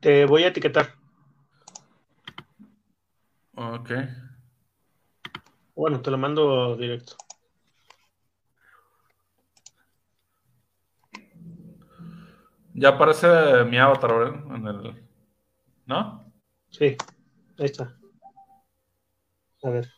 [0.00, 0.94] Te voy a etiquetar.
[3.56, 3.90] Ok.
[5.74, 7.16] Bueno, te lo mando directo.
[12.74, 14.56] Ya aparece mi avatar, ¿verdad?
[14.56, 15.08] En el...
[15.86, 16.32] ¿No?
[16.70, 16.96] Sí,
[17.58, 17.96] ahí está.
[19.62, 19.95] A ver.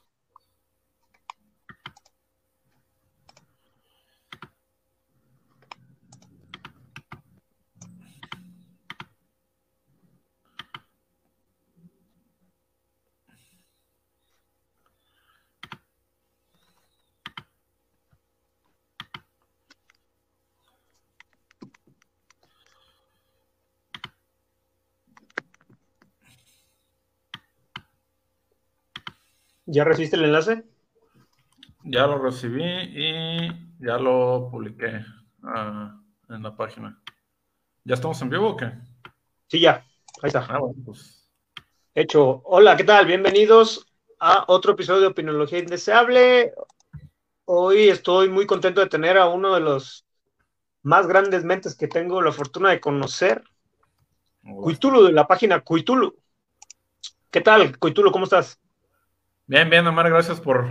[29.70, 30.64] ¿Ya recibiste el enlace?
[31.84, 35.04] Ya lo recibí y ya lo publiqué
[35.42, 36.98] uh, en la página.
[37.84, 38.72] ¿Ya estamos en vivo o qué?
[39.46, 39.84] Sí, ya.
[40.22, 40.46] Ahí está.
[40.48, 41.30] Ah, bueno, pues.
[41.94, 42.40] Hecho.
[42.46, 43.04] Hola, ¿qué tal?
[43.04, 43.86] Bienvenidos
[44.18, 46.54] a otro episodio de Opinología Indeseable.
[47.44, 50.06] Hoy estoy muy contento de tener a uno de los
[50.82, 53.44] más grandes mentes que tengo la fortuna de conocer.
[54.42, 56.16] Cuitulu, de la página Cuitulu.
[57.30, 58.10] ¿Qué tal, Cuitulu?
[58.10, 58.58] ¿Cómo estás?
[59.48, 60.70] Bien, bien, Omar, gracias por,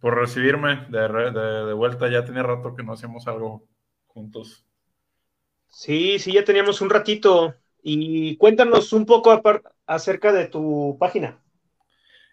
[0.00, 2.10] por recibirme de, de, de, vuelta.
[2.10, 3.68] Ya tenía rato que no hacíamos algo
[4.08, 4.66] juntos.
[5.68, 7.54] Sí, sí, ya teníamos un ratito.
[7.80, 9.40] Y cuéntanos un poco
[9.86, 11.40] acerca de tu página.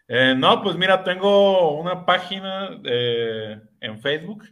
[0.08, 4.46] Eh, no, pues mira, tengo una página de, en Facebook.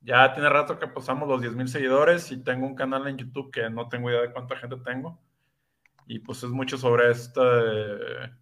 [0.00, 3.50] Ya tiene rato que pasamos los 10 mil seguidores y tengo un canal en YouTube
[3.52, 5.20] que no tengo idea de cuánta gente tengo
[6.06, 7.40] y pues es mucho sobre este,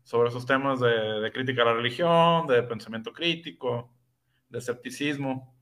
[0.03, 3.93] sobre esos temas de, crítica a la religión, de pensamiento crítico,
[4.49, 5.55] de escepticismo.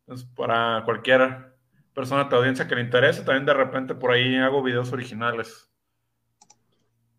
[0.00, 1.54] Entonces, para cualquier
[1.94, 5.70] persona de tu audiencia que le interese, también de repente por ahí hago videos originales.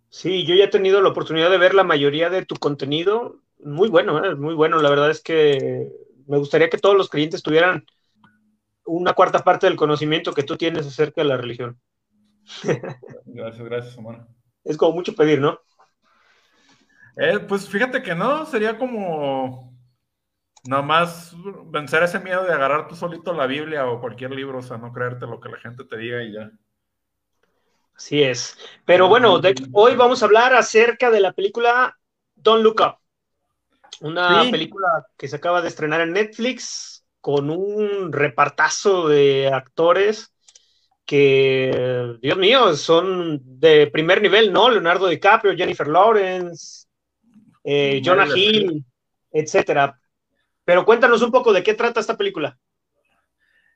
[0.09, 3.41] Sí, yo ya he tenido la oportunidad de ver la mayoría de tu contenido.
[3.63, 4.35] Muy bueno, ¿eh?
[4.35, 4.81] muy bueno.
[4.81, 5.89] La verdad es que
[6.27, 7.85] me gustaría que todos los creyentes tuvieran
[8.85, 11.79] una cuarta parte del conocimiento que tú tienes acerca de la religión.
[13.25, 14.27] Gracias, gracias, Omar.
[14.63, 15.59] Es como mucho pedir, ¿no?
[17.17, 19.73] Eh, pues fíjate que no, sería como
[20.65, 24.61] nada más vencer ese miedo de agarrar tú solito la Biblia o cualquier libro, o
[24.61, 26.51] sea, no creerte lo que la gente te diga y ya.
[27.95, 28.57] Así es.
[28.85, 31.97] Pero bueno, de, hoy vamos a hablar acerca de la película
[32.35, 32.97] Don't Look Up.
[34.01, 34.51] Una sí.
[34.51, 40.32] película que se acaba de estrenar en Netflix con un repartazo de actores
[41.05, 44.69] que, Dios mío, son de primer nivel, ¿no?
[44.69, 46.87] Leonardo DiCaprio, Jennifer Lawrence,
[47.63, 48.85] eh, Jonah Hill,
[49.31, 49.99] etcétera.
[50.65, 52.57] Pero cuéntanos un poco de qué trata esta película.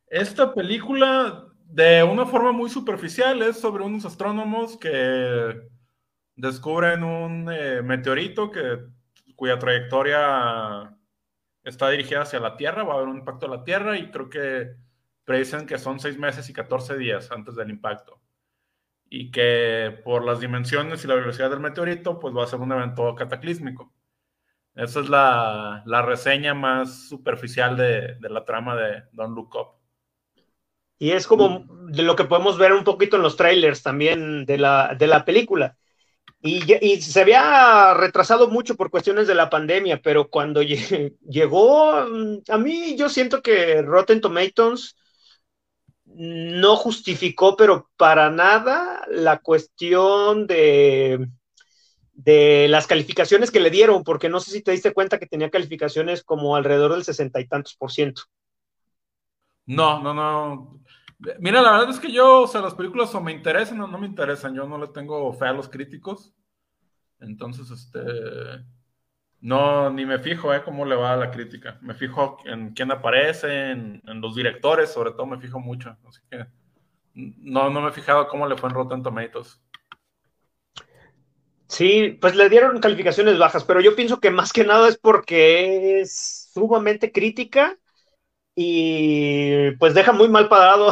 [0.07, 5.61] Esta película, de una forma muy superficial, es sobre unos astrónomos que
[6.35, 8.85] descubren un eh, meteorito que,
[9.35, 10.95] cuya trayectoria
[11.63, 14.29] está dirigida hacia la Tierra, va a haber un impacto a la Tierra y creo
[14.29, 14.75] que
[15.27, 18.21] predicen que son seis meses y 14 días antes del impacto.
[19.09, 22.71] Y que por las dimensiones y la velocidad del meteorito, pues va a ser un
[22.71, 23.93] evento cataclísmico.
[24.73, 29.67] Esa es la, la reseña más superficial de, de, la trama de Don't Look Up.
[30.97, 34.57] Y es como de lo que podemos ver un poquito en los trailers también de
[34.57, 35.77] la, de la película.
[36.41, 40.61] Y, y, se había retrasado mucho por cuestiones de la pandemia, pero cuando
[41.29, 44.95] llegó, a mí yo siento que Rotten Tomatoes
[46.17, 51.28] no justificó, pero para nada, la cuestión de,
[52.13, 55.51] de las calificaciones que le dieron, porque no sé si te diste cuenta que tenía
[55.51, 58.23] calificaciones como alrededor del sesenta y tantos por ciento.
[59.68, 60.81] No, no, no.
[61.39, 64.00] Mira, la verdad es que yo, o sea, las películas o me interesan o no
[64.00, 64.56] me interesan.
[64.56, 66.33] Yo no le tengo fe a los críticos.
[67.19, 68.00] Entonces, este.
[69.39, 70.63] No, ni me fijo, ¿eh?
[70.63, 71.78] Cómo le va a la crítica.
[71.81, 75.95] Me fijo en quién aparece, en, los directores, sobre todo me fijo mucho.
[76.07, 76.45] Así que
[77.13, 79.62] no, no me he fijado cómo le fue en Rotten Tomatoes.
[81.68, 86.00] Sí, pues le dieron calificaciones bajas, pero yo pienso que más que nada es porque
[86.00, 87.78] es sumamente crítica
[88.56, 90.92] y pues deja muy mal parado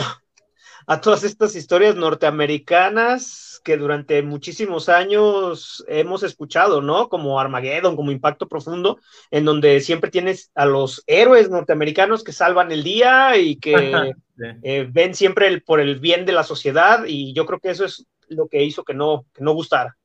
[0.88, 7.10] a todas estas historias norteamericanas que durante muchísimos años hemos escuchado, ¿no?
[7.10, 9.00] Como Armageddon, como Impacto Profundo,
[9.32, 14.14] en donde siempre tienes a los héroes norteamericanos que salvan el día y que
[14.62, 17.86] eh, ven siempre el, por el bien de la sociedad y yo creo que eso
[17.86, 19.98] es lo que hizo que no, que no gustara.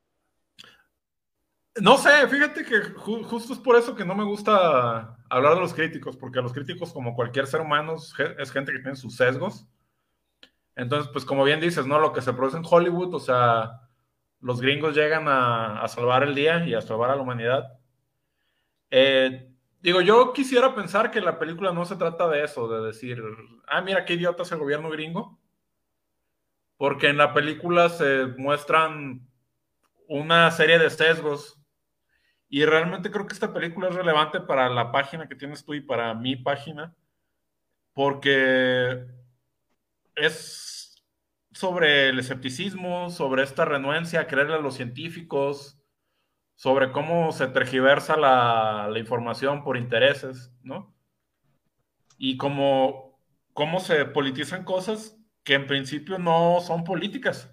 [1.80, 5.60] No sé, fíjate que ju justo es por eso que no me gusta hablar de
[5.60, 7.96] los críticos, porque los críticos, como cualquier ser humano,
[8.38, 9.66] es gente que tiene sus sesgos.
[10.80, 11.98] Entonces, pues como bien dices, ¿no?
[11.98, 13.82] Lo que se produce en Hollywood, o sea,
[14.40, 17.78] los gringos llegan a, salvar el día y a salvar a la humanidad.
[18.90, 23.22] Eh, digo, yo quisiera pensar que la película no se trata de eso, de decir,
[23.66, 25.38] ah, mira qué idiota es el gobierno gringo.
[26.78, 29.28] Porque en la película se muestran
[30.08, 31.60] una serie de sesgos.
[32.48, 35.82] Y realmente creo que esta película es relevante para la página que tienes tú y
[35.82, 36.94] para mi página.
[37.92, 39.19] Porque
[40.16, 41.04] es
[41.52, 45.78] sobre el escepticismo, sobre esta renuencia a creerle a los científicos,
[46.54, 50.94] sobre cómo se tergiversa la, información por intereses, ¿no?
[52.18, 53.18] Y cómo,
[53.52, 57.50] cómo se politizan cosas que en principio no son políticas.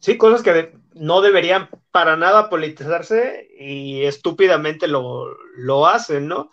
[0.00, 6.50] Sí, cosas que no deberían para nada politizarse y estúpidamente lo, lo hacen, ¿no?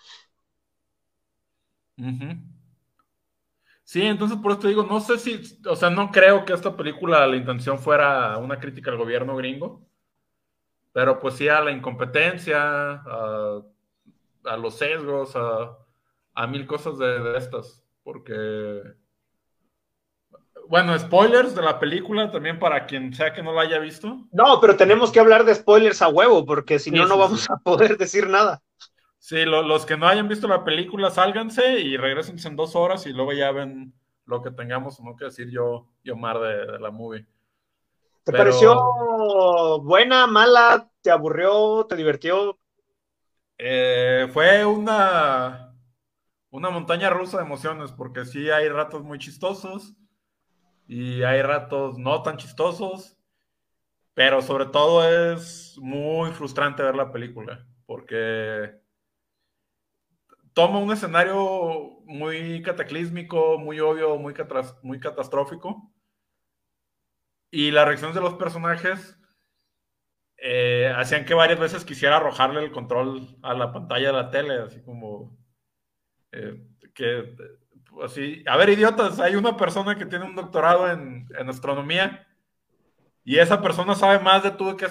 [3.86, 7.26] Sí, entonces por esto digo, no sé si, o sea, no creo que esta película
[7.26, 9.86] la intención fuera una crítica al gobierno gringo
[10.96, 13.62] pero pues sí a la incompetencia, a,
[14.58, 18.82] los sesgos, a, mil cosas de, estas, porque...
[20.70, 24.26] Bueno, spoilers de la película también para quien sea que no la haya visto.
[24.32, 27.58] No, pero tenemos que hablar de spoilers a huevo, porque si no, no vamos a
[27.58, 28.64] poder decir nada.
[29.26, 33.12] Sí, los que no hayan visto la película, sálganse y regresen en dos horas y
[33.12, 33.92] luego ya ven
[34.26, 37.26] lo que tengamos, no que decir yo y Omar de, de la movie.
[38.24, 38.76] ¿Te pareció
[39.82, 40.92] buena, mala?
[41.02, 41.88] ¿Te aburrió?
[41.90, 42.60] ¿Te divirtió?
[43.58, 45.76] Eh, fue una,
[46.52, 49.96] una montaña rusa de emociones, porque sí hay ratos muy chistosos
[50.88, 53.18] y hay ratos no tan chistosos,
[54.14, 58.85] pero sobre todo es muy frustrante ver la película, porque
[60.56, 64.34] toma un escenario muy cataclísmico, muy obvio, muy,
[65.00, 65.92] catastrófico.
[67.52, 69.20] Y las reacciones de los personajes
[70.38, 74.56] eh, hacían que varias veces quisiera arrojarle el control a la pantalla de la tele,
[74.60, 75.38] así como
[76.32, 77.36] eh, que
[78.04, 82.28] así, a ver idiotas, hay una persona que tiene un doctorado en, en astronomía
[83.26, 84.88] y esa persona sabe más de tú que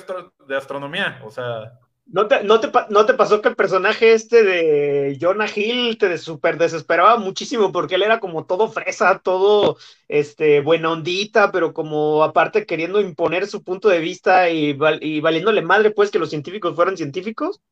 [0.46, 5.48] de astronomía, o sea, ¿No te, no, te, pasó que el personaje este de Jonah
[5.52, 11.50] Hill te super desesperaba muchísimo porque él era como todo fresa, todo este, buena ondita,
[11.50, 16.18] pero como aparte queriendo imponer su punto de vista y, y valiéndole madre pues que
[16.18, 17.62] los científicos fueran científicos?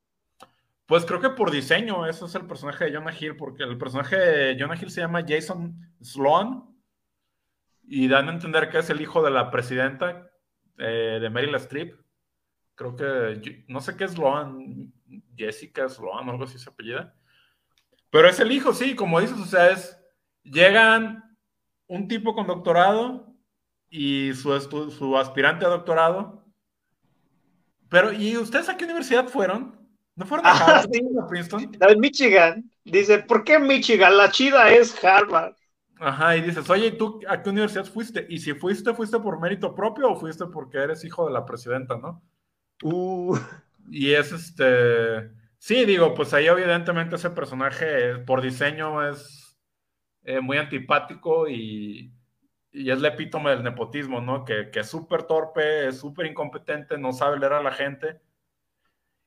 [0.87, 4.17] Pues creo que por diseño, ese es el personaje de Jonah Hill, porque el personaje
[4.17, 6.65] de Jonah Hill se llama Jason Sloan
[7.85, 10.31] y dan a entender que es el hijo de la presidenta
[10.79, 12.03] eh, de Meryl Streep
[12.83, 14.93] creo que, no sé qué es Loan,
[15.37, 17.15] Jessica Sloan, algo así se apellida.
[18.11, 19.99] Pero es el hijo, sí, como dices, o sea, es,
[20.43, 21.37] llegan
[21.87, 23.35] un tipo con doctorado
[23.89, 24.59] y su,
[24.91, 26.45] su aspirante a doctorado.
[27.89, 29.79] Pero, ¿y ustedes a qué universidad fueron?
[30.15, 31.73] ¿No fueron a ah, Harvard, a Princeton?
[31.79, 32.71] La de Michigan.
[32.85, 34.17] Dice, ¿por qué Michigan?
[34.17, 35.55] La chida es Harvard.
[35.99, 38.27] Ajá, y dices, oye, ¿y tú a qué universidad fuiste?
[38.29, 41.97] Y si fuiste, ¿fuiste por mérito propio o fuiste porque eres hijo de la presidenta,
[41.97, 42.23] no?
[42.83, 43.39] Uh.
[43.91, 45.31] Y es este.
[45.59, 49.57] Sí, digo, pues ahí evidentemente ese personaje por diseño es
[50.25, 52.13] eh, muy antipático y,
[52.73, 54.45] y, es el epítome del nepotismo, ¿no?
[54.45, 58.21] Que, que es súper torpe, es súper incompetente, no sabe leer a la gente.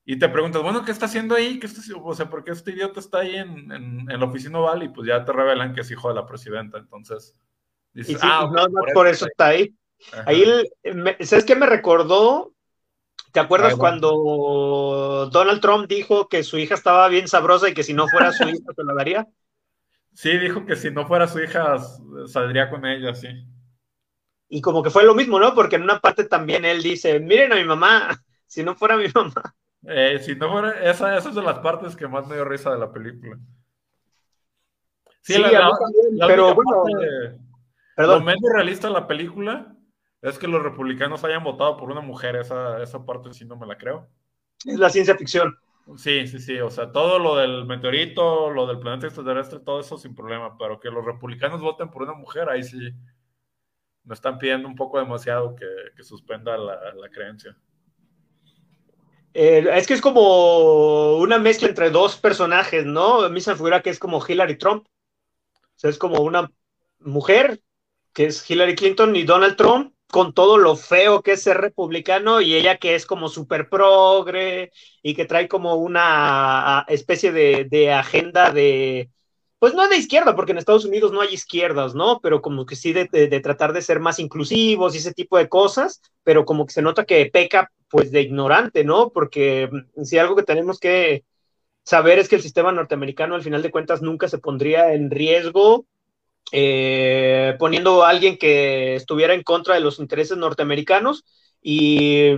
[0.07, 1.57] Y te preguntas, bueno, ¿qué está haciendo ahí?
[1.59, 4.83] ¿Qué está, o sea, ¿por qué este idiota está ahí en, en, la oficina oval?
[4.83, 6.77] Y pues ya te revelan que es hijo de la presidenta.
[6.77, 7.35] Entonces,
[7.91, 9.75] dices, ah, no, por eso está ahí.
[10.25, 10.43] Ahí,
[11.21, 12.54] ¿sabes qué me recordó?
[13.35, 17.93] ¿Te acuerdas cuando Donald Trump dijo que su hija estaba bien sabrosa y que si
[17.93, 19.27] no fuera su hija se la daría?
[20.13, 21.77] Sí, dijo que si no fuera su hija
[22.27, 23.27] saldría con ella, sí.
[24.47, 25.53] Y como que fue lo mismo, ¿no?
[25.53, 29.07] Porque en una parte también él dice, miren a mi mamá, si no fuera mi
[29.13, 29.53] mamá.
[29.83, 32.79] Eh, si no fuera, esa, es de las partes que más me dio risa de
[32.79, 33.37] la película.
[35.19, 35.71] Sí, la,
[36.25, 36.85] pero bueno,
[37.97, 39.75] lo menos realista de la película
[40.22, 43.67] es que los republicanos hayan votado por una mujer, esa, esa parte sí no me
[43.67, 44.10] la creo.
[44.65, 45.57] Es la ciencia ficción.
[45.98, 49.98] Sí, sí, sí, o sea, todo lo del meteorito, lo del planeta extraterrestre, todo eso
[50.00, 52.91] sin problema, pero que los republicanos voten por una mujer, ahí sí
[54.03, 57.55] me están pidiendo un poco demasiado que, suspenda la, creencia.
[59.34, 63.22] Eh, es que es como una mezcla entre dos personajes, ¿no?
[63.22, 64.88] A mí se me figura que es como Hillary Trump.
[64.88, 66.51] O sea, es como una
[67.00, 67.62] mujer,
[68.13, 72.41] que es Hillary Clinton y Donald Trump, con todo lo feo que es ser republicano
[72.41, 74.71] y ella que es como súper progre
[75.01, 79.09] y que trae como una especie de, agenda de,
[79.59, 82.19] pues no de izquierda, porque en Estados Unidos no hay izquierdas, ¿no?
[82.21, 83.07] Pero como que sí de,
[83.41, 87.05] tratar de ser más inclusivos y ese tipo de cosas, pero como que se nota
[87.05, 89.09] que peca pues de ignorante, ¿no?
[89.09, 91.24] Porque mm, si algo que tenemos que
[91.83, 95.85] saber es que el sistema norteamericano al final de cuentas nunca se pondría en riesgo
[96.51, 101.25] eh, poniendo a alguien que estuviera en contra de los intereses norteamericanos
[101.61, 102.31] y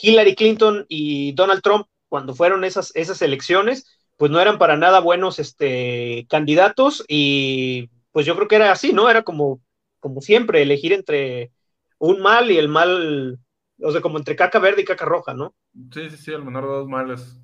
[0.00, 3.86] Hillary Clinton y Donald Trump cuando fueron esas, esas elecciones
[4.16, 8.92] pues no eran para nada buenos este, candidatos y pues yo creo que era así,
[8.92, 9.10] ¿no?
[9.10, 9.60] Era como,
[10.00, 11.52] como siempre, elegir entre
[11.98, 13.38] un mal y el mal,
[13.82, 15.54] o sea, como entre caca verde y caca roja, ¿no?
[15.92, 17.38] Sí, sí, sí, el menor de dos males.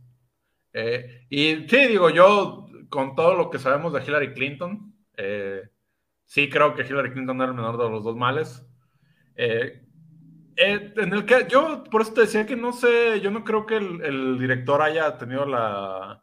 [0.73, 5.69] Eh, y sí, digo, yo con todo lo que sabemos de Hillary Clinton, eh,
[6.25, 8.67] sí creo que Hillary Clinton era el menor de los dos males.
[9.37, 9.85] Eh,
[10.57, 13.77] en el que yo por eso te decía que no sé, yo no creo que
[13.77, 16.23] el director haya tenido la,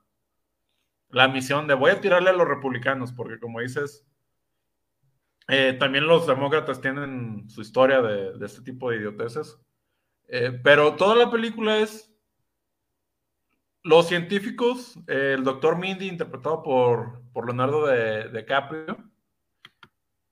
[1.10, 4.06] la misión de voy a tirarle a los republicanos, porque como dices,
[5.48, 9.60] eh, también los demócratas tienen su historia de, este tipo de idioteces.
[10.28, 12.14] Eh, pero toda la película es
[13.82, 18.98] los científicos, eh, el doctor Mindy, interpretado por, por Leonardo de, de, Caprio,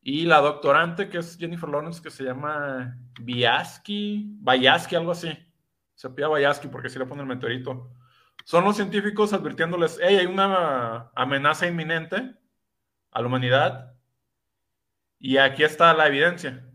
[0.01, 5.29] y la doctorante, que es Jennifer Lawrence, que se llama Biaski, Bayaski, algo así.
[5.95, 7.93] Se pide Bayaski porque si le pone el meteorito
[8.43, 12.35] son los científicos advirtiéndoles, hey, hay una amenaza inminente
[13.11, 13.93] a la humanidad
[15.17, 16.69] y aquí está la evidencia.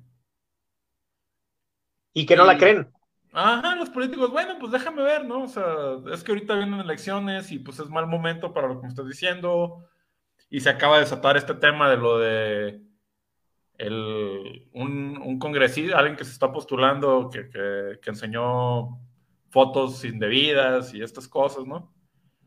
[2.14, 2.90] Y que no la creen.
[3.34, 5.42] Ajá, los políticos, bueno, pues déjame ver, ¿no?
[5.42, 5.64] O sea,
[6.10, 9.06] es que ahorita vienen elecciones y pues es mal momento para lo que me estás
[9.06, 9.86] diciendo.
[10.52, 12.82] Y se acaba de desatar este tema de lo de
[14.74, 19.00] un, un, congresista, alguien que se está postulando, que, que enseñó
[19.48, 21.90] fotos indebidas y estas cosas, ¿no?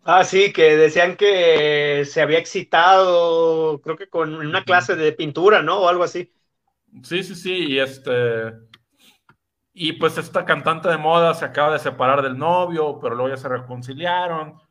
[0.03, 5.63] Ah, sí, que decían que se había excitado, creo que con una clase de pintura,
[5.63, 5.79] ¿no?
[5.79, 6.31] O algo así.
[7.01, 8.53] Sí, sí, sí, y este.
[9.73, 13.37] Y pues esta cantante de moda se acaba de separar del novio, pero luego ya
[13.37, 14.61] se reconciliaron,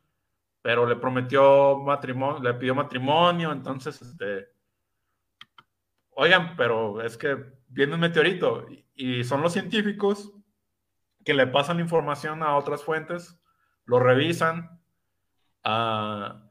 [0.65, 4.47] pero le prometió matrimonio, le pidió matrimonio, entonces, este.
[6.09, 10.33] Oigan, pero es que viene un meteorito y son los científicos
[11.23, 13.39] que le pasan información a otras fuentes,
[13.85, 14.81] lo revisan.
[15.63, 16.49] Ah,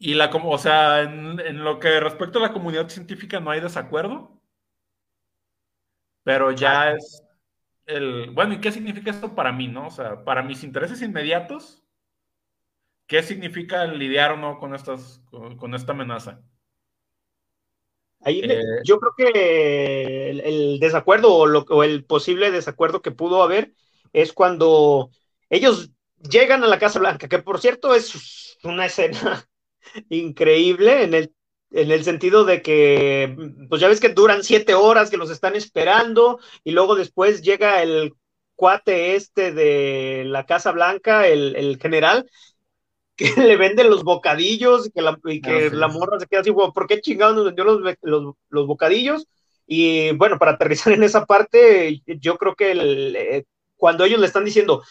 [0.00, 4.42] y la, o sea, en, lo que respecta a la comunidad científica no hay desacuerdo,
[6.24, 7.22] pero ya es
[7.86, 9.86] el, bueno, ¿y qué significa esto para mí, no?
[9.86, 11.79] O sea, para mis intereses inmediatos,
[13.10, 15.20] ¿qué significa lidiar o no con, estas,
[15.58, 16.40] con esta amenaza?
[18.20, 23.72] Ahí eh, yo creo que el, desacuerdo o, o, el posible desacuerdo que pudo haber
[24.12, 25.10] es cuando
[25.48, 25.90] ellos
[26.30, 29.44] llegan a la Casa Blanca, que por cierto es una escena
[30.08, 31.34] increíble en el,
[31.72, 33.36] en el sentido de que,
[33.68, 37.82] pues ya ves que duran siete horas que los están esperando y luego después llega
[37.82, 38.14] el
[38.54, 42.30] cuate este de la Casa Blanca, el, el general,
[43.20, 46.86] que le venden los bocadillos y que la, que la morra se queda así, ¿por
[46.86, 47.82] qué chingados nos vendió los,
[48.48, 49.26] los, bocadillos?
[49.66, 53.44] Y bueno, para aterrizar en esa parte, yo creo que eh,
[53.76, 54.82] cuando ellos le están diciendo,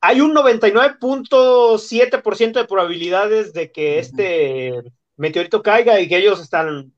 [0.00, 4.72] hay un 99.7% de probabilidades de que este
[5.16, 6.92] meteorito caiga y que ellos están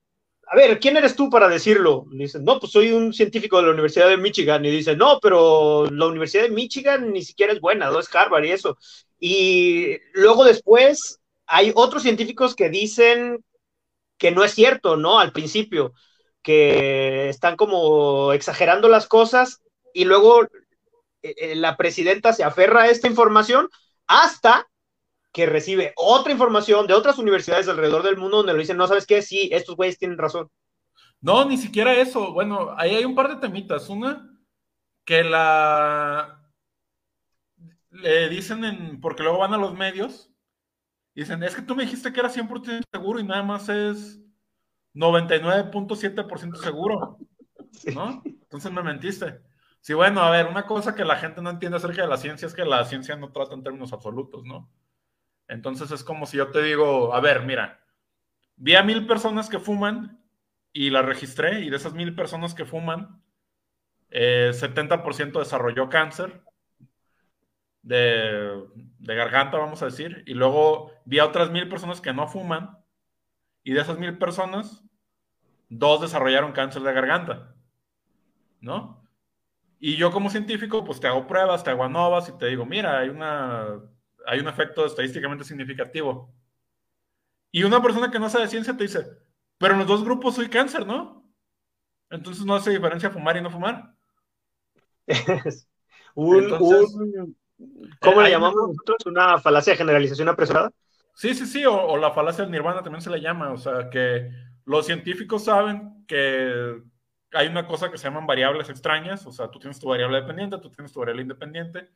[0.50, 2.07] a ver, ¿quién eres tú para decirlo?
[2.11, 4.65] Dicen, no, pues soy un científico de la Universidad de Michigan.
[4.65, 8.45] Y dice, no, pero la Universidad de Michigan ni siquiera es buena, no es Harvard
[8.45, 8.79] y eso.
[9.18, 13.44] Y luego después hay otros científicos que dicen
[14.16, 15.18] que no es cierto, ¿no?
[15.18, 15.94] Al principio,
[16.42, 19.62] que están como exagerando las cosas
[19.94, 23.68] y luego eh, eh, la presidenta se aferra a esta información
[24.06, 24.66] hasta
[25.32, 29.06] que recibe otra información de otras universidades alrededor del mundo donde le dicen, no sabes
[29.06, 30.48] qué, sí, estos güeyes tienen razón.
[31.20, 32.32] No, ni siquiera eso.
[32.32, 33.88] Bueno, ahí hay un par de temitas.
[33.88, 34.28] Una,
[35.04, 36.38] que la...
[38.02, 39.00] Le dicen en...
[39.00, 40.31] porque luego van a los medios.
[41.14, 44.21] dicen, es que tú me dijiste que era 100% seguro y nada más es
[44.95, 47.19] 99.7% seguro.
[47.95, 48.23] ¿No?
[48.25, 49.40] Entonces me mentiste.
[49.81, 52.47] Sí, bueno, a ver, una cosa que la gente no entiende acerca de la ciencia
[52.47, 54.71] es que la ciencia no trata en términos absolutos, ¿no?
[55.47, 57.81] Entonces es como si yo te digo, a ver, mira,
[58.57, 60.23] vi a mil personas que fuman
[60.73, 63.23] y las registré y de esas mil personas que fuman,
[64.11, 66.43] 70% eh, desarrolló cáncer
[67.88, 72.78] de, garganta, vamos a decir, y luego vi a otras mil personas que no fuman
[73.64, 74.85] y de esas mil personas,
[75.68, 77.54] dos desarrollaron cáncer de garganta,
[78.61, 79.04] ¿no?
[79.80, 82.99] Y yo como científico, pues te hago pruebas, te hago anovas y te digo, mira,
[82.99, 83.80] hay una
[84.26, 86.35] hay un efecto estadísticamente significativo.
[87.50, 89.07] Y una persona que no sabe ciencia te dice,
[89.57, 91.26] pero en los dos grupos soy cáncer, ¿no?
[92.11, 93.95] Entonces no hace diferencia fumar y no fumar.
[96.14, 97.37] un,
[98.00, 99.07] ¿Cómo le llamamos nosotros?
[99.07, 100.71] ¿Una falacia de generalización apresurada?
[101.15, 103.53] Sí, sí, sí, o, la falacia del nirvana también se le llama.
[103.53, 104.31] O sea, que
[104.65, 106.81] los científicos saben que
[107.33, 109.27] hay una cosa que se llaman variables extrañas.
[109.27, 111.91] O sea, tú tienes tu variable dependiente, tú tienes tu variable independiente,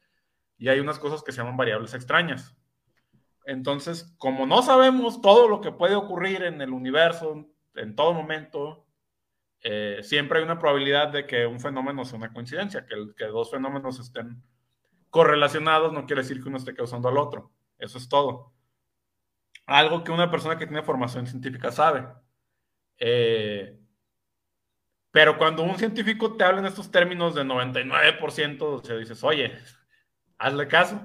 [0.58, 2.56] y hay unas cosas que se llaman variables extrañas.
[3.44, 8.86] Entonces, como no sabemos todo lo que puede ocurrir en el universo en todo momento,
[9.62, 13.50] eh, siempre hay una probabilidad de que un fenómeno sea una coincidencia, que, que dos
[13.50, 14.42] fenómenos estén
[15.12, 17.52] correlacionados no quiere decir que uno esté causando al otro.
[17.78, 18.54] Eso es todo.
[19.66, 22.08] Algo que una persona que tiene formación científica sabe.
[22.98, 23.78] Eh,
[25.10, 29.52] pero cuando un científico te habla en estos términos de 99%, o sea, dices, oye,
[30.38, 30.98] hazle caso.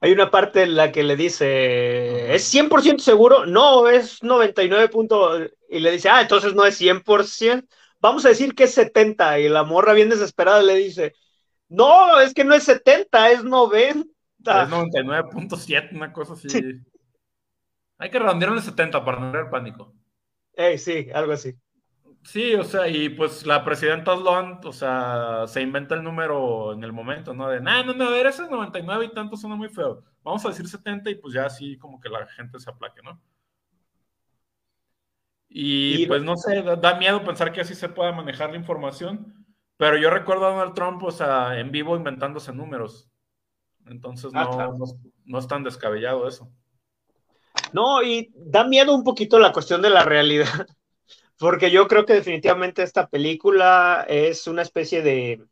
[0.00, 3.44] Hay una parte en la que le dice, ¿es 100% seguro?
[3.44, 4.90] No, es 99.
[5.68, 7.68] Y le dice, ah, entonces no es 100%.
[8.00, 9.40] Vamos a decir que es 70.
[9.40, 11.12] Y la morra bien desesperada le dice,
[11.74, 14.04] no, es que no es 70, es 90.
[14.04, 16.48] Es 99.7, una cosa así.
[17.98, 19.94] Hay que redondear en 70 para no tener pánico.
[20.54, 21.54] Eh, sí, algo así.
[22.24, 26.82] Sí, o sea, y pues la presidenta Sloan, o sea, se inventa el número en
[26.82, 27.48] el momento, ¿no?
[27.48, 30.02] De, no, no, no, a ver, ese 99 y tanto suena muy feo.
[30.22, 33.20] Vamos a decir 70 y pues ya así como que la gente se aplaque, ¿no?
[35.48, 39.43] Y, pues no sé, da miedo pensar que así se pueda manejar la información,
[39.84, 43.06] pero yo recuerdo a Donald Trump, o sea, en vivo inventándose números.
[43.84, 44.86] Entonces ah, no,
[45.26, 46.50] no, es tan descabellado eso.
[47.74, 50.46] No, y da miedo un poquito la cuestión de la realidad,
[51.38, 55.44] porque yo creo que definitivamente esta película es una especie de,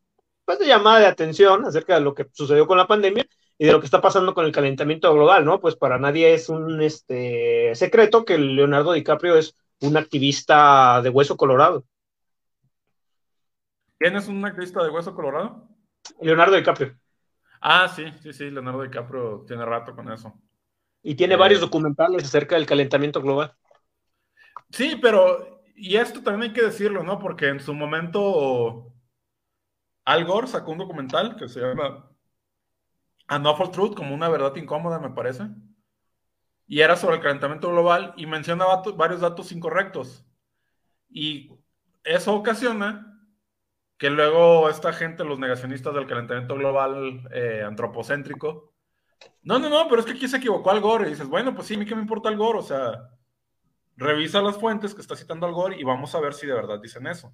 [0.45, 3.27] pues, de llamada de atención acerca de lo que sucedió con la pandemia
[3.59, 5.59] y de lo que está pasando con el calentamiento global, ¿no?
[5.59, 11.37] Pues para nadie es un este, secreto que Leonardo DiCaprio es un activista de hueso
[11.37, 11.85] colorado.
[13.99, 15.67] ¿Quién es un activista de hueso colorado?
[16.19, 16.97] Leonardo DiCaprio.
[17.61, 20.33] Ah, sí, sí, sí, Leonardo DiCaprio tiene rato con eso.
[21.01, 23.55] Y tiene varios eh, documentales acerca del calentamiento global.
[24.69, 27.19] Sí, pero, y esto también hay que decirlo, ¿no?
[27.19, 28.93] Porque en su momento
[30.05, 32.09] Al Gore sacó un documental que se llama
[33.27, 35.43] An Awful Truth, como una verdad incómoda, me parece.
[36.67, 40.25] Y era sobre el calentamiento global y mencionaba varios datos incorrectos.
[41.09, 41.51] Y
[42.03, 43.12] eso ocasiona
[44.03, 48.73] que luego esta gente, los negacionistas del calentamiento global eh, antropocéntrico,
[49.43, 51.07] no, no, no, pero es que aquí se equivocó Al Gore.
[51.07, 53.11] Y dices, bueno, pues sí, a mí qué me importa Al Gore, o sea,
[53.95, 56.81] revisa las fuentes que está citando Al Gore y vamos a ver si de verdad
[56.81, 57.33] dicen eso.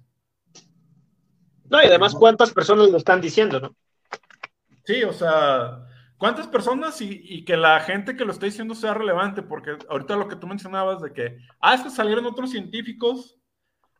[1.64, 3.74] No, y además cuántas personas lo están diciendo, ¿no?
[4.84, 8.94] Sí, o sea, cuántas personas y, y, que la gente que lo está diciendo sea
[8.94, 13.40] relevante, porque ahorita lo que tú mencionabas de que, ah, es que salieron otros científicos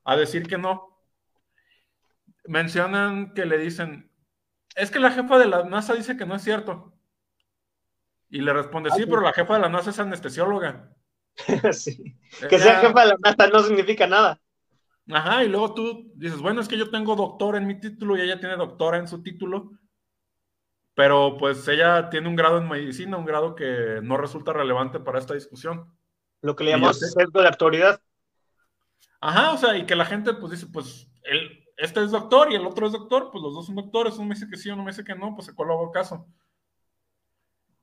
[0.04, 0.89] a decir que no
[2.50, 4.10] mencionan que le dicen,
[4.74, 6.92] es que la jefa de la NASA dice que no es cierto.
[8.28, 10.92] Y le responde, sí, pero la jefa de la NASA es anestesióloga.
[11.72, 12.18] sí.
[12.48, 14.40] Que sea jefa de la NASA no significa nada.
[15.12, 18.22] Ajá, y luego tú dices, bueno, es que yo tengo doctor en mi título y
[18.22, 19.70] ella tiene doctora en su título,
[20.94, 25.20] pero pues ella tiene un grado en medicina, un grado que no resulta relevante para
[25.20, 25.96] esta discusión.
[26.42, 28.00] Lo que le llamamos sesgo de autoridad.
[29.20, 32.56] Ajá, o sea, y que la gente pues dice, pues él, este es doctor y
[32.56, 34.84] el otro es doctor, pues los dos son doctores, uno me dice que sí, uno
[34.84, 36.26] me dice que no, pues ¿a cuál hago caso?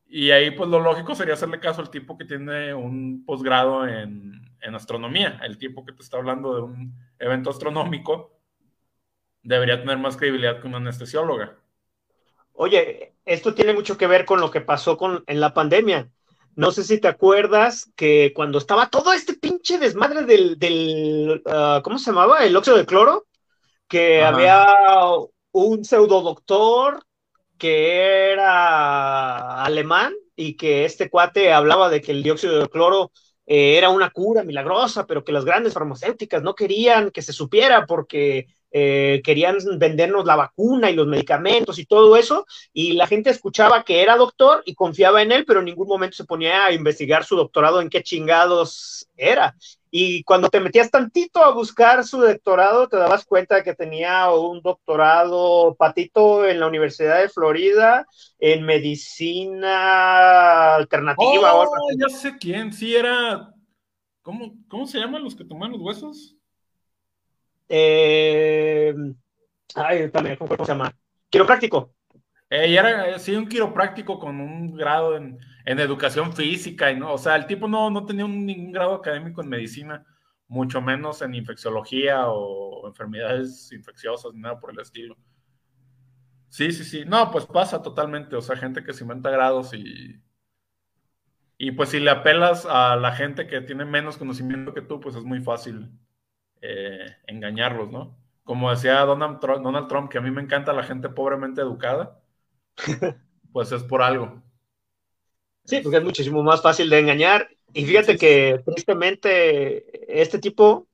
[0.05, 4.45] Y ahí, pues lo lógico sería hacerle caso al tipo que tiene un posgrado en,
[4.73, 8.37] astronomía, el tipo que te está hablando de un evento astronómico,
[9.41, 11.57] debería tener más credibilidad que una anestesióloga.
[12.53, 16.09] Oye, esto tiene mucho que ver con lo que pasó con, en la pandemia.
[16.55, 21.81] No sé si te acuerdas que cuando estaba todo este pinche desmadre del, del ah,
[21.83, 22.43] ¿cómo se llamaba?
[22.43, 23.26] El óxido de cloro
[23.87, 24.67] que había
[25.51, 27.03] un pseudo doctor
[27.57, 33.11] que era alemán y que este cuate hablaba de que el dióxido de cloro
[33.45, 37.85] eh, era una cura milagrosa, pero que las grandes farmacéuticas no querían que se supiera
[37.85, 43.29] porque eh, querían vendernos la vacuna y los medicamentos y todo eso, y la gente
[43.29, 46.73] escuchaba que era doctor y confiaba en él, pero en ningún momento se ponía a
[46.73, 49.55] investigar su doctorado en qué chingados era.
[49.89, 54.61] Y cuando te metías tantito a buscar su doctorado, te dabas cuenta que tenía un
[54.61, 58.05] doctorado patito en la Universidad de Florida
[58.39, 61.55] en medicina alternativa.
[61.55, 63.53] Oh, ya sé quién, sí era.
[64.21, 66.35] ¿Cómo, ¿Cómo se llaman los que toman los huesos?
[67.69, 68.93] Eh,
[69.75, 70.93] ay, también, ¿cómo se llama?
[71.29, 71.93] Quiropráctico.
[72.49, 75.37] Eh, y era sí un quiropráctico con un grado en,
[75.79, 79.49] educación física, y no, o sea, el tipo no, no tenía ningún grado académico en
[79.49, 80.05] medicina,
[80.47, 85.17] mucho menos en infecciología o enfermedades infecciosas, ni nada por el estilo.
[86.49, 87.05] Sí, sí, sí.
[87.05, 88.35] No, pues pasa totalmente.
[88.35, 90.21] O sea, gente que se inventa grados y.
[91.57, 95.15] Y pues si le apelas a la gente que tiene menos conocimiento que tú, pues
[95.15, 95.89] es muy fácil
[96.61, 98.17] eh, engañarlos, ¿no?
[98.43, 102.21] Como decía Donald Trump, Donald Trump, que a mí me encanta la gente pobremente educada,
[103.51, 104.43] pues es por algo.
[105.67, 107.49] Sí, porque es muchísimo más fácil de engañar.
[107.73, 110.87] Y fíjate que tristemente este tipo,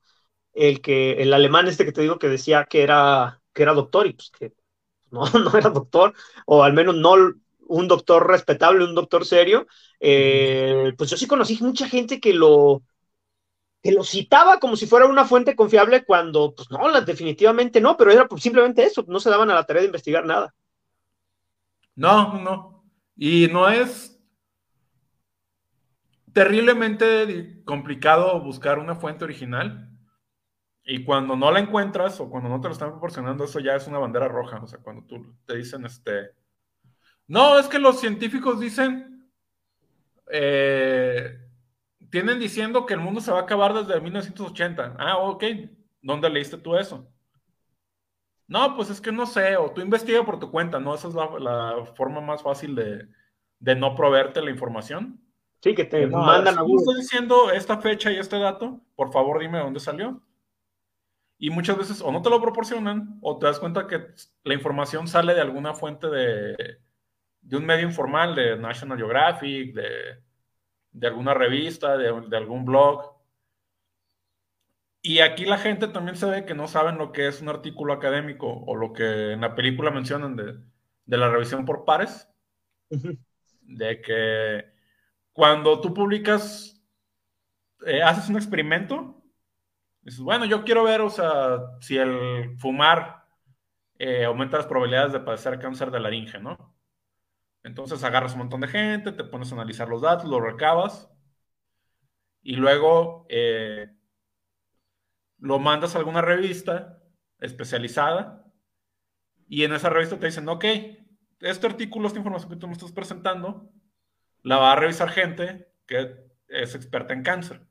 [0.52, 4.06] el que, el alemán este que te digo que decía que era, que era doctor
[4.08, 4.52] y pues que
[5.12, 6.12] no, no era doctor,
[6.46, 7.14] o al menos no
[7.66, 9.66] un doctor respetable, un doctor serio,
[10.00, 12.82] eh, pues yo sí conocí mucha gente que lo,
[13.80, 18.10] que lo citaba como si fuera una fuente confiable cuando, pues no, definitivamente no, pero
[18.10, 20.52] era simplemente eso, no se daban a la tarea de investigar nada.
[21.94, 22.84] No, no.
[23.16, 24.13] Y no es
[26.34, 29.90] terriblemente complicado buscar una fuente original.
[30.84, 33.86] Y cuando no la encuentras o cuando no te lo están proporcionando, eso ya es
[33.86, 34.62] una bandera roja.
[34.62, 36.32] O sea, cuando tú te dicen, este,
[37.26, 39.30] no, es que los científicos dicen,
[40.30, 41.38] eh,
[42.10, 44.96] tienen diciendo que el mundo se va a acabar desde 1980.
[44.98, 45.44] Ah, ok,
[46.02, 47.10] ¿dónde leíste tú eso?
[48.46, 50.94] No, pues es que no sé, o tú investiga por tu cuenta, ¿no?
[50.94, 53.08] Esa es la, forma más fácil de,
[53.58, 55.23] de, no proveerte la información.
[55.64, 56.76] Sí, que te mandan a Google.
[56.76, 60.20] estoy diciendo esta fecha y este dato, por favor dime dónde salió.
[61.38, 64.08] Y muchas veces o no te lo proporcionan o te das cuenta que
[64.42, 66.54] la información sale de alguna fuente de,
[67.40, 70.22] de un medio informal, de National Geographic, de,
[70.92, 73.16] de alguna revista, de, de, algún blog.
[75.00, 77.94] Y aquí la gente también se ve que no saben lo que es un artículo
[77.94, 80.58] académico o lo que en la película mencionan de,
[81.06, 82.28] de la revisión por pares.
[83.62, 84.73] De que
[85.34, 86.82] cuando tú publicas,
[87.86, 89.20] eh, haces un experimento
[90.04, 93.24] Dices, bueno, yo quiero ver, o sea, si el fumar
[93.98, 96.76] eh, aumenta las probabilidades de padecer cáncer de laringe, ¿no?
[97.62, 101.10] Entonces agarras un montón de gente, te pones a analizar los datos, los recabas
[102.42, 103.96] y luego eh,
[105.38, 106.98] lo mandas a alguna revista
[107.38, 108.44] especializada
[109.48, 110.66] y en esa revista te dicen, ok,
[111.40, 113.70] este artículo, esta información que tú me estás presentando,
[114.44, 116.16] la va a revisar gente que
[116.48, 117.66] es experta en cáncer.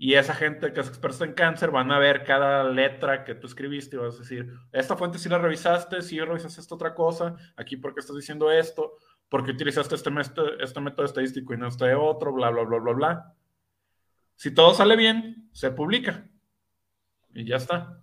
[0.00, 3.48] Y esa gente que es experta en cáncer van a ver cada letra que tú
[3.48, 7.34] escribiste y vas a decir, esta fuente sí la revisaste, sí revisaste esta otra cosa,
[7.56, 8.94] aquí porque estás diciendo esto,
[9.28, 10.10] porque utilizaste este,
[10.60, 13.34] este método estadístico y no este otro, bla, bla, bla, bla, bla.
[14.36, 16.28] Si todo sale bien, se publica.
[17.34, 18.00] Y ya está.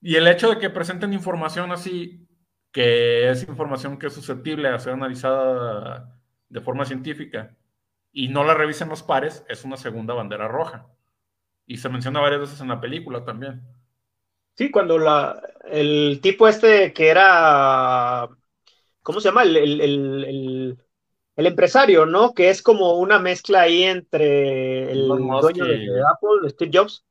[0.00, 2.28] Y el hecho de que presenten información así,
[2.70, 6.19] que es información que es susceptible a ser analizada
[6.50, 7.56] de forma científica,
[8.12, 10.86] y no la revisen los pares, es una segunda bandera roja.
[11.66, 13.62] Y se menciona varias veces en la película también.
[14.56, 18.28] Sí, cuando la, el tipo este que era,
[19.02, 19.44] ¿cómo se llama?
[19.44, 20.76] El,
[21.36, 22.34] empresario, ¿no?
[22.34, 27.04] Que es como una mezcla ahí entre el dueño de Apple, Steve Jobs.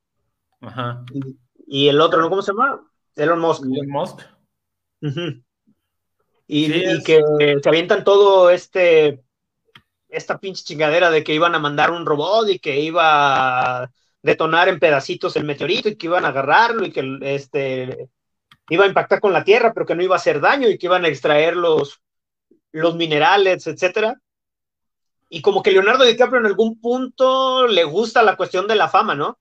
[0.61, 1.03] Ajá.
[1.65, 2.29] Y, el otro, ¿no?
[2.29, 2.85] ¿Cómo se llama?
[3.15, 3.63] Elon Musk.
[3.63, 4.21] Elon Musk.
[6.45, 7.23] Y, que
[7.63, 9.23] se avientan todo este
[10.09, 13.89] esta pinche chingadera de que iban a mandar un robot y que iba
[14.21, 18.09] detonar en pedacitos el meteorito y que iban a agarrarlo y que este,
[18.69, 20.87] iba a impactar con la Tierra, pero que no iba a hacer daño y que
[20.87, 22.01] iban a extraer los,
[22.71, 24.19] los minerales, etcétera.
[25.29, 29.15] Y como que Leonardo DiCaprio en algún punto le gusta la cuestión de la fama,
[29.15, 29.39] ¿no?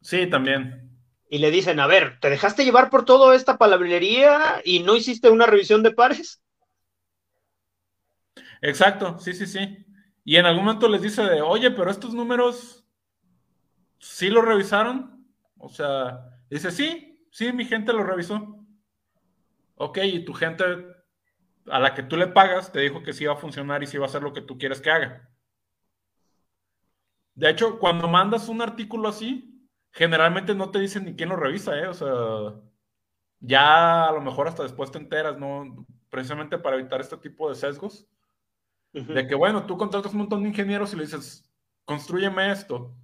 [0.00, 0.88] Sí, también.
[1.28, 5.28] Y le dicen, a ver, ¿te dejaste llevar por toda esta palabrería y no hiciste
[5.28, 6.40] una revisión de pares?
[8.60, 9.84] Exacto, sí, sí, sí.
[10.24, 12.84] Y en algún momento les dice de, oye, pero estos números
[13.98, 15.26] sí lo revisaron.
[15.58, 18.64] O sea, dice, sí, sí, mi gente lo revisó.
[19.76, 20.64] Ok, y tu gente
[21.70, 23.98] a la que tú le pagas te dijo que sí va a funcionar y sí
[23.98, 25.30] va a hacer lo que tú quieres que haga.
[27.34, 31.78] De hecho, cuando mandas un artículo así, generalmente no te dicen ni quién lo revisa,
[31.78, 31.86] ¿eh?
[31.86, 32.08] O sea,
[33.40, 35.86] ya a lo mejor hasta después te enteras, ¿no?
[36.10, 38.08] Precisamente para evitar este tipo de sesgos.
[38.92, 41.48] De que, bueno, tú contratas un montón de ingenieros y le dices,
[41.84, 42.94] construyeme esto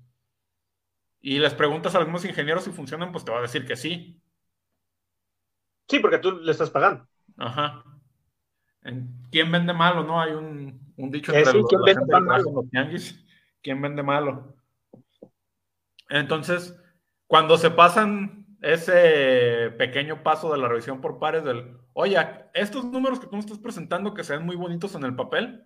[1.20, 4.20] y les preguntas a algunos ingenieros si funcionan, pues te va a decir que sí.
[5.88, 7.08] Sí, porque tú le estás pagando.
[7.38, 7.82] Ajá.
[9.30, 10.04] ¿Quién vende malo?
[10.04, 10.20] ¿No?
[10.20, 12.64] Hay un, dicho entre los, ¿quién vende malo?
[13.62, 14.54] ¿Quién vende malo?
[16.10, 16.78] Entonces,
[17.26, 22.18] cuando se pasan ese pequeño paso de la revisión por pares del, oye,
[22.52, 25.64] estos números que tú me estás presentando que se ven muy bonitos en el papel,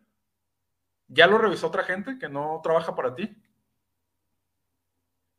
[1.08, 3.36] ya lo revisó otra gente que no trabaja para ti.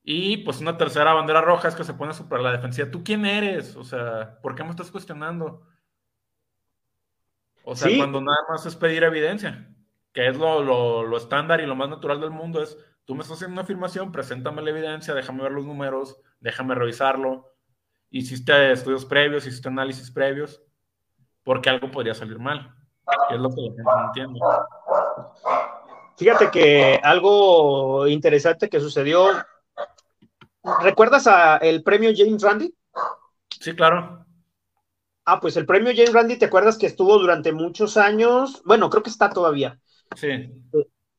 [0.04, 2.90] Y pues una tercera bandera roja es que se pone sobre la defensiva.
[2.90, 3.76] ¿Tú quién eres?
[3.76, 5.68] O sea, ¿por qué me estás cuestionando?
[7.64, 9.70] O sea, cuando nada más es pedir evidencia,
[10.12, 13.38] que es lo, lo, estándar y lo más natural del mundo, es tú me estás
[13.38, 17.54] haciendo una afirmación, preséntame la evidencia, déjame ver los números, déjame revisarlo.
[18.10, 20.64] Hiciste estudios previos, hiciste análisis previos,
[21.44, 22.74] porque algo podría salir mal,
[23.28, 24.40] que es lo que la gente no entiende.
[26.18, 29.30] Fíjate que algo interesante que sucedió
[30.82, 32.74] ¿Recuerdas a el premio James Randi?
[33.60, 34.26] Sí, claro.
[35.26, 38.62] Ah, pues el premio James Randi, ¿te acuerdas que estuvo durante muchos años?
[38.66, 39.80] Bueno, creo que está todavía.
[40.16, 40.52] Sí.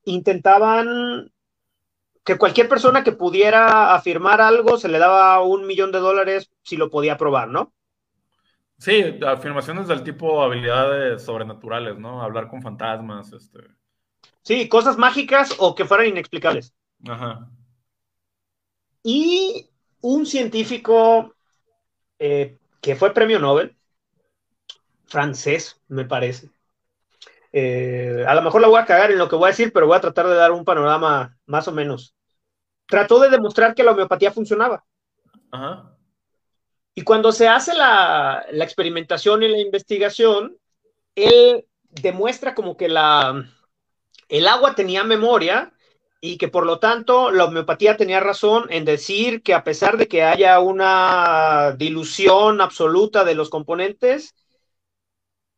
[0.05, 1.31] Intentaban
[2.25, 6.77] que cualquier persona que pudiera afirmar algo se le daba un millón de dólares si
[6.77, 7.73] lo podía probar, ¿no?
[8.79, 12.23] Sí, afirmaciones del tipo habilidades sobrenaturales, ¿no?
[12.23, 13.61] Hablar con fantasmas, este.
[14.42, 16.74] Sí, cosas mágicas o que fueran inexplicables.
[17.09, 17.48] Ajá.
[19.03, 21.35] Y un científico
[22.18, 23.76] eh, que fue premio Nobel,
[25.07, 26.50] francés, me parece.
[27.53, 29.87] Eh, a lo mejor la voy a cagar en lo que voy a decir, pero
[29.87, 32.14] voy a tratar de dar un panorama más o menos.
[32.87, 34.85] Trató de demostrar que la homeopatía funcionaba.
[36.94, 40.57] Y cuando se hace la, la, experimentación y la investigación,
[41.14, 43.44] él demuestra como que la,
[44.31, 45.73] el agua tenía memoria
[46.21, 50.07] y que por lo tanto la homeopatía tenía razón en decir que a pesar de
[50.07, 54.35] que haya una dilución absoluta de los componentes,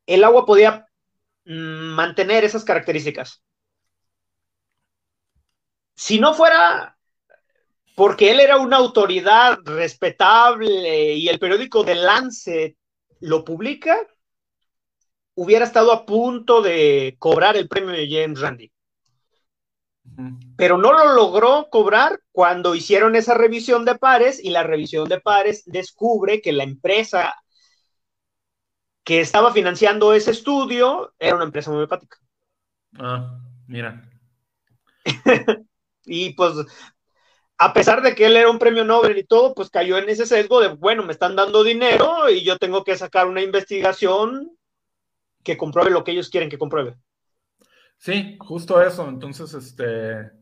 [0.07, 0.87] el agua podía
[1.45, 3.43] mm, mantener esas características.
[5.95, 6.97] Si no fuera
[7.95, 12.77] porque él era una autoridad respetable y el periódico The Lancet
[13.21, 13.99] lo publica,
[15.35, 18.73] hubiera estado a punto de cobrar el premio de James Randi
[20.57, 25.21] pero no lo logró cobrar cuando hicieron esa revisión de pares y la revisión de
[25.21, 27.35] pares descubre que la empresa
[29.05, 32.19] que estaba financiando ese estudio era una empresa homeopática.
[32.99, 34.09] Ah, mira.
[36.05, 36.55] y pues,
[37.59, 40.27] a pesar de que él era un premio Nobel y todo, pues cayó en ese
[40.27, 44.57] sesgo de, bueno, me están dando dinero y yo tengo que sacar una investigación
[45.43, 46.97] que compruebe lo que ellos quieren que compruebe.
[48.03, 49.09] Sí, justo eso.
[49.09, 50.33] Entonces, este.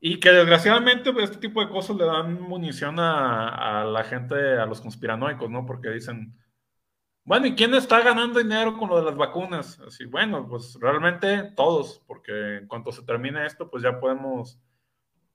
[0.00, 4.66] Y que desgraciadamente pues, este tipo de cosas le dan munición a, la gente, a
[4.66, 5.64] los conspiranoicos, ¿no?
[5.64, 6.36] Porque dicen,
[7.24, 9.80] bueno, ¿y quién está ganando dinero con lo de las vacunas?
[9.80, 14.60] Así, bueno, pues realmente todos, porque en cuanto se termine esto, pues ya podemos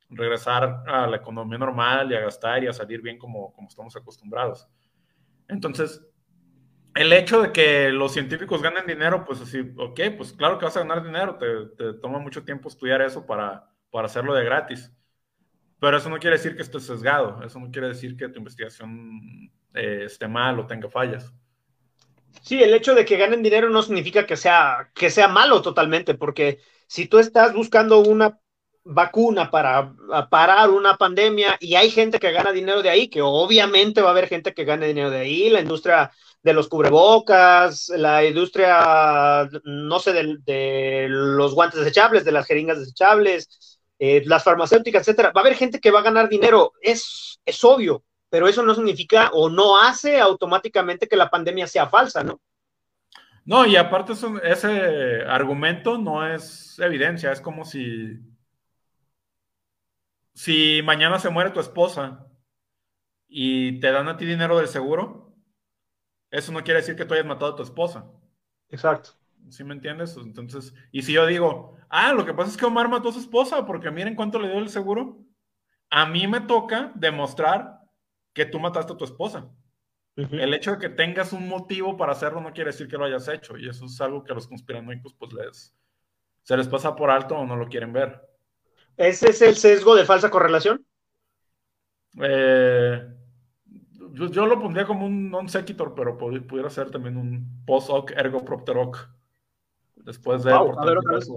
[0.09, 3.95] regresar a la economía normal y a gastar y a salir bien como, como estamos
[3.95, 4.67] acostumbrados.
[5.47, 6.01] Entonces,
[6.95, 10.75] el hecho de que los científicos ganen dinero, pues así, ok, pues claro que vas
[10.77, 14.91] a ganar dinero, te, toma mucho tiempo estudiar eso para, para, hacerlo de gratis.
[15.79, 19.51] Pero eso no quiere decir que estés sesgado, eso no quiere decir que tu investigación
[19.73, 21.33] eh, esté mal o tenga fallas.
[22.41, 26.13] Sí, el hecho de que ganen dinero no significa que sea, que sea malo totalmente,
[26.13, 28.39] porque si tú estás buscando una
[28.83, 29.93] vacuna para
[30.29, 34.11] parar una pandemia y hay gente que gana dinero de ahí, que obviamente va a
[34.11, 36.11] haber gente que gane dinero de ahí, la industria
[36.43, 43.79] de los cubrebocas, la industria, no sé, de, los guantes desechables, de las jeringas desechables,
[43.99, 45.31] eh, las farmacéuticas, etcétera.
[45.35, 48.73] Va a haber gente que va a ganar dinero, es, es obvio, pero eso no
[48.73, 52.41] significa o no hace automáticamente que la pandemia sea falsa, ¿no?
[53.43, 58.19] No, y aparte ese argumento no es evidencia, es como si
[60.33, 62.25] si mañana se muere tu esposa
[63.27, 65.30] y te dan a ti dinero del seguro,
[66.31, 68.09] eso no quiere decir que tú hayas matado a tu esposa.
[68.69, 69.11] Exacto.
[69.49, 70.15] ¿Sí me entiendes?
[70.17, 73.19] Entonces, y si yo digo, ah, lo que pasa es que Omar mató a su
[73.19, 75.19] esposa porque miren cuánto le dio el seguro,
[75.89, 77.79] a mí me toca demostrar
[78.33, 79.51] que tú mataste a tu esposa.
[80.15, 83.27] El hecho de que tengas un motivo para hacerlo no quiere decir que lo hayas
[83.27, 85.75] hecho, y eso es algo que a los conspiranoicos pues les,
[86.43, 88.21] se les pasa por alto o no lo quieren ver.
[88.97, 90.85] ¿Ese es el sesgo de falsa correlación?
[92.21, 93.01] Eh,
[94.13, 98.43] yo, lo pondría como un non sequitur, pero pudiera ser también un post hoc ergo
[98.43, 99.09] propter hoc.
[99.95, 100.51] Después de.
[100.53, 101.31] a ver otra vez.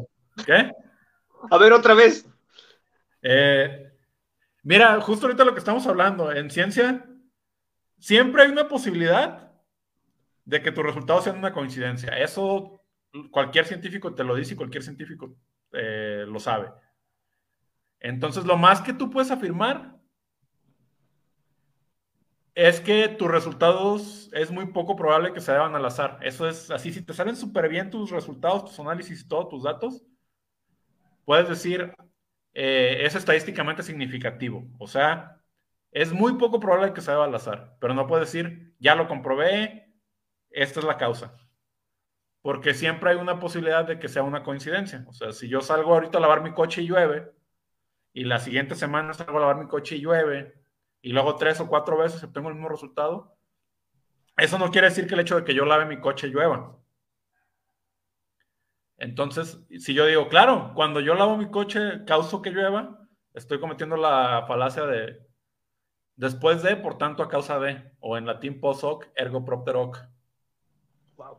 [0.44, 0.72] ¿Qué?
[1.50, 2.28] A ver otra vez.
[3.22, 3.92] Eh,
[4.62, 7.06] mira, justo ahorita lo que estamos hablando, en ciencia,
[7.98, 9.52] siempre hay una posibilidad
[10.44, 12.10] de que tus resultados sean una coincidencia.
[12.18, 12.82] Eso
[13.30, 15.36] cualquier científico te lo dice y cualquier científico
[15.72, 16.70] eh, lo sabe.
[18.00, 19.93] Entonces, lo más que tú puedes afirmar
[22.54, 26.18] es que tus resultados es muy poco probable que se deban al azar.
[26.22, 30.02] Eso es así, si te salen súper bien tus resultados, tus análisis todos tus datos,
[31.24, 31.94] puedes decir,
[32.54, 34.66] eh, es estadísticamente significativo.
[34.78, 35.40] O sea,
[35.90, 39.08] es muy poco probable que se deba al azar, pero no puedes decir, ya lo
[39.08, 39.92] comprobé,
[40.50, 41.36] esta es la causa.
[42.42, 45.04] Porque siempre hay una posibilidad de que sea una coincidencia.
[45.08, 47.32] O sea, si yo salgo ahorita a lavar mi coche y llueve,
[48.12, 50.63] y la siguiente semana salgo a lavar mi coche y llueve,
[51.04, 53.36] y luego tres o cuatro veces obtengo el mismo resultado,
[54.38, 56.78] eso no quiere decir que el hecho de que yo lave mi coche llueva.
[58.96, 63.98] Entonces, si yo digo, claro, cuando yo lavo mi coche, causo que llueva, estoy cometiendo
[63.98, 65.20] la falacia de
[66.16, 70.08] después de, por tanto, a causa de, o en latín post hoc, ergo propter hoc.
[71.18, 71.38] Wow.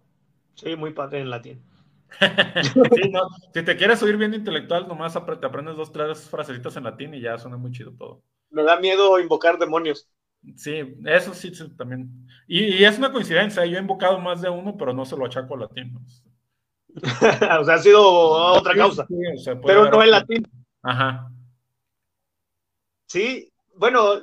[0.53, 1.65] Sí, muy padre en latín.
[3.51, 7.21] si te quieres oír bien intelectual, nomás te aprendes dos, tres frasecitas en latín y
[7.21, 8.21] ya suena muy chido todo.
[8.55, 10.07] Me da miedo invocar demonios.
[10.55, 12.09] Sí, eso sí, también.
[12.47, 15.55] Y, es una coincidencia, yo he invocado más de uno, pero no se lo achaco
[15.55, 15.99] al latín.
[17.59, 19.05] o sea, ha sido otra causa.
[19.65, 20.47] pero no el latín.
[20.81, 21.29] Ajá.
[23.07, 24.21] Sí, bueno,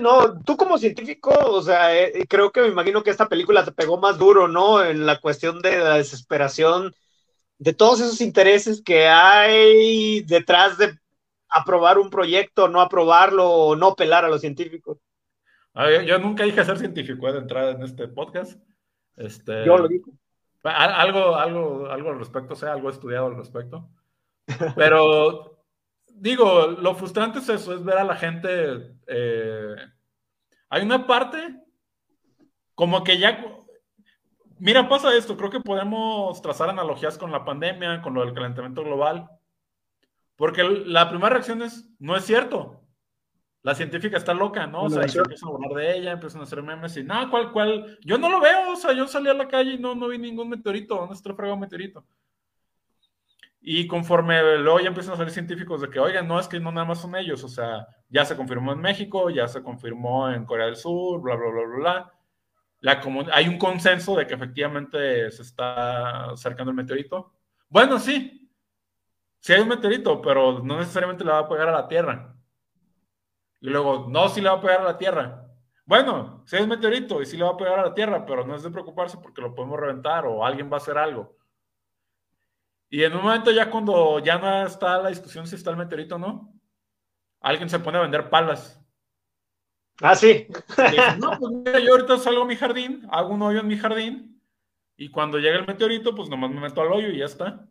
[0.00, 3.72] no, tú como científico, o sea, eh, creo que me imagino que esta película te
[3.72, 4.84] pegó más duro, ¿no?
[4.84, 6.94] En la cuestión de la desesperación,
[7.58, 10.98] de todos esos intereses que hay detrás de
[11.48, 14.98] aprobar un proyecto, no aprobarlo o no pelar a los científicos.
[16.06, 18.60] yo nunca dije ser científico eh, de entrada en este podcast.
[19.16, 20.12] Este, yo lo digo.
[20.62, 23.88] Algo, algo, algo al respecto, o sea, algo estudiado al respecto.
[24.76, 25.58] Pero
[26.08, 28.96] digo, lo frustrante es eso, es ver a la gente.
[29.06, 29.76] Eh,
[30.68, 31.62] hay una parte
[32.74, 33.44] como que ya.
[34.58, 38.82] Mira, pasa esto, creo que podemos trazar analogías con la pandemia, con lo del calentamiento
[38.82, 39.28] global.
[40.38, 42.80] Porque la primera reacción es, no es cierto.
[43.64, 44.84] La científica está loca, ¿no?
[44.84, 47.50] O sea, y empiezan a hablar de ella, empiezan a hacer memes y, nada, ¿cuál,
[47.50, 47.98] cuál?
[48.04, 50.16] Yo no lo veo, o sea, yo salí a la calle y no, no vi
[50.16, 52.06] ningún meteorito, ¿dónde está fregado meteorito?
[53.60, 56.70] Y conforme luego ya empiezan a salir científicos de que, oigan, no es que no
[56.70, 60.44] nada más son ellos, o sea, ya se confirmó en México, ya se confirmó en
[60.44, 62.12] Corea del Sur, bla, bla, bla, bla, bla.
[62.78, 67.32] La hay un consenso de que efectivamente se está acercando el meteorito.
[67.68, 68.37] Bueno, sí,
[69.40, 72.34] Sí hay un meteorito, pero no necesariamente le va a pegar a la Tierra.
[73.60, 75.44] Y luego, no, sí le va a pegar a la Tierra.
[75.84, 78.46] Bueno, sí hay un meteorito y sí le va a pegar a la Tierra, pero
[78.46, 81.36] no es de preocuparse porque lo podemos reventar o alguien va a hacer algo.
[82.90, 86.16] Y en un momento ya cuando ya no está la discusión si está el meteorito
[86.16, 86.54] o no,
[87.40, 88.80] alguien se pone a vender palas.
[90.00, 90.46] Ah, sí.
[91.18, 94.40] no, pues mira, yo ahorita salgo a mi jardín, hago un hoyo en mi jardín,
[94.96, 97.68] y cuando llega el meteorito, pues nomás me meto al hoyo y ya está.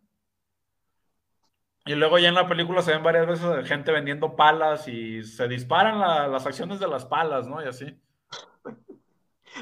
[1.87, 5.47] Y luego ya en la película se ven varias veces gente vendiendo palas y se
[5.47, 5.99] disparan
[6.31, 7.63] las acciones de las palas, ¿no?
[7.63, 7.97] Y así.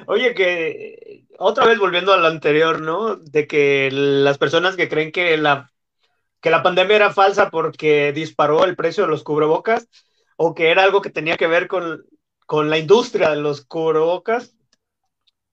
[0.07, 3.15] Oye, que otra vez volviendo a lo anterior, ¿no?
[3.15, 5.71] De que las personas que creen que la,
[6.41, 9.87] que la pandemia era falsa porque disparó el precio de los cubrebocas
[10.35, 12.05] o que era algo que tenía que ver con,
[12.45, 14.55] con la industria de los cubrebocas.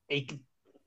[0.09, 0.27] Y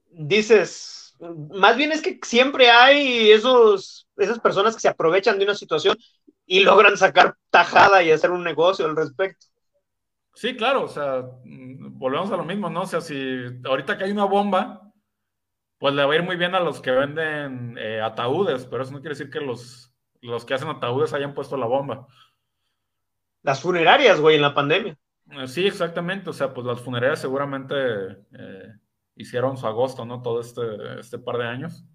[0.10, 1.05] dices,
[1.54, 5.98] más bien es que siempre hay esos esas personas que se aprovechan de una situación
[6.46, 9.48] y logran sacar tajada y hacer un negocio al respecto.
[10.34, 12.82] Sí, claro, o sea, mm, volvemos a lo mismo, ¿no?
[12.82, 13.16] O sea, si
[13.64, 14.92] ahorita que hay una bomba,
[15.78, 18.92] pues le va a ir muy bien a los que venden eh, ataúdes, pero eso
[18.92, 22.08] no quiere decir que los, los que hacen ataúdes hayan puesto la bomba.
[23.44, 24.98] Las funerarias, güey, en la pandemia.
[25.32, 28.74] Eh, sí, exactamente, o sea, pues las funerarias seguramente eh,
[29.16, 30.22] hicieron su agosto, ¿no?
[30.22, 31.86] Todo este, este par de años.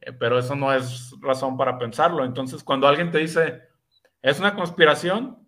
[0.00, 2.24] Eh, pero eso no es razón para pensarlo.
[2.24, 3.62] Entonces, cuando alguien te dice,
[4.22, 5.38] es una conspiración,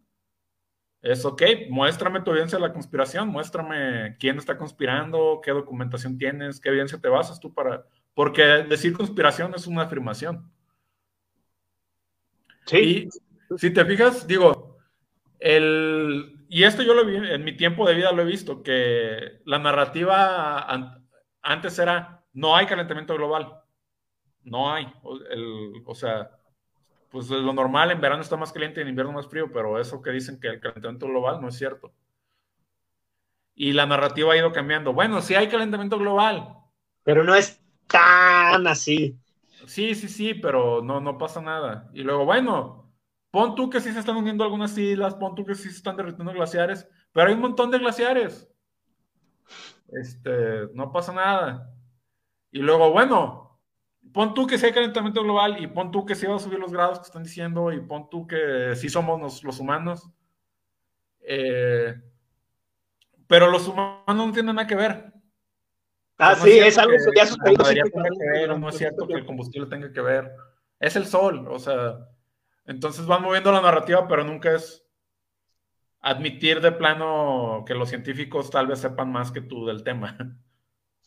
[1.01, 6.61] es ok, muéstrame tu evidencia de la conspiración, muéstrame quién está conspirando, qué documentación tienes,
[6.61, 7.87] qué evidencia te basas tú para...
[8.15, 10.51] Porque decir conspiración es una afirmación.
[12.67, 13.09] Sí.
[13.51, 14.77] Y si te fijas, digo,
[15.39, 19.41] el, y esto yo lo vi, en mi tiempo de vida lo he visto, que
[19.45, 20.67] la narrativa
[21.43, 23.63] antes era, no hay calentamiento global.
[24.45, 24.91] No hay.
[25.03, 26.31] O, sea,
[27.11, 30.01] pues lo normal en verano está más caliente y en invierno más frío, pero eso
[30.01, 31.93] que dicen que el calentamiento global no es cierto.
[33.55, 34.93] Y la narrativa ha ido cambiando.
[34.93, 36.55] Bueno, sí hay calentamiento global.
[37.03, 39.19] Pero no es tan así.
[39.67, 41.91] Sí, sí, sí, pero no, no pasa nada.
[41.93, 42.88] Y luego, bueno,
[43.31, 45.97] pon tú que sí se están uniendo algunas islas, pon tú que sí se están
[45.97, 48.49] derritiendo glaciares, pero hay un montón de glaciares.
[49.89, 51.73] Este, no pasa nada.
[52.51, 53.61] Y luego, bueno,
[54.13, 56.73] pon tú que sea calentamiento global y pon tú que se va a subir los
[56.73, 60.11] grados que están diciendo y pon tú que sí somos los, humanos.
[61.21, 61.95] Eh,
[63.27, 65.13] Pero los humanos no tienen nada que ver.
[66.19, 68.59] Ah, sí, es algo que, ya sucedido.
[68.59, 70.33] no es cierto que el combustible tenga que ver.
[70.81, 71.97] Es el sol, o sea.
[72.69, 74.85] Entonces van moviendo la narrativa, pero nunca es
[76.01, 80.17] admitir de plano que los científicos tal vez sepan más que tú del tema.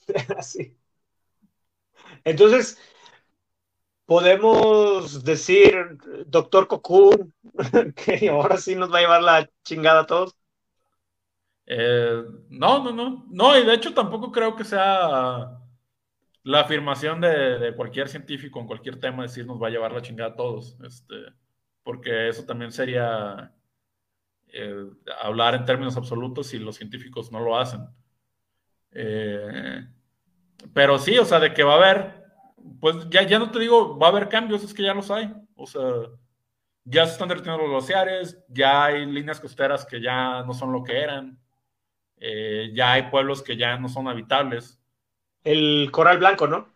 [0.42, 0.78] Sí.
[2.24, 2.78] Entonces,
[4.06, 7.34] podemos decir, doctor Cocoon,
[7.96, 10.36] que ahora sí nos va a llevar la chingada a todos.
[11.68, 13.26] Eh, no, no, no.
[13.30, 15.62] No, y de hecho tampoco creo que sea
[16.44, 20.32] la afirmación de, cualquier científico en cualquier tema decir nos va a llevar la chingada
[20.32, 20.78] a todos.
[20.84, 21.16] Este,
[21.84, 23.54] porque eso también sería
[24.48, 24.86] eh,
[25.22, 27.88] hablar en términos absolutos si los científicos no lo hacen.
[28.92, 29.88] Eh,
[30.74, 32.24] pero sí, o sea, de que va a haber,
[32.80, 35.34] pues ya, ya no te digo, va a haber cambios, es que ya los hay.
[35.56, 35.82] O sea,
[36.84, 40.84] ya se están derritiendo los glaciares, ya hay líneas costeras que ya no son lo
[40.84, 41.40] que eran,
[42.18, 44.80] eh, ya hay pueblos que ya no son habitables.
[45.44, 46.68] El coral blanco, ¿no?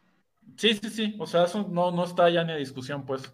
[0.57, 3.31] Sí, sí, sí, o sea, eso no, no está ya ni a discusión, pues.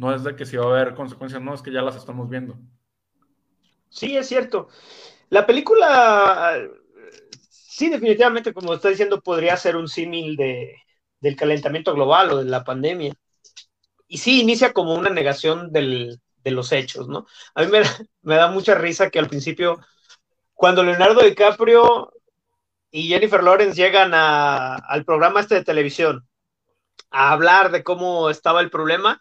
[0.00, 2.26] No es de que si va a haber consecuencias, no, es que ya las estamos
[2.30, 2.56] viendo.
[3.90, 4.68] Sí, es cierto.
[5.28, 6.58] La película,
[7.50, 10.74] sí, definitivamente, como está diciendo, podría ser un símil de,
[11.20, 13.12] del calentamiento global o de la pandemia.
[14.08, 17.26] Y sí, inicia como una negación de los hechos, ¿no?
[17.54, 17.70] A mí
[18.22, 19.80] me da, mucha risa que al principio,
[20.54, 22.10] cuando Leonardo DiCaprio
[22.90, 26.26] y Jennifer Lawrence llegan al programa este de televisión
[27.10, 29.20] a hablar de cómo estaba el problema,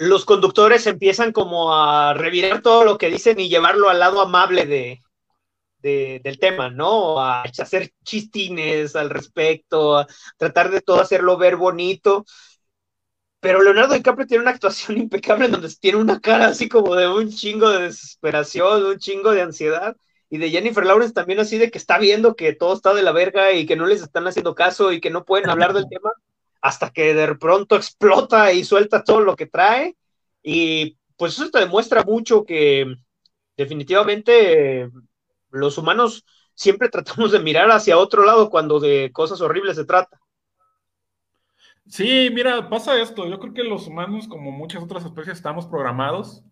[0.00, 4.64] los conductores empiezan como a revirar todo lo que dicen y llevarlo al lado amable
[4.64, 5.02] de,
[5.82, 7.20] del tema, ¿no?
[7.20, 10.06] A hacer chistines al respecto, a
[10.38, 12.24] tratar de todo hacerlo ver bonito.
[13.40, 17.06] Pero Leonardo DiCaprio tiene una actuación impecable en donde tiene una cara así como de
[17.06, 19.96] un chingo de desesperación, un chingo de ansiedad.
[20.30, 23.12] Y de Jennifer Lawrence también así de que está viendo que todo está de la
[23.12, 26.10] verga y que no les están haciendo caso y que no pueden hablar del tema
[26.60, 29.96] hasta que de pronto explota y suelta todo lo que trae.
[30.42, 32.94] Y pues eso te demuestra mucho que
[33.56, 34.90] definitivamente
[35.50, 40.20] los humanos siempre tratamos de mirar hacia otro lado cuando de cosas horribles se trata.
[41.86, 43.26] Sí, mira, pasa esto.
[43.26, 46.44] Yo creo que los humanos, como muchas otras especies, estamos programados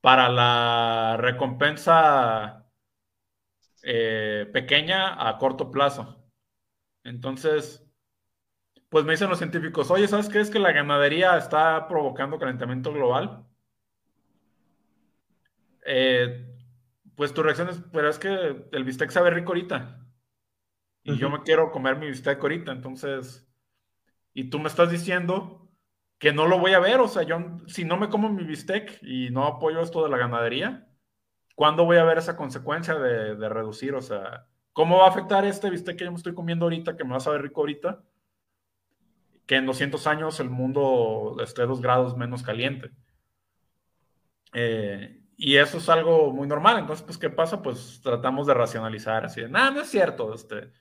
[0.00, 2.66] para la recompensa
[3.82, 6.24] eh, pequeña a corto plazo.
[7.04, 7.85] Entonces,
[8.96, 12.94] pues me dicen los científicos, oye, ¿sabes qué es que la ganadería está provocando calentamiento
[12.94, 13.44] global?
[15.84, 16.56] Eh,
[17.14, 20.02] pues tu reacción es, pero es que el bistec sabe rico ahorita.
[21.02, 23.46] Y yo me quiero comer mi bistec ahorita, entonces,
[24.32, 25.68] y tú me estás diciendo
[26.16, 27.36] que no lo voy a ver, o sea, yo
[27.66, 30.88] si no me como mi bistec y no apoyo esto de la ganadería,
[31.54, 33.94] ¿cuándo voy a ver esa consecuencia de, de reducir?
[33.94, 37.04] O sea, ¿cómo va a afectar este bistec que yo me estoy comiendo ahorita, que
[37.04, 38.02] me va a saber rico ahorita?
[39.46, 42.90] Que en 200 años el mundo esté dos grados menos caliente.
[44.52, 46.78] Eh, y eso es algo muy normal.
[46.78, 47.62] Entonces, pues, ¿qué pasa?
[47.62, 50.34] Pues tratamos de racionalizar así de, nada, no es cierto.
[50.34, 50.72] Este,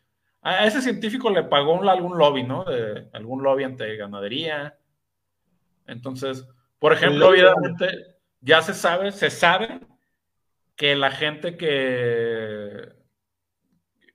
[0.41, 2.63] a ese científico le pagó algún lobby, ¿no?
[2.63, 4.78] De algún lobby ante ganadería.
[5.86, 6.47] Entonces,
[6.80, 9.82] por ejemplo, obviamente, ya se sabe, se sabe
[10.76, 12.93] que la gente que,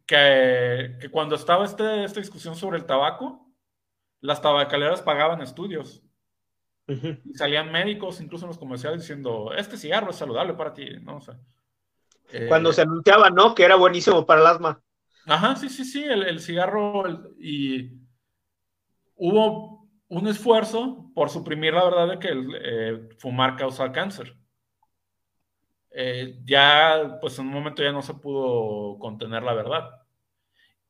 [0.07, 3.50] que, que cuando estaba este, esta discusión sobre el tabaco,
[4.21, 6.03] las tabacaleras pagaban estudios.
[7.25, 11.21] Y salían médicos, incluso en los comerciales, diciendo, este cigarro es saludable para ti, ¿no?
[12.33, 13.55] Eh, Cuando se anunciaba, ¿no?
[13.55, 14.83] Que era buenísimo para el asma.
[15.27, 17.05] Ajá, sí, sí, sí, el, cigarro
[17.39, 17.93] y
[19.15, 24.37] hubo un esfuerzo por suprimir la verdad de que el, eh, fumar causa cáncer.
[25.93, 29.91] Eh, ya, pues en un momento ya no se pudo contener la verdad.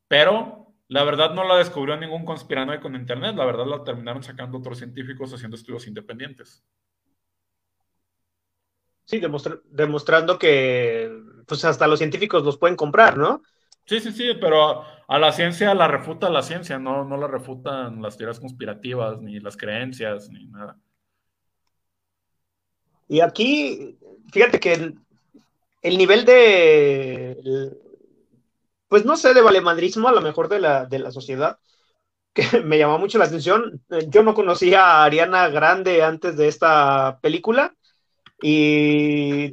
[0.09, 4.59] Pero la verdad no la descubrió ningún conspiranoico con Internet, la verdad la terminaron sacando
[4.59, 6.65] otros científicos haciendo estudios independientes.
[9.05, 9.23] Sí,
[9.71, 11.09] demostrando que
[11.47, 13.41] pues hasta los científicos los pueden comprar, ¿no?
[13.87, 18.03] Sí, sí, sí, pero a la ciencia la refuta la ciencia, no, no la refutan
[18.03, 20.77] las teorías conspirativas, ni las creencias, ni nada.
[23.07, 23.97] Y aquí,
[24.33, 24.93] fíjate que
[25.83, 27.79] el nivel de
[28.91, 31.61] pues no sé, de valemadrismo a lo mejor de la, de la sociedad,
[32.35, 33.81] que me llamó mucho la atención.
[34.09, 37.75] Yo no conocía a Ariana Grande antes de esta película
[38.43, 39.53] y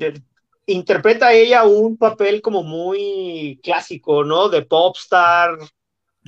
[0.66, 4.50] interpreta ella un papel como muy clásico, ¿no?
[4.50, 5.52] De popstar,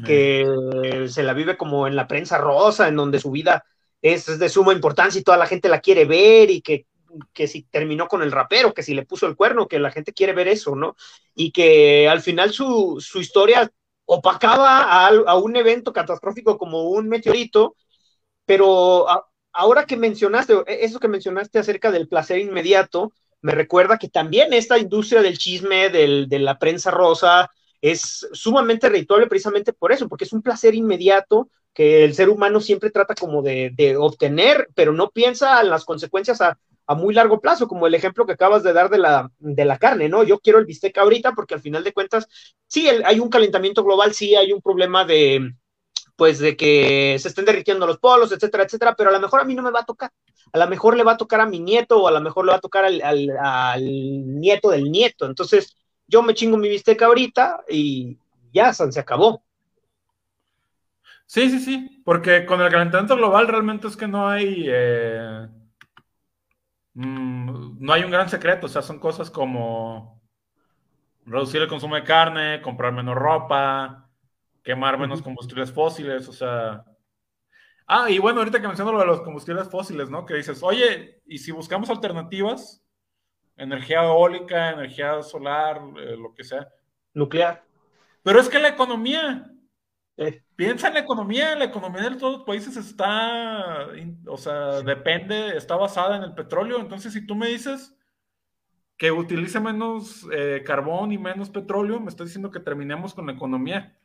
[0.05, 3.65] que se la vive como en la prensa rosa, en donde su vida
[4.03, 6.85] es, de suma importancia y toda la gente la quiere ver y que
[7.33, 10.13] que si terminó con el rapero, que si le puso el cuerno, que la gente
[10.13, 10.95] quiere ver eso, ¿no?
[11.35, 13.71] Y que al final su, su historia
[14.05, 17.75] opacaba a, a, un evento catastrófico como un meteorito,
[18.45, 19.05] pero
[19.53, 24.77] ahora que mencionaste, eso que mencionaste acerca del placer inmediato, me recuerda que también esta
[24.77, 27.49] industria del chisme, del, de la prensa rosa,
[27.81, 32.59] es sumamente redituable precisamente por eso, porque es un placer inmediato que el ser humano
[32.59, 36.57] siempre trata como de, de obtener, pero no piensa en las consecuencias a,
[36.89, 39.77] a, muy largo plazo, como el ejemplo que acabas de dar de la, de la
[39.77, 40.23] carne, ¿no?
[40.23, 42.27] Yo quiero el bistec ahorita porque al final de cuentas,
[42.67, 45.53] sí, hay un calentamiento global, sí hay un problema de,
[46.15, 49.45] pues, de que se estén derritiendo los polos, etcétera, etcétera, pero a lo mejor a
[49.45, 50.11] mí no me va a tocar
[50.51, 52.51] a lo mejor le va a tocar a mi nieto o a lo mejor le
[52.51, 55.25] va a tocar al, nieto del nieto.
[55.25, 55.75] Entonces,
[56.07, 58.17] yo me chingo mi bisteca ahorita y
[58.51, 59.43] ya, se acabó.
[61.25, 65.47] Sí, sí, sí, porque con el calentamiento global realmente es que no hay, eh,
[66.99, 70.21] mmm, no hay un gran secreto, o sea, son cosas como
[71.25, 74.09] reducir el consumo de carne, comprar menos ropa,
[74.63, 76.83] quemar menos combustibles fósiles, o sea,
[77.91, 80.23] Ah, y bueno, ahorita que menciono lo de los combustibles fósiles, ¿no?
[80.23, 82.85] Que dices, oye, ¿y si buscamos alternativas?
[83.57, 86.67] Energía eólica, energía solar, eh, lo que sea.
[87.15, 87.63] Nuclear.
[88.21, 89.51] Pero es que la economía,
[90.55, 93.87] piensa en la economía, la economía de todos los países está,
[94.27, 96.79] o sea, depende, está basada en el petróleo.
[96.79, 97.95] Entonces, si tú me dices
[98.97, 103.33] que utilice menos eh, carbón y menos petróleo, me estás diciendo que terminemos con la
[103.33, 103.95] economía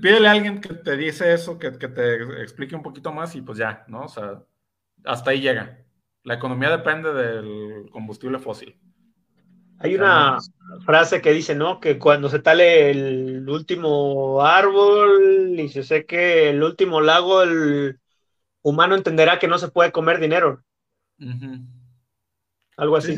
[0.00, 3.58] pídele a alguien que te dice eso, que, te explique un poquito más y pues
[3.58, 4.04] ya, ¿no?
[4.04, 4.42] O sea,
[5.04, 5.84] hasta ahí llega.
[6.22, 8.78] La economía depende del combustible fósil.
[9.82, 10.36] Hay una
[10.84, 11.80] frase que dice, ¿no?
[11.80, 17.98] Que cuando se tale el último árbol y se seque el último lago, el
[18.60, 20.62] humano entenderá que no se puede comer dinero.
[22.76, 23.16] Algo así.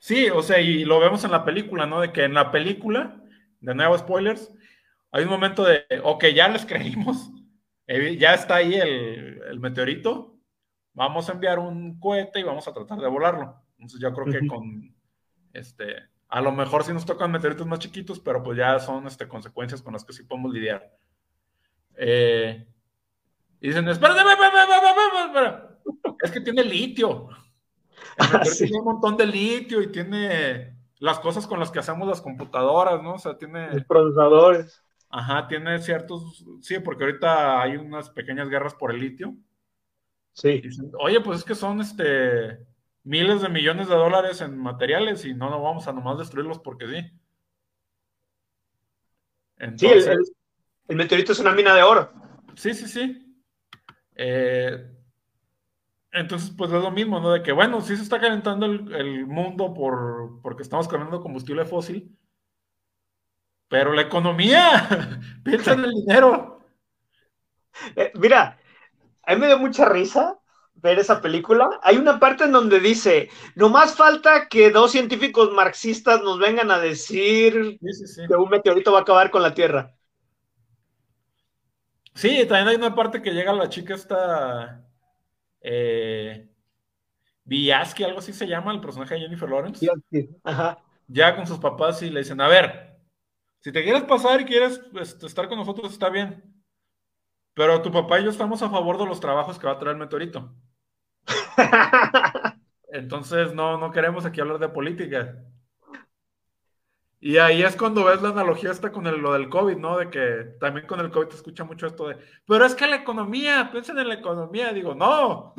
[0.00, 2.00] Sí, o sea, y lo vemos en la película, ¿no?
[2.00, 3.22] De que en la película,
[3.60, 4.50] de nuevo spoilers,
[5.12, 7.30] hay un momento de, ok, ya les creímos,
[7.86, 10.36] eh, ya está ahí el, meteorito,
[10.94, 13.62] vamos a enviar un cohete y vamos a tratar de volarlo.
[13.80, 14.94] Entonces yo creo que con,
[15.54, 15.96] este,
[16.28, 19.80] a lo mejor sí nos tocan meteoritos más chiquitos, pero pues ya son este, consecuencias
[19.80, 20.94] con las que sí podemos lidiar.
[21.96, 22.66] Eh,
[23.58, 24.20] y dicen, espérate,
[26.22, 27.28] es que tiene litio.
[28.18, 32.20] Ah, tiene un montón de litio y tiene las cosas con las que hacemos las
[32.20, 33.14] computadoras, ¿no?
[33.14, 33.72] O sea, tiene...
[33.72, 34.84] Los procesadores.
[35.08, 39.34] Ajá, tiene ciertos, sí, porque ahorita hay unas pequeñas guerras por el litio.
[40.32, 40.62] Sí.
[41.00, 42.69] Oye, pues es que son este
[43.04, 46.86] miles de millones de dólares en materiales y no nos vamos a nomás destruirlos porque
[46.86, 47.20] sí.
[49.56, 50.32] Entonces, sí,
[50.88, 52.12] el, meteorito es una mina de oro.
[52.54, 53.36] Sí, sí, sí.
[54.14, 54.90] Eh,
[56.12, 57.32] entonces, pues es lo mismo, ¿no?
[57.32, 61.64] De que, bueno, sí se está calentando el, el mundo por, porque estamos cambiando combustible
[61.64, 62.16] fósil,
[63.68, 66.60] pero la economía, piensa en el dinero.
[67.94, 68.58] Eh, mira,
[69.22, 70.39] a mí me dio mucha risa
[70.82, 71.80] ver esa película.
[71.82, 76.70] Hay una parte en donde dice, no más falta que dos científicos marxistas nos vengan
[76.70, 77.78] a decir
[78.28, 79.94] que un meteorito va a acabar con la Tierra.
[82.14, 84.84] Sí, también hay una parte que llega la chica esta
[85.62, 86.48] eh,
[88.04, 89.86] algo así se llama, el personaje de Jennifer Lawrence.
[90.44, 90.78] Ajá.
[91.08, 92.96] Ya con sus papás y le dicen, a ver,
[93.60, 96.42] si te quieres pasar y quieres este, estar con nosotros, está bien.
[97.54, 99.96] Pero tu papá y yo estamos a favor de los trabajos que va a traer
[99.96, 100.54] el meteorito.
[102.92, 105.36] Entonces, no, no queremos aquí hablar de política.
[107.20, 109.98] Y ahí es cuando ves la analogía esta con lo del COVID, ¿no?
[109.98, 112.16] De que también con el COVID te escucha mucho esto de,
[112.46, 114.72] pero es que la economía, piensen en la economía.
[114.72, 115.54] Digo, no,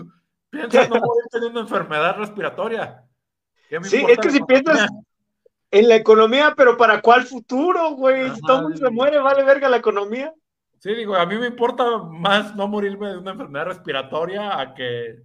[0.49, 3.03] piensa en no morirte una enfermedad respiratoria.
[3.83, 4.89] Sí, es que si piensas,
[5.71, 8.29] en la economía, pero ¿para cuál futuro, güey?
[8.31, 10.33] si todo el mundo se muere, vale verga la economía.
[10.79, 15.21] Sí, digo, a mí me importa más no morirme de una enfermedad respiratoria a que,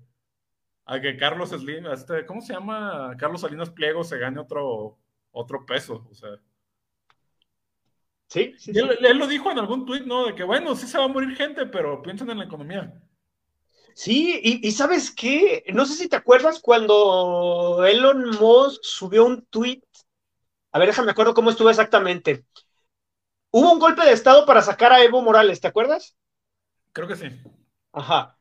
[0.87, 3.14] a que Carlos Slim, este, ¿cómo se llama?
[3.18, 4.99] Carlos Salinas Pliego se gane otro,
[5.32, 6.30] otro peso, o sea.
[8.28, 10.26] Sí, sí, él, lo dijo en algún tuit, ¿no?
[10.26, 13.01] De que, bueno, sí se va a morir gente, pero piensen en la economía.
[13.95, 15.64] Sí, y, y, ¿sabes qué?
[15.72, 19.84] No sé si te acuerdas cuando Elon Musk subió un tuit
[20.76, 22.45] a ver, déjame acuerdo cómo estuvo exactamente.
[23.51, 26.14] Hubo un golpe de Estado para sacar a Evo Morales, ¿te acuerdas?
[26.93, 27.28] Creo que sí.
[27.93, 28.37] Ajá.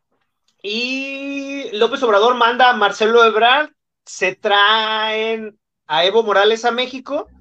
[0.68, 3.70] Y López Obrador manda a Marcelo Ebrard,
[4.04, 7.32] se traen a Evo Morales a México,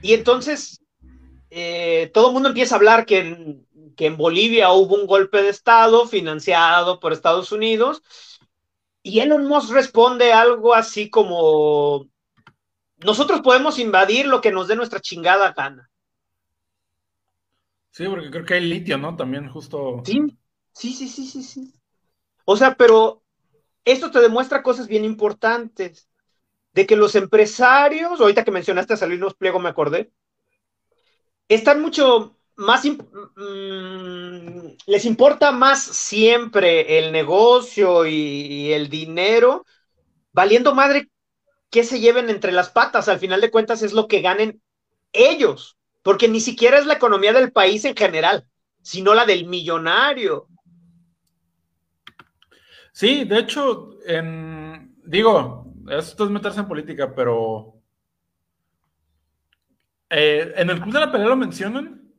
[0.00, 0.82] y entonces
[1.50, 5.42] eh, todo el mundo empieza a hablar que en, que en Bolivia hubo un golpe
[5.42, 8.02] de Estado financiado por Estados Unidos,
[9.04, 12.08] Y Elon Musk responde algo así como,
[12.98, 15.90] nosotros podemos invadir lo que nos dé nuestra chingada gana.
[17.92, 19.16] Sí, porque creo que hay litio, ¿no?
[19.16, 20.02] También justo.
[20.04, 20.20] Sí,
[20.72, 21.72] sí, sí, sí, sí, sí.
[22.44, 23.22] O sea, pero
[23.84, 26.08] esto te demuestra cosas bien importantes.
[26.72, 30.10] De que los empresarios, ahorita que mencionaste a Salinos Pliego, me acordé,
[31.48, 39.64] están mucho más, mm, les importa más siempre el negocio y, el dinero,
[40.32, 41.10] valiendo madre
[41.70, 44.62] que se lleven entre las patas, al final de cuentas es lo que ganen
[45.12, 48.46] ellos, porque ni siquiera es la economía del país en general,
[48.82, 50.48] sino la del millonario.
[53.00, 53.90] Sí, de hecho,
[55.04, 57.82] digo, esto es meterse en política, pero
[60.10, 62.12] eh, en el club de la pelea lo mencionan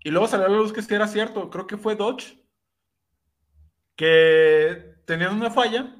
[0.00, 1.50] y luego salió a la luz que sí era cierto.
[1.50, 2.38] Creo que fue Dodge
[3.96, 5.94] que tenían una falla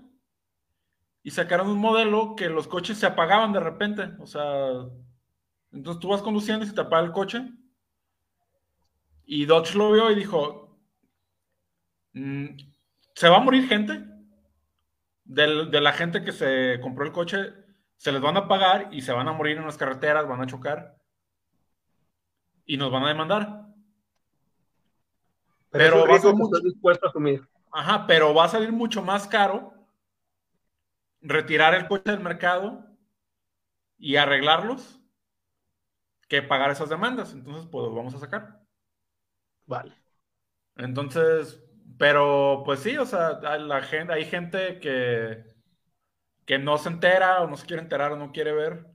[1.22, 4.10] y sacaron un modelo que los coches se apagaban de repente.
[4.20, 4.42] O sea,
[5.72, 7.42] entonces tú vas conduciendo y se te apaga el coche.
[9.24, 10.78] Y Dodge lo vio y dijo,
[12.14, 12.69] mm,
[13.14, 14.04] ¿se va a morir gente?
[15.24, 17.52] De, de la gente que se compró el coche,
[17.96, 20.46] se les van a pagar y se van a morir en las carreteras, van a
[20.46, 20.96] chocar
[22.64, 23.66] y nos van a demandar.
[25.70, 27.46] Pero, va a ser dispuesto a asumir.
[27.72, 29.72] Ajá, pero va a salir mucho más caro
[31.20, 32.86] retirar el coche del mercado
[33.98, 35.00] y arreglarlos
[36.28, 37.32] que pagar esas demandas.
[37.32, 38.60] Entonces, pues vamos a sacar.
[39.66, 39.94] Vale.
[40.76, 41.62] Entonces,
[42.00, 45.44] pero pues sí, o sea, la gente, hay gente que,
[46.46, 48.86] que no se entera o no se quiere enterar o no quiere ver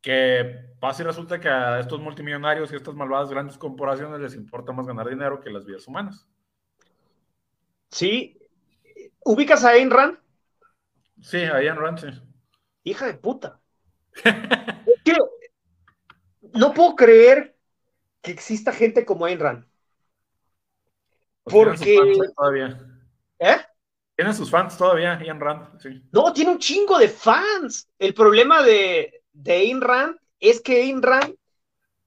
[0.00, 4.72] que pasa y resulta que a estos multimillonarios y estas malvadas grandes corporaciones les importa
[4.72, 6.26] más ganar dinero que las vidas humanas.
[7.90, 8.40] Sí.
[9.24, 10.18] ¿Ubicas a Ayn Rand?
[11.20, 12.08] Sí, a Ayn Rand, sí.
[12.82, 13.60] Hija de puta.
[16.54, 17.56] no puedo creer
[18.20, 19.71] que exista gente como Ayn Rand.
[21.44, 21.96] Porque.
[21.96, 22.32] ¿eh?
[22.36, 22.78] todavía.
[23.38, 23.56] ¿Eh?
[24.14, 26.02] Tiene sus fans todavía, Ayn Rand, sí.
[26.12, 27.88] No, tiene un chingo de fans.
[27.98, 31.34] El problema de, de Ayn Rand es que Ayn Rand,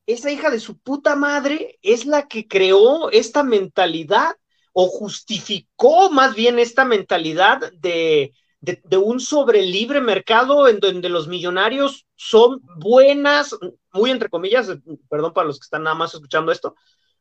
[0.05, 4.35] esa hija de su puta madre, es la que creó esta mentalidad
[4.71, 11.27] o justificó más bien esta mentalidad de, de, un sobre libre mercado en donde los
[11.27, 13.55] millonarios son buenas,
[13.93, 14.69] muy entre comillas,
[15.09, 16.75] perdón para los que están nada más escuchando esto,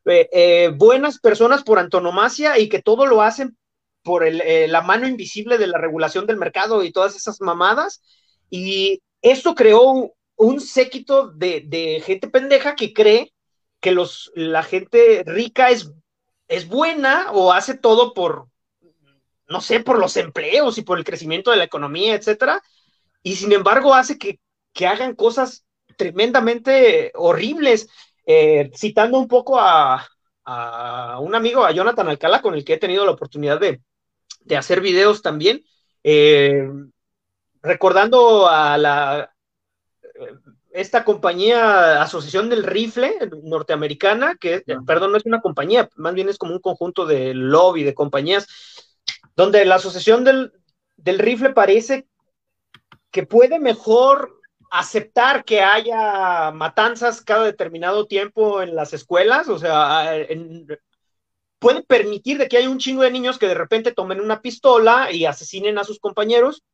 [0.07, 3.57] eh, eh, buenas personas por antonomasia y que todo lo hacen
[4.03, 8.03] por eh, la mano invisible de la regulación del mercado y todas esas mamadas.
[8.51, 13.33] Y esto creó un, séquito de, gente pendeja que cree
[13.81, 13.97] que
[14.35, 15.91] la gente rica es,
[16.49, 18.49] es buena o hace todo por,
[19.49, 22.63] no sé, por los empleos y por el crecimiento de la economía, etcétera,
[23.23, 24.39] y sin embargo hace que,
[24.87, 25.65] hagan cosas
[25.97, 27.89] tremendamente horribles.
[28.27, 30.07] Eh, citando un poco a,
[31.21, 33.81] un amigo, a Jonathan Alcala, con el que he tenido la oportunidad de,
[34.57, 35.65] hacer videos también.
[36.03, 36.69] Eh,
[37.63, 39.35] recordando a la
[40.75, 46.37] esta compañía, Asociación del Rifle norteamericana, que, perdón, no es una compañía, más bien es
[46.37, 48.49] como un conjunto de lobby de compañías,
[49.37, 50.53] donde la Asociación del,
[50.97, 52.09] del Rifle parece
[53.13, 54.41] que puede mejor
[54.75, 60.11] aceptar que haya matanzas cada determinado tiempo en las escuelas, o sea,
[61.61, 65.13] puede permitir de que haya un chingo de niños que de repente tomen una pistola
[65.13, 66.65] y asesinen a sus compañeros,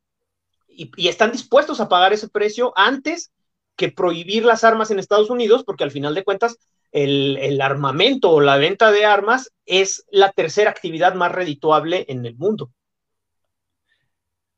[0.67, 3.33] y, están dispuestos a pagar ese precio antes
[3.77, 6.57] que prohibir las armas en Estados Unidos, porque al final de cuentas
[6.93, 12.35] el, armamento o la venta de armas es la tercera actividad más redituable en el
[12.37, 12.71] mundo.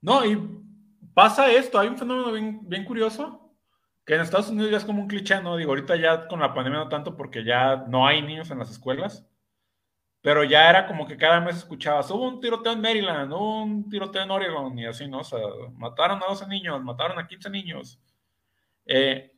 [0.00, 0.38] No, y
[1.14, 3.54] pasa esto, hay un fenómeno bien, curioso,
[4.04, 5.56] que en Estados Unidos ya es como un cliché, ¿no?
[5.56, 8.70] Digo, ahorita ya con la pandemia no tanto porque ya no hay niños en las
[8.70, 9.26] escuelas,
[10.20, 13.88] pero ya era como que cada mes escuchabas, hubo un tiroteo en Maryland, hubo un
[13.88, 15.20] tiroteo en Oregon, y así, ¿no?
[15.20, 15.40] O sea,
[15.74, 18.00] mataron a 12 niños, mataron a 15 niños.
[18.86, 19.32] Eh,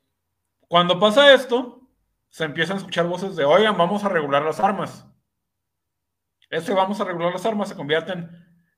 [0.69, 1.89] cuando pasa esto,
[2.29, 5.07] se empiezan a escuchar voces de, oigan, vamos a regular las armas.
[6.51, 8.31] Ese vamos a regular las armas se convierte en,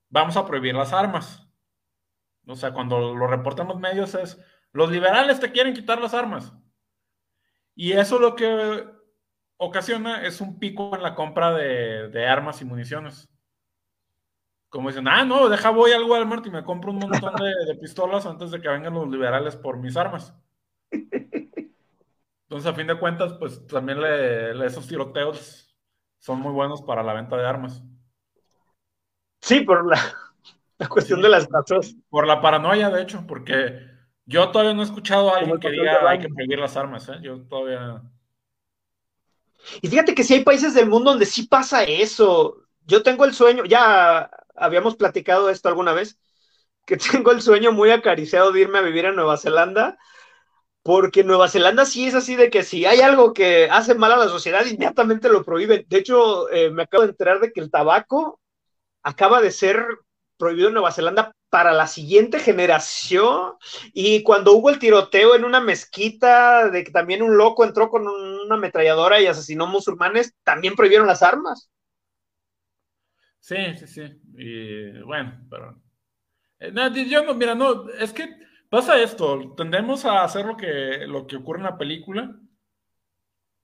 [0.09, 1.46] vamos a prohibir las armas.
[2.47, 4.39] O sea, cuando lo reportan los medios es,
[4.71, 6.53] los liberales te quieren quitar las armas.
[7.75, 8.85] Y eso es lo que
[9.57, 13.29] ocasiona es un pico en la compra de, armas y municiones.
[14.69, 18.25] Como dicen, ah, no, deja voy al Walmart y me compro un montón de, pistolas
[18.25, 20.33] antes de que vengan los liberales por mis armas.
[20.91, 23.99] Entonces, a fin de cuentas, pues también
[24.63, 25.75] esos tiroteos
[26.19, 27.83] son muy buenos para la venta de armas.
[29.41, 29.97] Sí, pero la,
[30.79, 31.95] La cuestión de las casas.
[32.09, 33.79] Por la paranoia, de hecho, porque
[34.25, 37.17] yo todavía no he escuchado a alguien que diga hay que prohibir las armas, ¿eh?
[37.21, 38.03] Yo todavía.
[39.81, 42.63] Y fíjate que sí hay países del mundo donde sí pasa eso.
[42.85, 46.19] Yo tengo el sueño, ya habíamos platicado esto alguna vez,
[46.85, 49.97] que tengo el sueño muy acariciado de irme a vivir a Nueva Zelanda,
[50.83, 54.17] porque Nueva Zelanda sí es así de que si hay algo que hace mal a
[54.17, 55.85] la sociedad, inmediatamente lo prohíben.
[55.87, 58.39] De hecho, eh, me acabo de enterar de que el tabaco
[59.03, 59.85] acaba de ser
[60.37, 63.53] prohibido en Nueva Zelanda para la siguiente generación.
[63.93, 68.07] Y cuando hubo el tiroteo en una mezquita, de que también un loco entró con
[68.07, 71.69] una ametralladora y asesinó musulmanes, también prohibieron las armas.
[73.39, 74.01] Sí, sí, sí.
[74.35, 75.81] Y bueno, pero.
[76.59, 78.27] Eh, no, yo no, mira, no, es que
[78.69, 79.53] pasa esto.
[79.55, 82.37] Tendemos a hacer lo que, lo que ocurre en la película,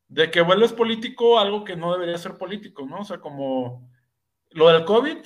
[0.07, 3.01] de que vuelves político algo que no debería ser político, ¿no?
[3.01, 3.91] O sea, como
[4.51, 5.17] lo del COVID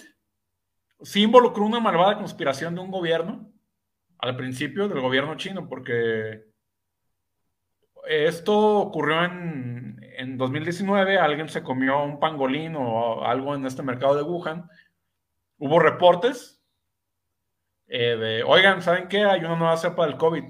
[1.01, 3.51] sí involucró una malvada conspiración de un gobierno,
[4.19, 6.45] al principio del gobierno chino, porque
[8.07, 14.15] esto ocurrió en, en 2019, alguien se comió un pangolín o algo en este mercado
[14.15, 14.69] de Wuhan,
[15.57, 16.57] hubo reportes
[17.87, 19.23] eh, de, oigan, ¿saben qué?
[19.23, 20.43] Hay una nueva cepa del COVID,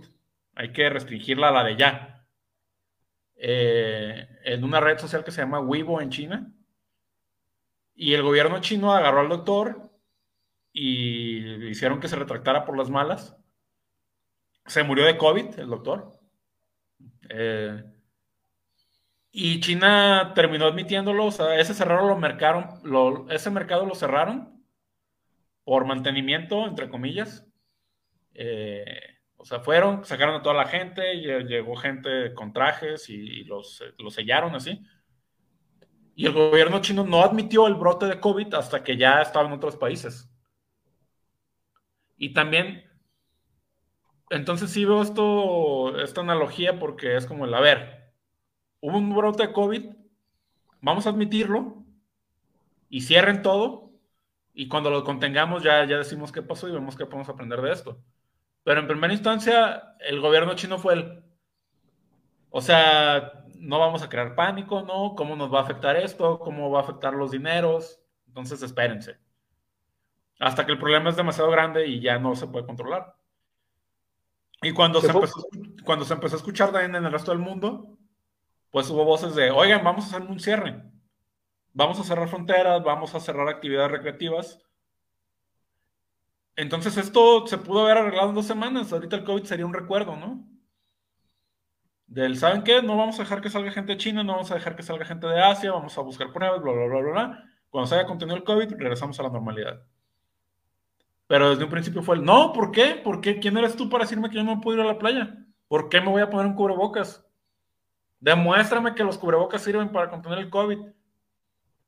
[0.56, 2.26] hay que restringirla a la de ya.
[3.36, 6.52] Eh, en una red social que se llama Weibo en China.
[7.94, 9.87] Y el gobierno chino agarró al doctor
[10.80, 13.36] y hicieron que se retractara por las malas.
[14.68, 16.12] Se murió de COVID el doctor.
[17.32, 17.84] Eh,
[19.32, 22.70] y China terminó admitiéndolo, o sea, ese cerraron lo mercaron,
[23.32, 24.64] ese mercado lo cerraron
[25.64, 27.48] por mantenimiento, entre comillas.
[28.36, 29.02] Eh,
[29.36, 34.14] o sea, fueron, sacaron a toda la gente, llegó gente con trajes y, los, los
[34.14, 34.80] sellaron así.
[36.14, 39.54] Y el gobierno chino no admitió el brote de COVID hasta que ya estaba en
[39.54, 40.30] otros países.
[42.18, 42.84] Y también,
[44.30, 48.12] entonces sí veo esto, esta analogía porque es como el, a ver,
[48.82, 49.86] hubo un brote de COVID,
[50.82, 51.86] vamos a admitirlo
[52.90, 53.92] y cierren todo
[54.54, 57.72] y cuando lo contengamos ya, ya decimos qué pasó y vemos qué podemos aprender de
[57.72, 58.02] esto.
[58.64, 61.24] Pero en primera instancia, el gobierno chino fue el,
[62.50, 65.16] o sea, no vamos a crear pánico, ¿no?
[65.16, 66.40] ¿Cómo nos va a afectar esto?
[66.40, 68.02] ¿Cómo va a afectar los dineros?
[68.28, 69.27] Entonces, espérense
[70.40, 73.16] hasta que el problema es demasiado grande y ya no se puede controlar.
[74.62, 75.48] Y cuando, se empezó,
[75.84, 77.98] cuando se empezó a escuchar también en el resto del mundo,
[78.72, 80.84] pues hubo voces de, oigan, vamos a hacer un cierre,
[81.74, 84.60] vamos a cerrar fronteras, vamos a cerrar actividades recreativas.
[86.56, 90.16] Entonces esto se pudo haber arreglado en dos semanas, ahorita el COVID sería un recuerdo,
[90.16, 90.44] ¿no?
[92.08, 92.82] Del, ¿saben qué?
[92.82, 95.06] No vamos a dejar que salga gente de China, no vamos a dejar que salga
[95.06, 97.44] gente de Asia, vamos a buscar pruebas, bla, bla, bla, bla, bla.
[97.70, 99.84] Cuando se haya contenido el COVID, regresamos a la normalidad.
[101.28, 102.96] Pero desde un principio fue el, no, ¿por qué?
[103.04, 103.40] ¿Por qué?
[103.40, 105.46] ¿Quién eres tú para decirme que yo no puedo ir a la playa?
[105.68, 107.26] ¿Por qué me voy a poner un cubrebocas?
[108.20, 110.80] Demuéstrame que los cubrebocas sirven para contener el COVID.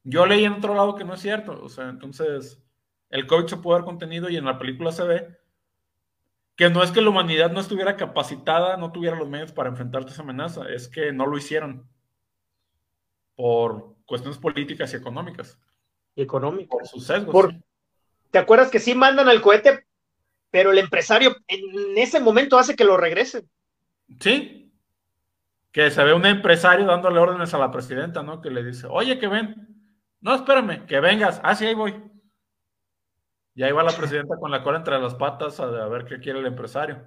[0.03, 1.59] Yo leí en otro lado que no es cierto.
[1.63, 2.61] O sea, entonces,
[3.09, 5.39] el COVID se puede haber contenido y en la película se ve
[6.55, 10.03] que no es que la humanidad no estuviera capacitada, no tuviera los medios para enfrentar
[10.05, 11.89] esa amenaza, es que no lo hicieron
[13.35, 15.57] por cuestiones políticas y económicas.
[16.15, 16.67] Y económicas.
[16.69, 17.31] Por sus sesgos.
[17.31, 17.55] Por,
[18.31, 19.85] ¿Te acuerdas que sí mandan al cohete,
[20.51, 23.49] pero el empresario en ese momento hace que lo regresen?
[24.19, 24.71] Sí.
[25.71, 28.41] Que se ve un empresario dándole órdenes a la presidenta, ¿no?
[28.41, 29.67] Que le dice, oye, que ven.
[30.21, 31.39] No, espérame, que vengas.
[31.43, 32.09] Ah, sí, ahí voy.
[33.55, 36.39] Y ahí va la presidenta con la cola entre las patas a, ver qué quiere
[36.39, 37.05] el empresario.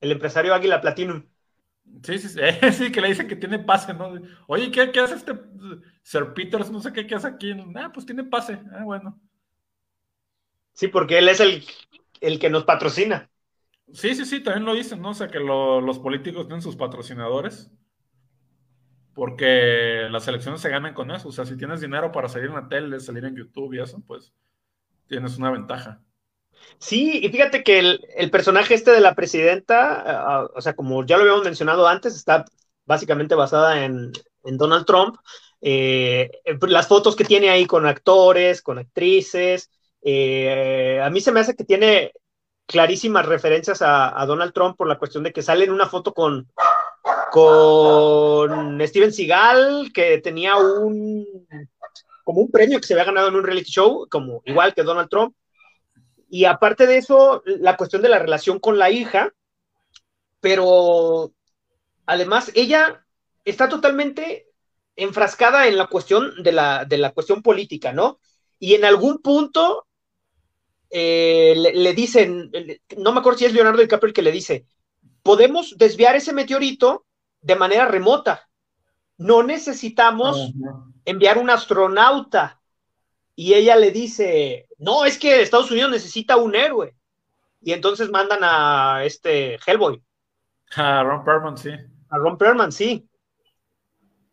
[0.00, 1.24] El empresario Águila Platinum.
[2.02, 2.40] Sí, sí, sí,
[2.72, 4.12] sí, que le dice que tiene pase, ¿no?
[4.46, 5.32] Oye, ¿qué, hace este
[6.02, 6.70] Sir Peters?
[6.70, 7.52] No sé qué, qué hace aquí.
[7.76, 8.60] Ah, pues tiene pase.
[8.72, 9.20] Ah, bueno.
[10.72, 11.64] Sí, porque él es el,
[12.20, 13.30] el que nos patrocina.
[13.92, 15.10] Sí, sí, sí, también lo dicen, ¿no?
[15.10, 17.70] O sea, que los políticos tienen sus patrocinadores.
[19.12, 21.28] Porque las elecciones se ganan con eso.
[21.28, 24.02] O sea, si tienes dinero para salir en la tele, salir en YouTube y eso,
[24.06, 24.32] pues
[25.06, 26.00] tienes una ventaja.
[26.78, 31.16] Sí, y fíjate que el, personaje este de la presidenta, ah, o sea, como ya
[31.16, 32.44] lo habíamos mencionado antes, está
[32.84, 35.16] básicamente basada en, Donald Trump.
[35.60, 36.30] Eh,
[36.62, 39.70] las fotos que tiene ahí con actores, con actrices,
[40.02, 42.12] eh, a mí se me hace que tiene
[42.66, 46.50] clarísimas referencias a, Donald Trump por la cuestión de que sale en una foto con,
[47.30, 51.26] con Steven Seagal, que tenía un
[52.24, 55.08] como un premio que se había ganado en un reality show, como igual que Donald
[55.08, 55.34] Trump.
[56.30, 59.34] Y aparte de eso, la cuestión de la relación con la hija,
[60.40, 61.32] pero
[62.06, 63.04] además ella
[63.44, 64.46] está totalmente
[64.96, 68.20] enfrascada en la cuestión de la, de la cuestión política, ¿no?
[68.58, 69.86] Y en algún punto
[70.90, 72.50] eh, le, dicen,
[72.96, 74.66] no me acuerdo si es Leonardo DiCaprio el que le dice,
[75.22, 77.06] podemos desviar ese meteorito
[77.40, 78.48] de manera remota.
[79.16, 80.52] No necesitamos
[81.04, 82.59] enviar un astronauta.
[83.42, 86.94] Y ella le dice, no, es que Estados Unidos necesita un héroe.
[87.62, 90.02] Y entonces mandan a este Hellboy.
[90.76, 91.70] A Ron Perlman, sí.
[92.10, 93.08] A Ron Perlman, sí.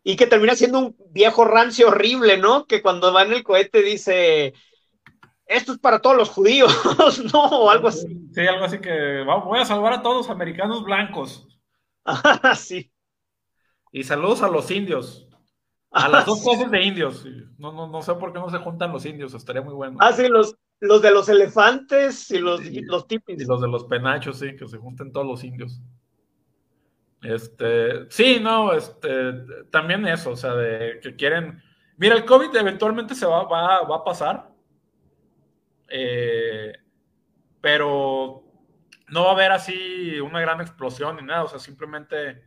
[0.04, 2.66] Y que termina siendo un viejo rancio horrible, ¿no?
[2.66, 4.52] Que cuando va en el cohete dice,
[5.46, 6.70] esto es para todos los judíos,
[7.32, 7.44] ¿no?
[7.44, 8.06] O algo así.
[8.34, 11.48] Sí, algo así que voy a salvar a todos los americanos blancos.
[12.58, 12.92] sí.
[13.90, 15.27] Y saludos a los indios.
[16.04, 17.26] A las dos cosas de indios.
[17.58, 19.98] No, no, no sé por qué no se juntan los indios, estaría muy bueno.
[20.00, 23.40] Ah, sí, los, los de los elefantes y los, los tipis.
[23.40, 25.80] Y los de los penachos, sí, que se junten todos los indios.
[27.22, 29.32] Este, sí, no, este,
[29.70, 31.62] también eso, o sea, de que quieren.
[31.96, 34.52] Mira, el COVID eventualmente se va, va, va a pasar.
[35.88, 36.72] Eh,
[37.60, 38.44] pero
[39.08, 42.44] no va a haber así una gran explosión ni nada, o sea, simplemente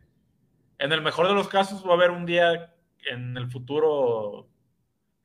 [0.78, 2.74] en el mejor de los casos va a haber un día
[3.10, 4.48] en el futuro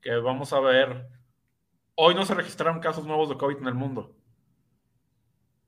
[0.01, 1.07] que vamos a ver.
[1.95, 4.15] Hoy no se registraron casos nuevos de COVID en el mundo.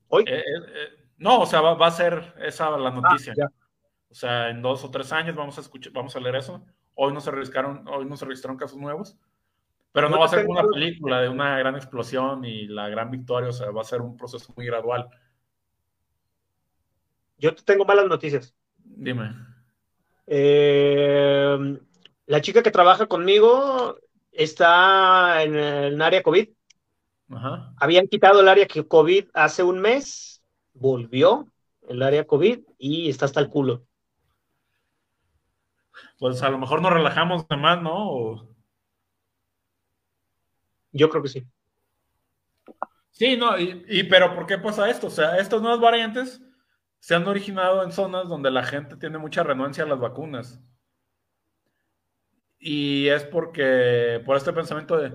[0.08, 0.24] ¿Hoy?
[0.26, 3.34] Eh, eh, no, o sea, va, a ser esa la ah, noticia.
[4.10, 6.64] o sea, en dos o tres años vamos a escuchar, vamos a leer eso.
[6.94, 9.18] Hoy no se registraron, hoy no se registraron casos nuevos.
[9.92, 13.48] Pero no va a ser una película de una gran explosión y la gran victoria,
[13.48, 15.08] o sea, va a ser un proceso muy gradual.
[17.38, 18.54] Yo tengo malas noticias.
[18.78, 19.34] Dime.
[20.26, 21.80] Eh,
[22.30, 23.98] la chica que trabaja conmigo
[24.30, 26.48] está en el área COVID.
[27.28, 27.74] Ajá.
[27.76, 30.40] Habían quitado el área COVID hace un mes,
[30.72, 31.52] volvió
[31.88, 33.84] el área COVID y está hasta el culo.
[36.20, 38.48] Pues a lo mejor nos relajamos de más, ¿no?
[40.92, 41.44] Yo creo que sí.
[43.10, 45.08] Sí, no, y, pero ¿por qué pasa esto?
[45.08, 46.40] O sea, estas nuevas variantes
[47.00, 50.62] se han originado en zonas donde la gente tiene mucha renuencia a las vacunas.
[52.60, 55.14] Y es porque, por este pensamiento de,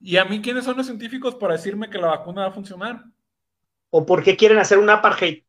[0.00, 3.04] ¿y a mí quiénes son los científicos para decirme que la vacuna va a funcionar?
[3.90, 5.44] ¿O por qué quieren hacer un apartheid?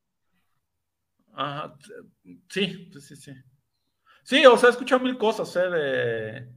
[1.33, 1.75] Ajá,
[2.49, 3.33] sí, sí, sí.
[4.23, 6.49] Sí, o sea, he escuchado mil cosas, ¿eh?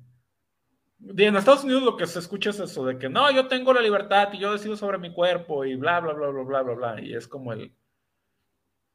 [0.98, 3.72] De en Estados Unidos lo que se escucha es eso de que no, yo tengo
[3.72, 6.74] la libertad y yo decido sobre mi cuerpo y bla, bla, bla, bla, bla, bla,
[6.74, 7.00] bla.
[7.02, 7.74] Y es como el.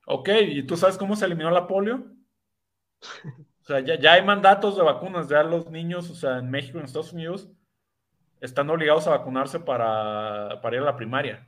[0.06, 2.06] Ok, ¿y tú sabes cómo se eliminó la polio?
[3.62, 6.86] O sea, ya, hay mandatos de vacunas, ya los niños, o sea, en México, en
[6.86, 7.50] Estados Unidos,
[8.40, 11.48] están obligados a vacunarse para, para ir a la primaria.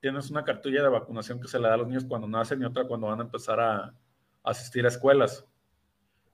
[0.00, 2.64] Tienes una cartilla de vacunación que se le da a los niños cuando nacen y
[2.64, 3.94] otra cuando van a empezar a
[4.44, 5.44] asistir a escuelas.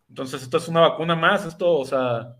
[0.08, 2.36] Entonces, esto es una vacuna más, esto, o sea,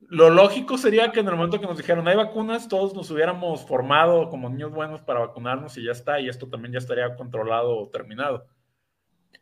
[0.00, 3.66] lo lógico sería que en el momento que nos dijeron hay vacunas, todos nos hubiéramos
[3.66, 7.76] formado como niños buenos para vacunarnos y ya está, y esto también ya estaría controlado
[7.76, 8.46] o terminado.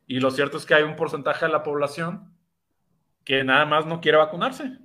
[0.07, 2.35] Y lo cierto es que hay un porcentaje de la población
[3.25, 4.79] que nada más no quiere vacunarse.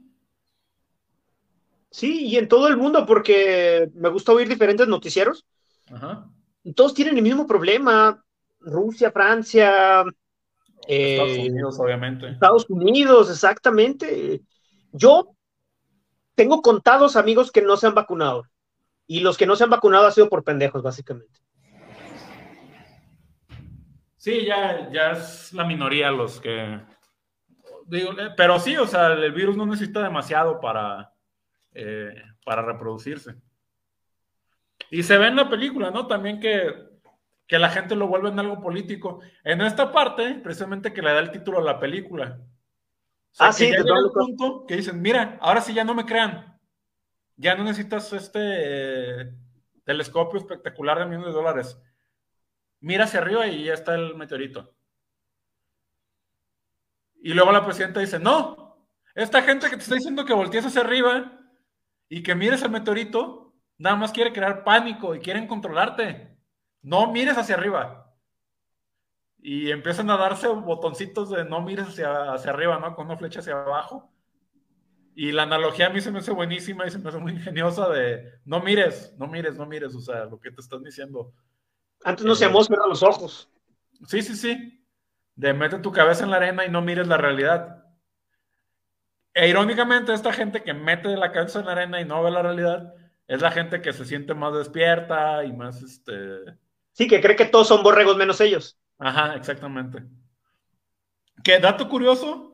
[1.92, 5.46] Sí, y en todo el mundo, porque me gusta oír diferentes noticieros.
[6.76, 8.24] Todos tienen el mismo problema.
[8.60, 10.04] Rusia, Francia.
[10.88, 12.30] Estados eh, Unidos, obviamente.
[12.30, 14.42] Estados Unidos, exactamente.
[14.92, 15.36] Yo
[16.36, 18.44] tengo contados amigos que no se han vacunado.
[19.08, 21.42] Y los que no se han vacunado ha sido por pendejos, básicamente.
[24.20, 26.78] Sí, ya, ya es la minoría los que.
[27.86, 31.14] Digo, eh, pero sí, o sea, el virus no necesita demasiado para,
[31.74, 33.36] eh, para reproducirse.
[34.92, 36.06] Y se ve en la película, ¿no?
[36.06, 36.70] También que,
[37.48, 39.22] que la gente lo vuelve en algo político.
[39.46, 42.42] En esta parte, precisamente que le da el título a la película,
[43.40, 46.60] ah, sí, ya llega punto que dicen, mira, ahora sí ya no me crean.
[47.38, 49.32] Ya no necesitas este eh,
[49.86, 51.82] telescopio espectacular de millones de dólares.
[52.82, 54.74] Mira hacia arriba y ya está el meteorito.
[57.22, 60.82] Y luego la presidenta dice, no, esta gente que te está diciendo que voltees hacia
[60.82, 61.40] arriba
[62.08, 66.38] y que mires el meteorito, nada más quiere crear pánico y quieren controlarte.
[66.82, 68.10] No mires hacia arriba
[69.42, 72.96] y empiezan a darse botoncitos de no mires hacia, hacia arriba, ¿no?
[72.96, 74.12] Con una flecha hacia abajo.
[75.16, 77.90] Y la analogía a mí se me hace buenísima y se me hace muy ingeniosa
[77.90, 81.34] de no mires, no mires, no mires, o sea, lo que te están diciendo.
[82.04, 83.50] Antes no se eh, a los ojos.
[84.08, 84.86] Sí, sí, sí.
[85.36, 87.84] De mete tu cabeza en la arena y no mires la realidad.
[89.34, 92.42] E irónicamente, esta gente que mete la cabeza en la arena y no ve la
[92.42, 92.94] realidad,
[93.28, 96.58] es la gente que se siente más despierta y más, este...
[96.92, 98.78] Sí, que cree que todos son borregos menos ellos.
[98.98, 100.04] Ajá, exactamente.
[101.44, 102.50] ¿Qué dato curioso?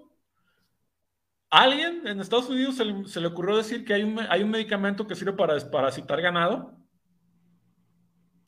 [1.56, 5.16] alguien en Estados Unidos se le, ocurrió decir que hay un, hay un, medicamento que
[5.16, 6.78] sirve para desparasitar ganado.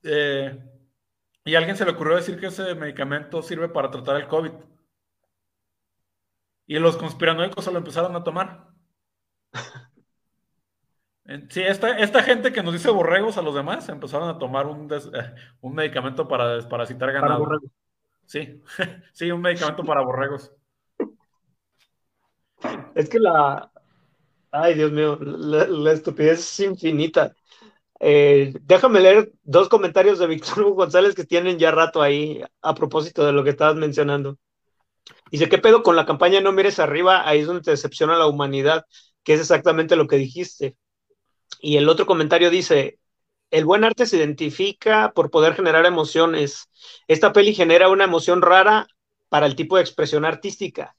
[0.03, 0.59] Eh,
[1.47, 4.51] y a alguien se le ocurrió decir que ese medicamento sirve para tratar el COVID.
[6.65, 8.67] Y los conspiranoicos se lo empezaron a tomar.
[11.49, 14.87] Sí, esta, esta gente que nos dice borregos a los demás empezaron a tomar un,
[15.59, 17.43] un medicamento para desparasitar ganado.
[17.43, 17.59] Para
[18.25, 18.61] sí,
[19.11, 20.53] sí, un medicamento para borregos.
[22.95, 23.69] Es que la.
[24.51, 27.35] Ay, Dios mío, la, estupidez es infinita.
[27.99, 32.75] Eh, déjame leer dos comentarios de Víctor Hugo González que tienen ya rato ahí a
[32.75, 34.37] propósito de lo que estabas mencionando.
[35.31, 37.27] Dice, ¿qué pedo con la campaña No mires arriba?
[37.27, 38.85] Ahí es donde te decepciona la humanidad,
[39.23, 40.75] que es exactamente lo que dijiste.
[41.61, 42.99] Y el otro comentario dice,
[43.51, 46.69] el buen arte se identifica por poder generar emociones.
[47.07, 48.87] Esta peli genera una emoción rara
[49.29, 50.95] para el tipo de expresión artística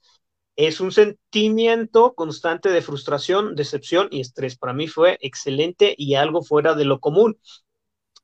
[0.59, 4.57] es un sentimiento constante de frustración, decepción y estrés.
[4.57, 7.39] Para mí fue excelente y algo fuera de lo común,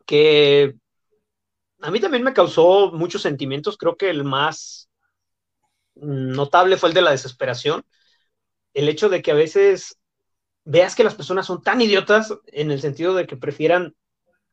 [0.05, 0.75] que
[1.79, 3.77] a mí también me causó muchos sentimientos.
[3.77, 4.89] Creo que el más
[5.95, 7.86] notable fue el de la desesperación.
[8.73, 9.97] El hecho de que a veces
[10.65, 13.95] veas que las personas son tan idiotas en el sentido de que prefieran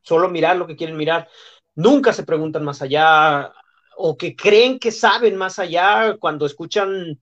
[0.03, 1.27] solo mirar lo que quieren mirar,
[1.75, 3.51] nunca se preguntan más allá
[3.97, 7.19] o que creen que saben más allá cuando escuchan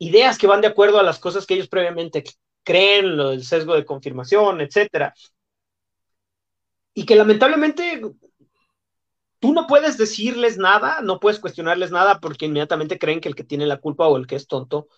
[0.00, 2.24] ideas que van de acuerdo a las cosas que ellos previamente
[2.64, 5.14] creen, el sesgo de confirmación, etcétera.
[6.94, 8.00] Y que lamentablemente
[9.38, 13.44] tú no puedes decirles nada, no puedes cuestionarles nada porque inmediatamente creen que el que
[13.44, 14.88] tiene la culpa o el que es tonto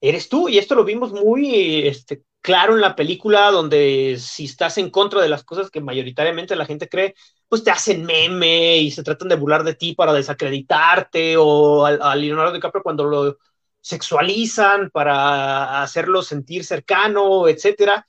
[0.00, 0.48] eres tú.
[0.48, 5.20] Y esto lo vimos muy este, claro en la película, donde si estás en contra
[5.20, 7.14] de las cosas que mayoritariamente la gente cree,
[7.48, 11.90] pues te hacen meme y se tratan de burlar de ti para desacreditarte, o a,
[12.12, 13.38] a Leonardo DiCaprio cuando lo
[13.88, 18.06] sexualizan para hacerlo sentir cercano, etcétera.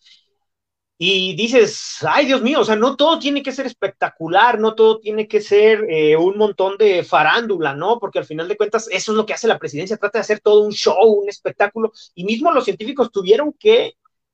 [0.98, 5.00] Y dices, ay Dios mío, o sea, no todo tiene que ser espectacular, no todo
[5.00, 7.98] tiene que ser eh, un montón de farándula, ¿no?
[8.00, 10.42] Porque al final de cuentas eso es lo que hace la presidencia, trata de hacer
[10.42, 13.94] todo un show, un espectáculo, y mismo los científicos tuvieron que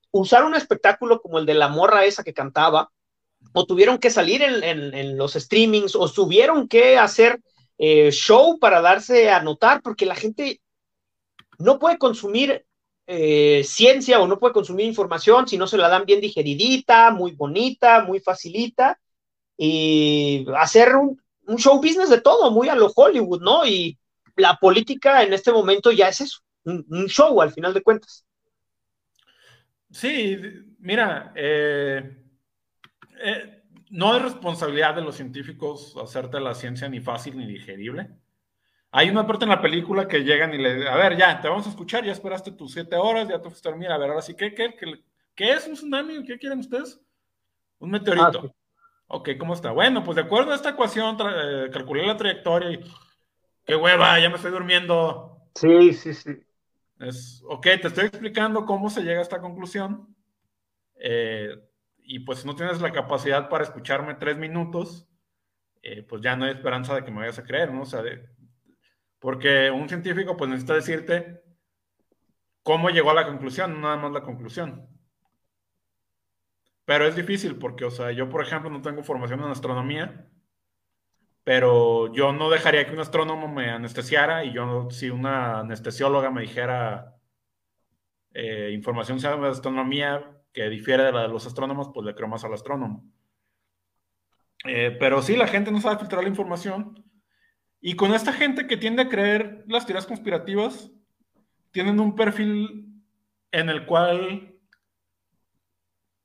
[0.10, 2.92] usar un espectáculo como el de la morra esa que cantaba,
[3.54, 7.40] o tuvieron que salir en, los streamings, o tuvieron que hacer
[7.78, 10.62] eh, show para darse a notar, porque la gente
[11.60, 12.66] no puede consumir
[13.08, 17.34] eh, ciencia o no puede consumir información si no se la dan bien digeridita, muy
[17.34, 19.00] bonita, muy facilita,
[19.58, 21.22] y hacer un,
[21.58, 23.66] show business de todo, muy a lo Hollywood, ¿no?
[23.66, 24.00] Y
[24.36, 28.26] la política en este momento ya es eso, un, show al final de cuentas.
[29.92, 30.38] Sí,
[30.80, 32.18] mira, eh,
[33.24, 38.10] eh, no es responsabilidad de los científicos hacerte la ciencia ni fácil ni digerible.
[38.98, 41.66] Hay una parte en la película que llegan y le a ver, ya, te vamos
[41.68, 44.22] a escuchar, ya esperaste tus siete horas, ya te fuiste a dormir, a ver, ahora
[44.22, 44.74] sí, ¿qué, qué,
[45.36, 46.24] qué, es un tsunami?
[46.24, 47.02] ¿Qué quieren ustedes?
[47.80, 48.42] Un meteorito.
[48.46, 48.54] Ah,
[49.08, 49.72] ok, ¿cómo está?
[49.72, 52.80] Bueno, pues de acuerdo a esta ecuación, eh, calculé la trayectoria y
[53.66, 55.42] qué hueva, ya me estoy durmiendo.
[55.56, 56.32] Sí, sí, sí.
[57.02, 60.16] Es, ok, te estoy explicando cómo se llega a esta conclusión.
[61.02, 61.50] Eh,
[62.02, 65.06] y pues si no tienes la capacidad para escucharme tres minutos,
[65.82, 67.82] eh, pues ya no hay esperanza de que me vayas a creer, ¿no?
[67.82, 68.34] O sea, de,
[69.26, 71.42] porque un científico pues necesita decirte
[72.62, 74.88] cómo llegó a la conclusión, nada más la conclusión.
[76.86, 80.30] Pero es difícil porque, o sea, yo por ejemplo no tengo formación en astronomía,
[81.44, 86.42] pero yo no dejaría que un astrónomo me anestesiara y yo, si una anestesióloga me
[86.42, 87.16] dijera
[88.32, 92.44] eh, información sobre astronomía que difiere de la de los astrónomos, pues le creo más
[92.44, 93.04] al astrónomo.
[94.66, 97.05] Eh, pero sí, la gente no sabe filtrar la información
[97.88, 100.90] y con esta gente que tiende a creer las teorías conspirativas,
[101.70, 103.00] tienen un perfil
[103.52, 104.58] en el cual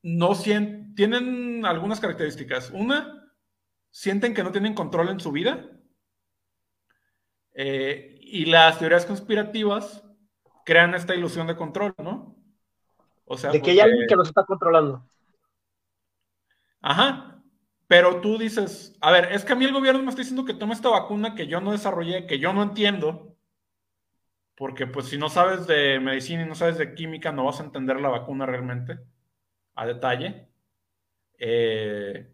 [0.02, 2.70] no sienten, tienen algunas características.
[2.70, 3.30] Una,
[3.90, 5.70] sienten que no tienen control en su vida.
[7.52, 10.02] Eh, y las teorías conspirativas
[10.64, 12.42] crean esta ilusión de control, ¿no?
[13.26, 15.06] O sea, de que hay alguien que los está controlando.
[16.80, 17.39] Ajá.
[17.90, 20.54] Pero tú dices, a ver, es que a mí el gobierno me está diciendo que
[20.54, 23.36] tome esta vacuna que yo no desarrollé, que yo no entiendo,
[24.54, 27.64] porque pues si no sabes de medicina y no sabes de química, no vas a
[27.64, 29.00] entender la vacuna realmente
[29.74, 30.46] a detalle.
[31.36, 32.32] Eh,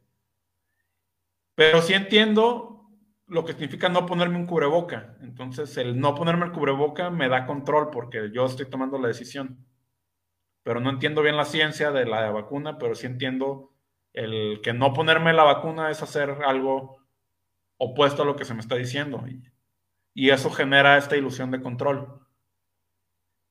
[1.54, 2.90] pero sí entiendo
[3.26, 5.16] lo que significa no ponerme un cubreboca.
[5.22, 9.66] Entonces, el no ponerme el cubreboca me da control porque yo estoy tomando la decisión.
[10.62, 13.72] Pero no entiendo bien la ciencia de la vacuna, pero sí entiendo
[14.16, 17.06] el que no ponerme la vacuna es hacer algo
[17.76, 19.22] opuesto a lo que se me está diciendo.
[20.14, 22.26] Y, eso genera esta ilusión de control.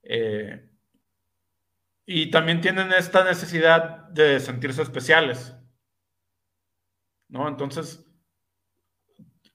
[0.03, 0.67] Eh,
[2.07, 5.55] Y también tienen esta necesidad de sentirse especiales.
[7.29, 7.47] ¿No?
[7.47, 8.05] Entonces,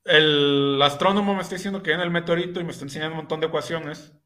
[0.05, 3.41] el astrónomo me está diciendo que en el meteorito y me está enseñando un montón
[3.41, 4.17] de ecuaciones.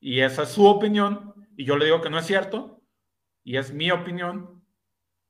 [0.00, 1.34] Y esa es su opinión.
[1.56, 2.82] Y yo le digo que no es cierto.
[3.44, 4.59] Y es mi opinión.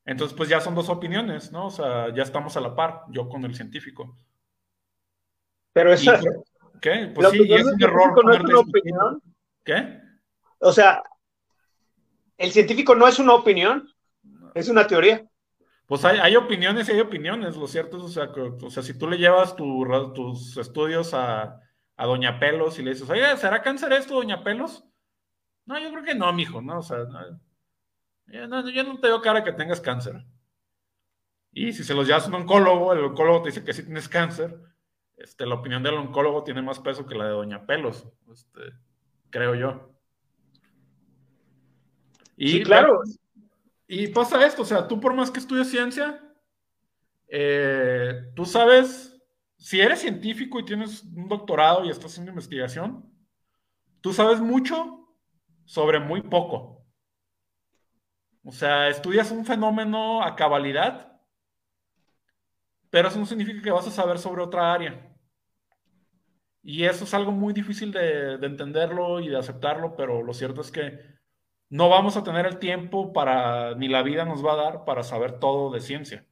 [0.05, 1.67] Entonces, pues ya son dos opiniones, ¿no?
[1.67, 4.17] O sea, ya estamos a la par, yo con el científico.
[5.73, 6.11] Pero eso.
[6.81, 7.11] ¿Qué?
[7.13, 8.25] Pues sí, es un error.
[8.25, 9.21] No es una opinión.
[9.63, 9.99] ¿Qué?
[10.59, 11.03] O sea,
[12.37, 13.87] el científico no es una opinión,
[14.55, 15.23] es una teoría.
[15.85, 19.09] Pues hay, opiniones y hay opiniones, lo cierto es, o sea, o sea si tú
[19.09, 21.59] le llevas tus estudios a,
[21.97, 24.83] Doña Pelos y le dices, oye, ¿será cáncer esto, Doña Pelos?
[25.65, 26.79] No, yo creo que no, mijo, ¿no?
[26.79, 27.05] O sea,
[28.31, 30.25] yo, no, yo no te veo cara que tengas cáncer.
[31.51, 34.07] Y si se los llevas a un oncólogo, el oncólogo te dice que sí tienes
[34.07, 34.57] cáncer,
[35.17, 38.61] este, la opinión del oncólogo tiene más peso que la de Doña Pelos, este,
[39.29, 39.93] creo yo.
[42.37, 43.01] Y, sí, claro.
[43.87, 46.23] Y pasa esto, o sea, tú por más que estudies ciencia,
[47.27, 49.21] eh, tú sabes,
[49.57, 53.05] si eres científico y tienes un doctorado y estás haciendo investigación,
[53.99, 55.07] tú sabes mucho
[55.65, 56.80] sobre muy poco.
[58.43, 61.19] O sea, estudias un fenómeno a cabalidad,
[62.89, 65.07] pero eso no significa que vas a saber sobre otra área.
[66.63, 70.61] Y eso es algo muy difícil de, de entenderlo y de aceptarlo, pero lo cierto
[70.61, 70.99] es que
[71.69, 75.03] no vamos a tener el tiempo para, ni la vida nos va a dar para
[75.03, 76.25] saber todo de ciencia.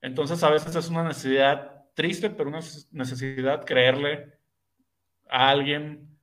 [0.00, 2.60] Entonces a veces es una necesidad triste, pero una
[2.90, 4.36] necesidad creerle
[5.28, 6.18] a alguien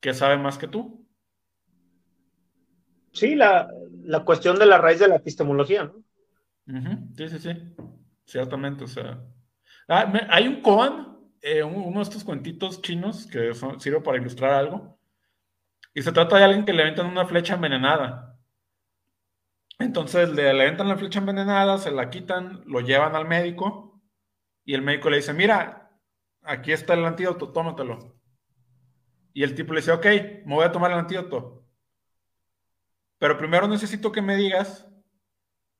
[0.00, 1.01] que sabe más que tú.
[3.12, 3.68] Sí, la,
[4.24, 6.02] cuestión de la raíz de la epistemología, ¿no?
[7.16, 7.50] Sí, sí, sí,
[8.24, 9.20] ciertamente, o sea.
[9.88, 14.98] Ah, hay un koan, eh, uno de estos cuentitos chinos que sirve para ilustrar algo,
[15.94, 18.38] y se trata de alguien que le aventan una flecha envenenada.
[19.78, 24.00] Entonces le aventan la flecha envenenada, se la quitan, lo llevan al médico
[24.64, 25.90] y el médico le dice, mira,
[26.42, 28.16] aquí está el antídoto, tómatelo.
[29.34, 30.06] Y el tipo le dice, ok,
[30.46, 31.61] me voy a tomar el antídoto.
[33.22, 34.84] Pero primero necesito que me digas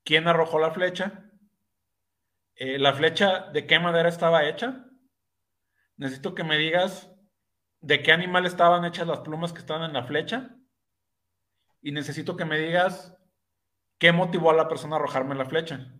[0.04, 1.28] quién arrojó la flecha,
[2.54, 4.86] eh, la flecha de qué madera estaba hecha.
[5.96, 7.12] Necesito que me digas
[7.80, 10.56] de qué animal estaban hechas las plumas que estaban en la flecha.
[11.80, 13.18] Y necesito que me digas
[13.98, 15.92] qué motivó a la persona a arrojarme la flecha.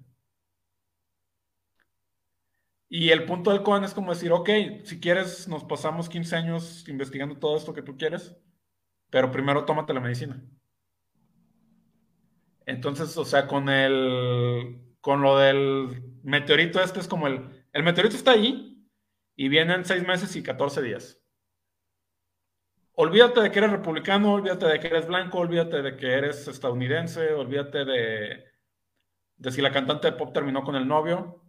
[2.88, 4.48] Y el punto del Cohen es como decir, ok,
[4.84, 8.32] si quieres, nos pasamos 15 años investigando todo esto que tú quieres,
[9.10, 10.40] pero primero tómate la medicina.
[12.66, 18.16] Entonces, o sea, con el, con lo del meteorito este es como el, el meteorito
[18.16, 18.86] está ahí
[19.36, 21.22] y vienen 6 meses y 14 días
[22.94, 27.32] olvídate de que eres republicano, olvídate de que eres blanco, olvídate de que eres estadounidense,
[27.32, 28.44] olvídate de,
[29.36, 31.42] de si la cantante de pop terminó con el novio.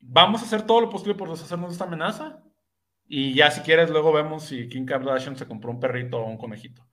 [0.00, 2.42] Vamos a hacer todo lo posible por deshacernos de esta amenaza.
[3.08, 6.38] Y ya si quieres, luego vemos si Kim Kardashian se compró un perrito o un
[6.38, 6.84] conejito.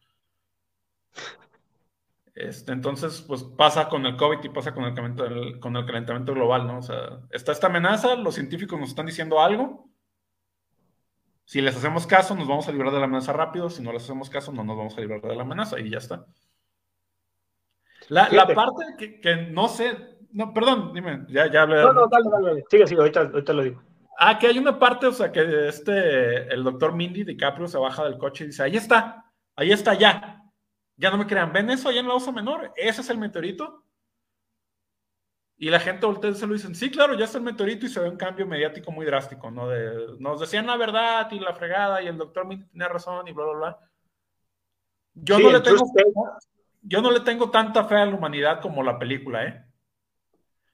[2.36, 6.66] Este, entonces, pues pasa con el COVID y pasa con el, con el calentamiento global,
[6.66, 6.80] ¿no?
[6.80, 9.90] O sea, está esta amenaza, los científicos nos están diciendo algo,
[11.46, 13.70] si les hacemos caso, nos vamos a librar de la amenaza rápido.
[13.70, 15.98] Si no les hacemos caso, no nos vamos a librar de la amenaza y ya
[15.98, 16.26] está.
[18.10, 21.82] La, parte que, no sé, no, perdón, dime, ya, ya hablé.
[21.82, 23.84] No, no, dale, dale, sigue, sigue, ahorita, ahorita, lo digo.
[24.20, 28.04] Ah, que hay una parte, o sea, que este, el doctor Mindy DiCaprio se baja
[28.04, 30.43] del coche y dice, ahí está, ahí está ya.
[30.96, 32.72] Ya no me crean, ¿ven eso allá en la osa menor?
[32.76, 33.84] ¿Ese es el meteorito?
[35.58, 37.90] Y la gente voltea y se lo dicen, sí, claro, ya está el meteorito y
[37.90, 39.70] se ve un cambio mediático muy drástico, ¿no?
[39.70, 43.46] De, nos decían la verdad y la fregada y el doctor tenía razón y bla,
[43.46, 43.80] bla, bla.
[45.14, 45.86] Yo, no le tengo,
[46.82, 49.66] yo no le tengo tanta fe a la humanidad como la película, ¿eh?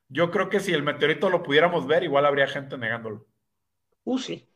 [0.07, 3.27] Yo creo que si el meteorito lo pudiéramos ver, igual habría gente negándolo.
[4.05, 4.49] Uh, sí.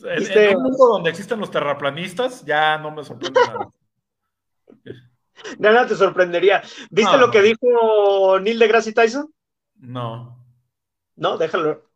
[0.00, 3.68] En, un mundo donde existen los terraplanistas, ya no me sorprende nada.
[5.58, 6.62] Nada te sorprendería.
[6.90, 9.32] ¿Viste lo que dijo Neil deGrasse Tyson?
[9.76, 10.44] No.
[11.16, 11.88] No, déjalo.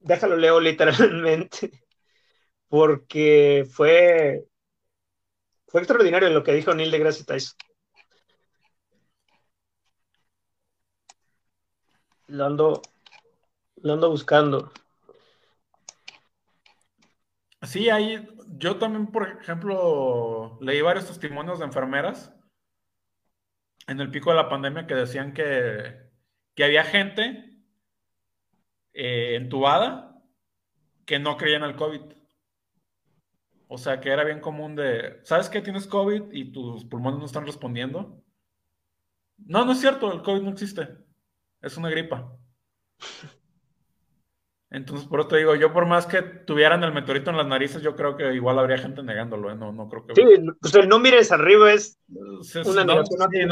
[0.00, 1.84] Déjalo leo literalmente.
[2.68, 4.44] Porque fue.
[5.66, 7.56] Fue extraordinario lo que dijo Neil deGrasse Tyson.
[12.28, 12.82] Lo ando.
[13.82, 14.72] Lo ando buscando.
[17.62, 18.24] Sí, ahí
[18.56, 22.34] yo también, por ejemplo, leí varios testimonios de enfermeras
[23.86, 26.08] en el pico de la pandemia que decían que,
[26.62, 27.56] había gente
[28.92, 30.20] eh, entubada
[31.04, 32.00] que no creía en el COVID.
[33.68, 35.60] O sea, que era bien común de, ¿sabes qué?
[35.60, 38.22] Tienes COVID y tus pulmones no están respondiendo.
[39.36, 40.88] No, no es cierto, el COVID no existe.
[41.60, 42.36] Es una gripa.
[44.70, 47.80] Entonces, por eso te digo, yo por más que tuvieran el meteorito en las narices,
[47.80, 49.54] yo creo que igual habría gente negándolo, ¿eh?
[49.54, 50.14] No, no creo que...
[50.14, 50.22] Sí,
[50.60, 51.98] pues el no mires arriba es
[52.66, 53.02] una no,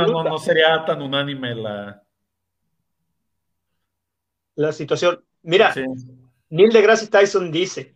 [0.06, 2.02] no, no, sería tan unánime la...
[4.56, 5.24] La situación.
[5.42, 5.74] Mira,
[6.50, 7.94] Neil deGrasse Tyson dice,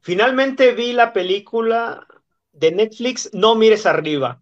[0.00, 2.06] finalmente vi la película
[2.52, 4.40] de Netflix No mires arriba,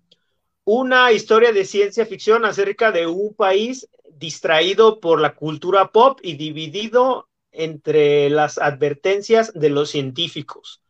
[0.65, 6.35] una historia de ciencia ficción acerca de un país distraído por la cultura pop y
[6.37, 10.83] dividido entre las advertencias de los científicos.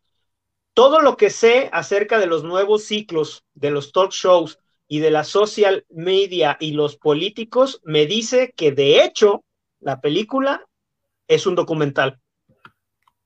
[0.74, 4.58] Todo lo que sé acerca de los nuevos ciclos de los talk shows
[4.88, 9.44] y de la social media y los políticos me dice que de hecho
[9.80, 10.66] la película
[11.28, 12.20] es un documental.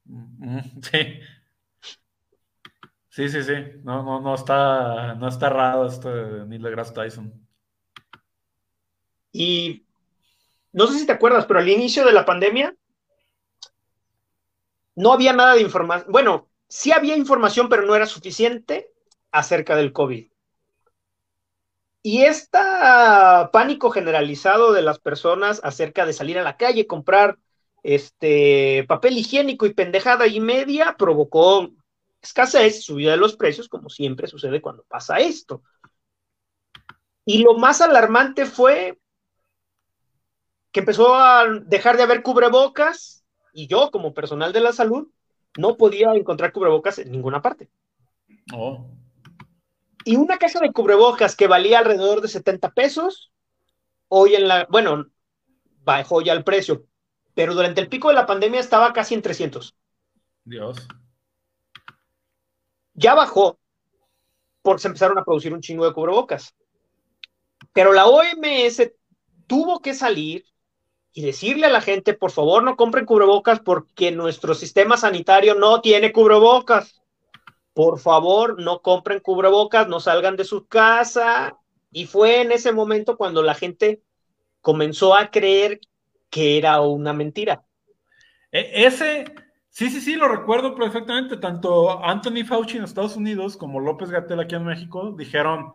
[0.05, 1.21] Mm, sí.
[3.09, 3.55] Sí, sí, sí.
[3.83, 7.49] No, no, no está, no está errado esto de Neil deGrasse Tyson.
[9.33, 9.85] Y
[10.73, 12.77] no sé si te acuerdas, pero al inicio de la pandemia
[14.99, 16.11] no había nada de información.
[16.11, 18.91] Bueno, sí había información, pero no era suficiente
[19.31, 20.29] acerca del COVID.
[22.03, 22.59] Y este
[23.53, 27.39] pánico generalizado de las personas acerca de salir a la calle, comprar
[27.85, 31.71] este papel higiénico y pendejada y media provocó
[32.21, 35.63] escasez, subida de los precios, como siempre sucede cuando pasa esto.
[37.25, 38.99] Y lo más alarmante fue
[40.73, 43.18] que empezó a dejar de haber cubrebocas
[43.53, 45.09] y yo, como personal de la salud,
[45.57, 47.69] no podía encontrar cubrebocas en ninguna parte.
[48.53, 48.87] Oh.
[50.05, 53.33] Y una caja de cubrebocas que valía alrededor de 70 pesos,
[54.09, 55.07] hoy en la, bueno,
[55.85, 56.87] bajó ya el precio,
[57.35, 59.75] pero durante el pico de la pandemia estaba casi en 300.
[60.45, 60.89] Dios.
[62.95, 63.59] Ya bajó,
[64.63, 66.55] porque se empezaron a producir un chingo de cubrebocas.
[67.73, 68.93] Pero la OMS
[69.47, 70.45] tuvo que salir
[71.19, 75.81] y decirle a la gente, por favor, no compren cubrebocas porque nuestro sistema sanitario no
[75.81, 77.03] tiene cubrebocas.
[77.75, 81.59] Por favor, no compren cubrebocas, no salgan de su casa.
[81.91, 84.01] Y fue en ese momento cuando la gente
[84.61, 85.81] comenzó a creer
[86.31, 87.65] que era una mentira.
[88.53, 89.25] E, ese,
[89.71, 91.37] sí, sí, sí, lo recuerdo perfectamente.
[91.37, 95.73] Tanto Anthony Fauci en Estados Unidos como López Gatel aquí en México dijeron,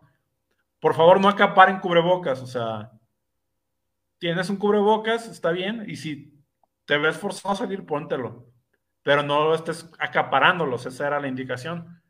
[0.80, 2.40] por favor, no acaparen cubrebocas.
[2.40, 2.92] O sea,
[4.24, 6.42] tienes un cubrebocas, está bien, y si
[6.86, 8.50] te ves forzado a salir, póntelo,
[9.02, 12.02] pero no estés acaparándolos, esa era la indicación.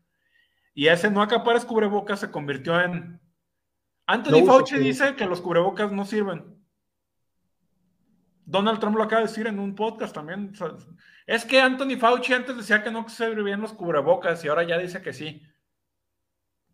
[0.73, 3.19] Y ese no acapares cubrebocas se convirtió en...
[4.05, 6.57] Anthony Fauci dice que los cubrebocas no sirven.
[8.45, 10.53] Donald Trump lo acaba de decir en un podcast también.
[11.27, 15.01] Es que Anthony Fauci antes decía que no servían los cubrebocas y ahora ya dice
[15.01, 15.41] que sí.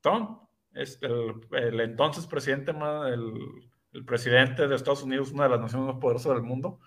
[0.01, 5.87] Tom, es el, entonces presidente, el el presidente de Estados Unidos, una de las naciones
[5.87, 6.79] más poderosas del mundo,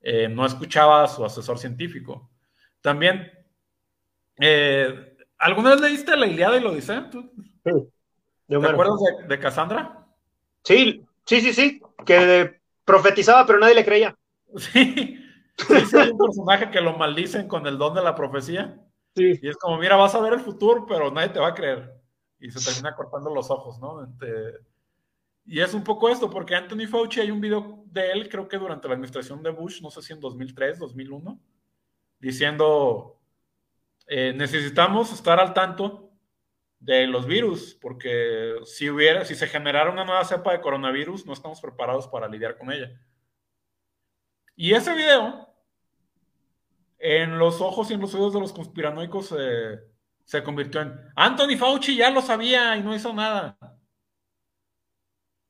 [0.00, 2.30] eh, no escuchaba a su asesor científico.
[2.80, 3.30] También,
[4.38, 7.02] eh, ¿alguna vez leíste la Iliada y lo dice?
[7.64, 7.88] Sí.
[8.48, 8.98] ¿Te acuerdas
[9.28, 10.06] de, Cassandra?
[10.64, 14.16] Sí, sí, sí, sí, que profetizaba, pero nadie le creía.
[15.60, 18.80] Sí, hay un personaje que lo maldicen con el don de la profecía.
[19.14, 19.38] Sí.
[19.42, 22.00] Y es como, mira, vas a ver el futuro, pero nadie te va a creer.
[22.38, 24.00] Y se termina cortando los ojos, ¿no?
[25.50, 28.56] Y es un poco esto, porque Anthony Fauci hay un video de él, creo que
[28.56, 31.40] durante la administración de Bush, no sé si en 2003, 2001,
[32.20, 33.20] diciendo,
[34.06, 36.12] eh, necesitamos estar al tanto
[36.78, 41.32] de los virus, porque si hubiera, si se generara una nueva cepa de coronavirus, no
[41.32, 42.92] estamos preparados para lidiar con ella.
[44.54, 45.52] Y ese video,
[46.96, 49.34] en los ojos y en los oídos de los conspiranoicos,
[50.22, 53.58] se convirtió en Anthony Fauci ya lo sabía y no hizo nada.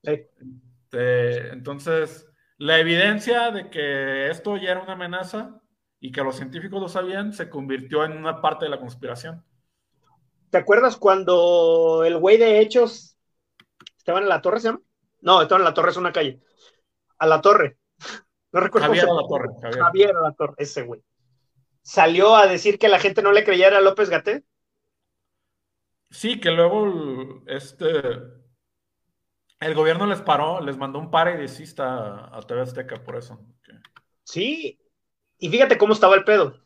[0.02, 2.26] Este, entonces,
[2.58, 5.60] la evidencia de que esto ya era una amenaza
[5.98, 9.44] y que los científicos lo sabían se convirtió en una parte de la conspiración.
[10.50, 13.16] ¿Te acuerdas cuando el güey de Hechos
[13.96, 14.80] estaban en la torre, se llama?
[15.20, 16.40] No, estaban en la torre, es una calle.
[17.18, 17.78] A la torre.
[18.52, 18.88] No recuerdo.
[18.88, 19.48] Javier a la torre.
[19.78, 20.16] Javier.
[20.16, 21.00] a la torre, ese güey.
[21.82, 24.42] Salió a decir que la gente no le creyera a López Gaté.
[26.10, 28.39] Sí, que luego este
[29.60, 33.38] el gobierno les paró, les mandó un par y desista a TV Azteca por eso.
[34.24, 34.80] Sí,
[35.38, 36.58] y fíjate cómo estaba el pedo.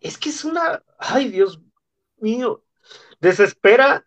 [0.00, 1.60] Es que es una, ay Dios
[2.16, 2.64] mío,
[3.20, 4.06] desespera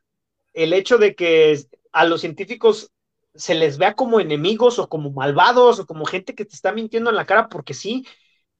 [0.54, 1.58] el hecho de que
[1.92, 2.92] a los científicos
[3.36, 7.10] se les vea como enemigos o como malvados o como gente que te está mintiendo
[7.10, 8.08] en la cara porque sí,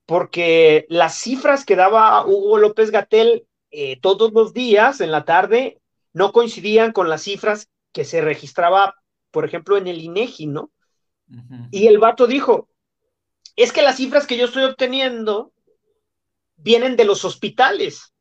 [0.06, 5.82] porque las cifras que daba Hugo López Gatel eh, todos los días en la tarde
[6.14, 8.96] no coincidían con las cifras que se registraba,
[9.36, 10.72] por ejemplo, en el INEGI, ¿no?
[11.70, 12.70] Y el vato dijo,
[13.58, 15.52] es que las cifras que yo estoy obteniendo
[16.56, 18.14] vienen de los hospitales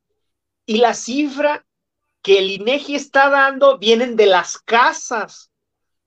[0.66, 1.64] y la cifra
[2.20, 5.52] que el INEGI está dando vienen de las casas.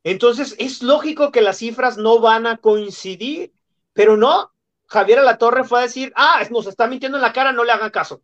[0.04, 3.54] Entonces, es lógico que las cifras no van a coincidir,
[3.94, 4.52] pero no,
[4.88, 7.92] Javier Alatorre fue a decir, ah, nos está mintiendo en la cara, no le hagan
[7.92, 8.22] caso.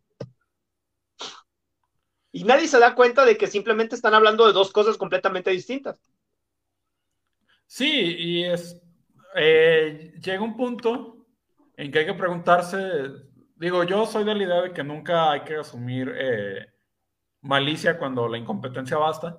[2.30, 5.98] Y nadie se da cuenta de que simplemente están hablando de dos cosas completamente distintas.
[7.66, 8.80] Sí, y es,
[9.36, 11.26] eh, llega un punto
[11.76, 12.78] en que hay que preguntarse,
[13.56, 16.66] digo, yo soy de la idea de que nunca hay que asumir eh,
[17.42, 19.38] malicia cuando la incompetencia basta,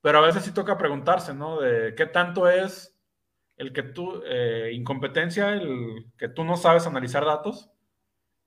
[0.00, 1.60] pero a veces sí toca preguntarse, ¿no?
[1.60, 2.96] De qué tanto es
[3.56, 7.70] el que tú, eh, incompetencia, el que tú no sabes analizar datos,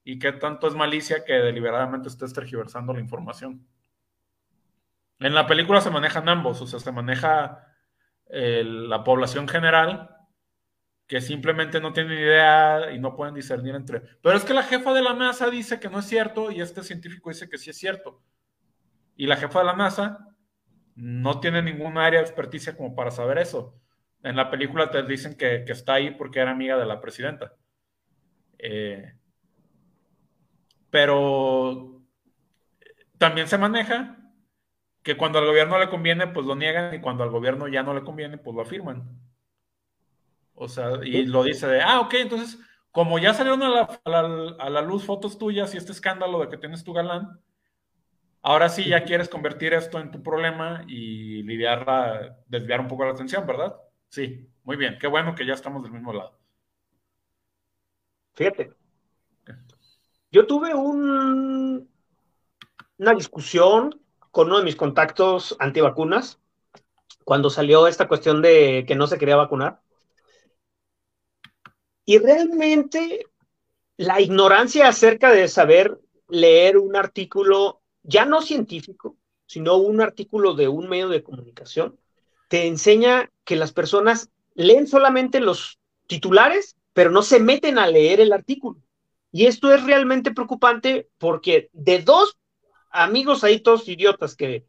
[0.03, 3.67] y qué tanto es malicia que deliberadamente estés tergiversando la información.
[5.19, 7.68] En la película se manejan ambos, o sea, se maneja
[8.29, 10.15] la población general
[11.09, 14.01] que simplemente no tienen idea y no pueden discernir entre.
[14.21, 16.83] Pero es que la jefa de la NASA dice que no es cierto y este
[16.83, 18.21] científico dice que sí es cierto.
[19.15, 20.27] Y la jefa de la NASA
[20.93, 23.75] no tiene ningún área de experticia como para saber eso.
[24.21, 27.55] En la película te dicen que, está ahí porque era amiga de la presidenta.
[28.59, 29.13] Eh,
[30.91, 32.03] pero
[33.17, 34.18] también se maneja
[35.03, 37.93] que cuando al gobierno le conviene, pues lo niegan y cuando al gobierno ya no
[37.93, 39.19] le conviene, pues lo afirman.
[40.53, 42.59] O sea, y lo dice de, ah, ok, entonces,
[42.91, 43.69] como ya salieron a
[44.05, 47.39] la, a la luz fotos tuyas y este escándalo de que tienes tu galán,
[48.41, 53.11] Ahora sí ya quieres convertir esto en tu problema y lidiarla, desviar un poco la
[53.11, 53.75] atención, ¿verdad?
[54.07, 54.97] Sí, muy bien.
[54.99, 56.39] Qué bueno que ya estamos del mismo lado.
[58.33, 58.71] Fíjate.
[60.31, 61.89] Yo tuve un,
[62.97, 63.99] una discusión
[64.39, 66.39] con uno de mis contactos antivacunas
[67.25, 69.81] cuando salió esta cuestión de que no se quería vacunar.
[72.05, 73.25] Y realmente
[73.97, 75.99] la ignorancia acerca de saber
[76.29, 81.99] leer un artículo ya no científico, sino un artículo de un medio de comunicación,
[82.47, 88.21] te enseña que las personas leen solamente los titulares, pero no se meten a leer
[88.21, 88.79] el artículo.
[89.33, 92.38] Y esto es realmente preocupante porque de dos
[92.89, 94.65] amigos ahí, todos idiotas que,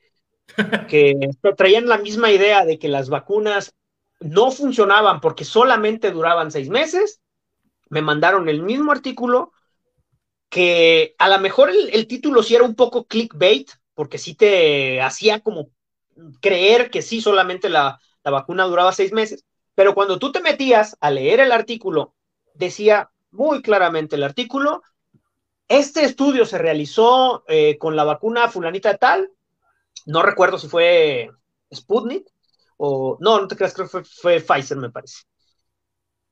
[0.88, 1.14] que
[1.56, 3.74] traían la misma idea de que las vacunas
[4.20, 7.20] no funcionaban porque solamente duraban seis meses,
[7.88, 9.52] me mandaron el mismo artículo
[10.50, 15.40] que a lo mejor el, título sí era un poco clickbait, porque sí te hacía
[15.40, 15.70] como
[16.40, 19.44] creer que sí solamente la, vacuna duraba seis meses,
[19.74, 22.14] pero cuando tú te metías a leer el artículo,
[22.54, 24.82] decía muy claramente el artículo,
[25.70, 29.30] este estudio se realizó eh, con la vacuna fulanita tal,
[30.04, 31.30] no recuerdo si fue
[31.72, 32.26] Sputnik
[32.76, 35.22] o no, no te creas, creo que fue, fue Pfizer, me parece.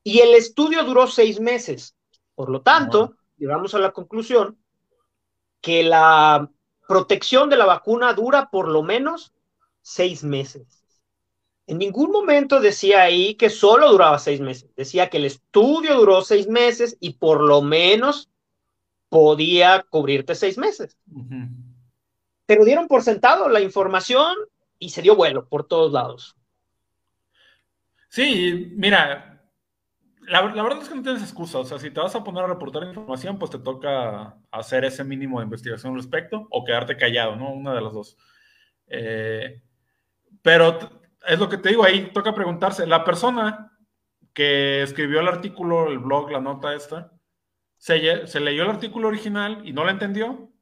[0.03, 1.95] Y el estudio duró seis meses.
[2.35, 4.57] Por lo tanto, llegamos a la conclusión
[5.61, 6.51] que la
[6.85, 9.33] protección de la vacuna dura por lo menos
[9.81, 10.83] seis meses.
[11.65, 14.69] En ningún momento decía ahí que solo duraba seis meses.
[14.75, 18.28] Decía que el estudio duró seis meses y por lo menos
[19.09, 20.97] podía cubrirte seis meses.
[22.45, 24.35] Pero dieron por sentado la información
[24.77, 26.35] y se dio vuelo por todos lados.
[28.09, 29.29] Sí, mira,
[30.21, 31.59] la, verdad es que no tienes excusa.
[31.59, 35.03] O sea, si te vas a poner a reportar información, pues te toca hacer ese
[35.03, 37.51] mínimo de investigación al respecto o quedarte callado, ¿no?
[37.51, 38.17] Una de las dos.
[38.87, 39.61] Eh,
[40.41, 40.77] pero
[41.27, 43.77] es lo que te digo ahí, toca preguntarse, la persona
[44.33, 47.11] que escribió el artículo, el blog, la nota esta,
[47.79, 50.53] ¿se, se leyó el artículo original y no lo entendió?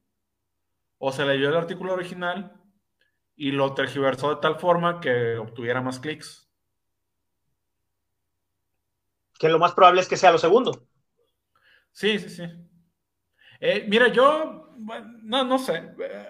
[0.96, 2.54] ¿O se leyó el artículo original
[3.36, 6.48] y lo tergiversó de tal forma que obtuviera más clics?
[9.38, 10.88] que lo más probable es que sea lo segundo.
[11.92, 12.42] Sí, sí, sí.
[13.60, 14.74] Eh, mira, yo,
[15.22, 15.94] no, no sé.
[16.00, 16.28] Eh,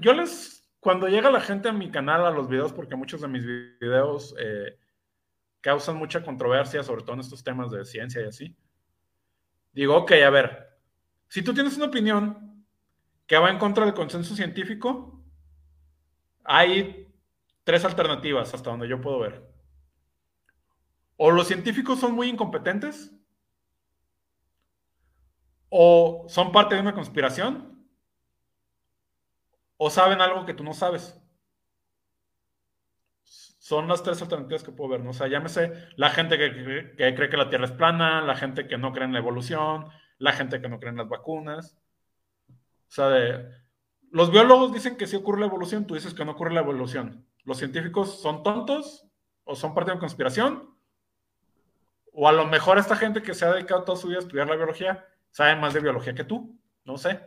[0.00, 3.28] yo les, cuando llega la gente a mi canal, a los videos, porque muchos de
[3.28, 4.78] mis videos eh,
[5.60, 8.56] causan mucha controversia, sobre todo en estos temas de ciencia y así,
[9.72, 10.78] digo, ok, a ver,
[11.28, 12.64] si tú tienes una opinión
[13.26, 15.22] que va en contra del consenso científico,
[16.44, 17.12] hay
[17.64, 19.50] tres alternativas hasta donde yo puedo ver
[21.22, 23.12] o los científicos son muy incompetentes,
[25.68, 27.86] o son parte de una conspiración,
[29.76, 31.19] o saben algo que tú no sabes.
[33.70, 35.10] Son las tres alternativas que puedo ver, ¿no?
[35.10, 38.76] O sea, llámese la gente que, cree que la Tierra es plana, la gente que
[38.76, 39.86] no cree en la evolución,
[40.18, 41.78] la gente que no cree en las vacunas.
[42.48, 42.56] O
[42.88, 43.08] sea,
[44.10, 47.24] los biólogos dicen que sí ocurre la evolución, tú dices que no ocurre la evolución.
[47.44, 49.06] ¿Los científicos son tontos
[49.44, 50.74] o son parte de una conspiración?
[52.12, 54.48] O a lo mejor esta gente que se ha dedicado toda su vida a estudiar
[54.48, 57.20] la biología sabe más de biología que tú, no sé.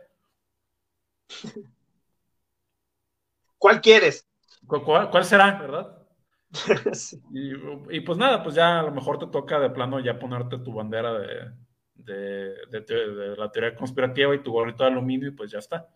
[3.56, 4.28] ¿Cuál quieres?
[4.66, 6.03] ¿Cuál, será, verdad?
[7.90, 10.72] y, pues nada, pues ya a lo mejor te toca de plano ya ponerte tu
[10.72, 11.50] bandera de,
[11.94, 15.88] de, la teoría conspirativa y tu gorrito de aluminio y pues ya está.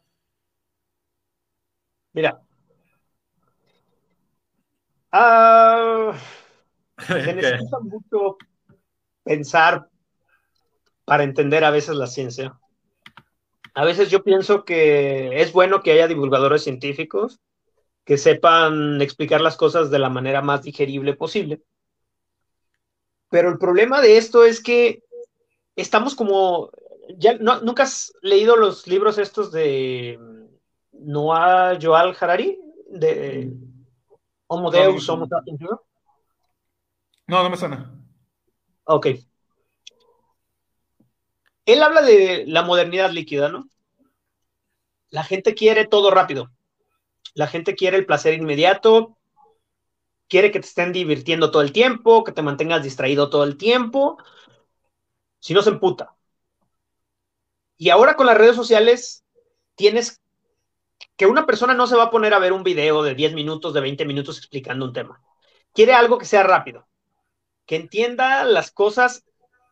[2.13, 2.41] Mira.
[5.13, 6.13] Ah,
[6.99, 8.37] se necesita mucho
[9.23, 9.89] pensar
[11.05, 12.59] para entender a veces la ciencia.
[13.75, 17.41] A veces yo pienso que es bueno que haya divulgadores científicos
[18.09, 21.61] que sepan explicar las cosas de la manera más digerible posible.
[23.29, 25.03] Pero el problema de esto es que
[25.77, 26.71] estamos como,
[27.19, 30.19] ya no, ¿nunca has leído los libros estos de
[30.93, 32.59] Noah Joal Harari?
[32.89, 33.53] De
[34.47, 35.29] Homo Deus, Homo
[35.59, 35.83] ¿no?
[37.27, 37.93] No, no me suena.
[38.85, 39.09] Ok.
[41.67, 43.69] Él habla de la modernidad líquida, ¿no?
[45.11, 46.51] La gente quiere todo rápido.
[47.35, 49.17] La gente quiere el placer inmediato,
[50.29, 54.19] quiere que te estén divirtiendo todo el tiempo, que te mantengas distraído todo el tiempo,
[55.41, 56.15] si no se emputa.
[57.77, 59.25] Y ahora con las redes sociales
[59.75, 60.21] tienes
[61.17, 63.73] que una persona no se va a poner a ver un video de 10 minutos,
[63.73, 65.23] de 20 minutos explicando un tema.
[65.73, 66.89] Quiere algo que sea rápido,
[67.67, 69.25] que entienda las cosas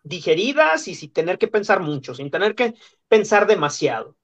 [0.04, 2.74] digeridas y sin tener que pensar mucho, sin tener que
[3.08, 4.16] pensar demasiado.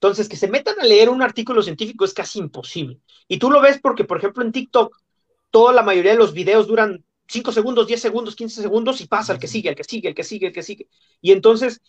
[0.00, 2.98] Entonces, que se metan a leer un artículo científico es casi imposible.
[3.28, 4.96] Y tú lo ves porque, por ejemplo, en TikTok,
[5.50, 9.34] toda la mayoría de los videos duran 5 segundos, 10 segundos, 15 segundos y pasa
[9.34, 10.88] el que sigue, el que sigue, el que sigue, el que sigue.
[11.20, 11.82] Y entonces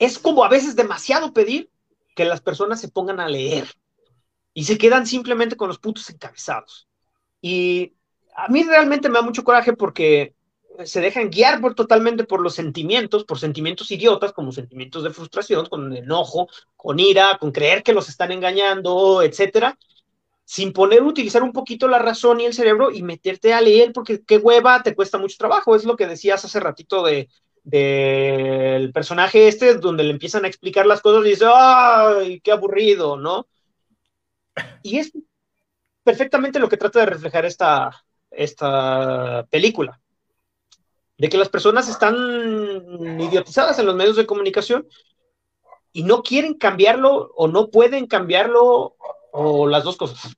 [0.00, 1.70] es como a veces demasiado pedir
[2.16, 3.68] que las personas se pongan a leer
[4.52, 6.88] y se quedan simplemente con los puntos encabezados.
[7.40, 7.94] Y
[8.34, 10.34] a mí realmente me da mucho coraje porque
[10.84, 15.66] se dejan guiar por, totalmente por los sentimientos, por sentimientos idiotas, como sentimientos de frustración,
[15.66, 19.78] con enojo, con ira, con creer que los están engañando, etcétera,
[20.44, 24.22] sin poner, utilizar un poquito la razón y el cerebro y meterte a leer, porque
[24.24, 25.76] qué hueva, te cuesta mucho trabajo.
[25.76, 27.28] Es lo que decías hace ratito de
[27.64, 33.16] del personaje este, donde le empiezan a explicar las cosas y dice, ¡ay, qué aburrido!
[33.16, 33.48] ¿No?
[34.82, 35.12] Y es
[36.02, 40.00] perfectamente lo que trata de reflejar esta, esta película.
[41.16, 42.14] De que las personas están
[43.20, 44.88] idiotizadas en los medios de comunicación
[45.92, 48.96] y no quieren cambiarlo o no pueden cambiarlo
[49.32, 50.36] o las dos cosas.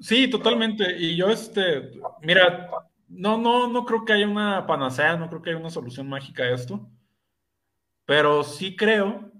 [0.00, 0.96] Sí, totalmente.
[0.96, 1.90] Y yo, este,
[2.22, 2.70] mira,
[3.08, 6.44] no, no, no creo que haya una panacea, no creo que haya una solución mágica
[6.44, 6.88] a esto.
[8.04, 9.32] Pero sí creo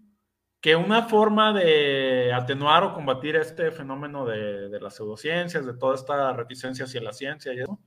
[0.60, 5.94] que una forma de atenuar o combatir este fenómeno de, de las pseudociencias, de toda
[5.94, 7.78] esta reticencia hacia la ciencia y eso,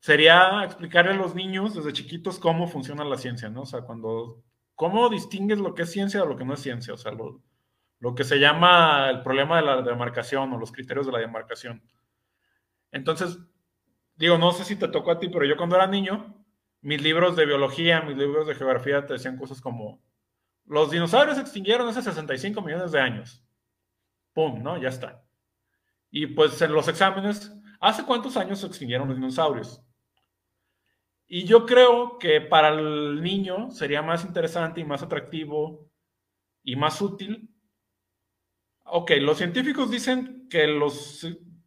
[0.00, 3.62] sería explicarle a los niños desde chiquitos cómo funciona la ciencia, ¿no?
[3.62, 4.42] O sea, cuando,
[4.74, 7.42] cómo distingues lo que es ciencia de lo que no es ciencia, o sea, lo,
[7.98, 11.82] lo que se llama el problema de la demarcación o los criterios de la demarcación.
[12.92, 13.38] Entonces,
[14.16, 16.44] digo, no sé si te tocó a ti, pero yo cuando era niño,
[16.80, 20.02] mis libros de biología, mis libros de geografía te decían cosas como,
[20.64, 23.44] los dinosaurios se extinguieron hace 65 millones de años.
[24.34, 24.62] ¡Pum!
[24.62, 24.78] ¿No?
[24.80, 25.24] Ya está.
[26.10, 29.82] Y pues en los exámenes, ¿hace cuántos años se extinguieron los dinosaurios?
[31.28, 35.88] Y yo creo que para el niño sería más interesante y más atractivo
[36.64, 37.54] y más útil
[38.90, 41.26] Ok, los científicos dicen que los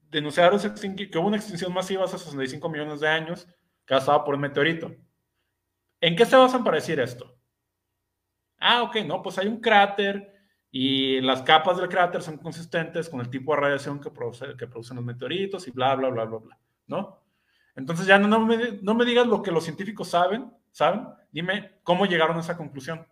[0.10, 3.48] dinosaurios que hubo una extinción masiva hace 65 millones de años,
[3.86, 4.92] causada por un meteorito.
[6.00, 7.38] ¿En qué se basan para decir esto?
[8.58, 10.34] Ah, ok, no, pues hay un cráter
[10.72, 14.10] y las capas del cráter son consistentes con el tipo de radiación que,
[14.58, 17.20] que producen los meteoritos y bla, bla, bla, bla, bla, ¿no?
[17.76, 21.07] Entonces ya no, me, no me digas lo que los científicos saben, ¿saben?
[21.31, 23.06] Dime cómo llegaron a esa conclusión.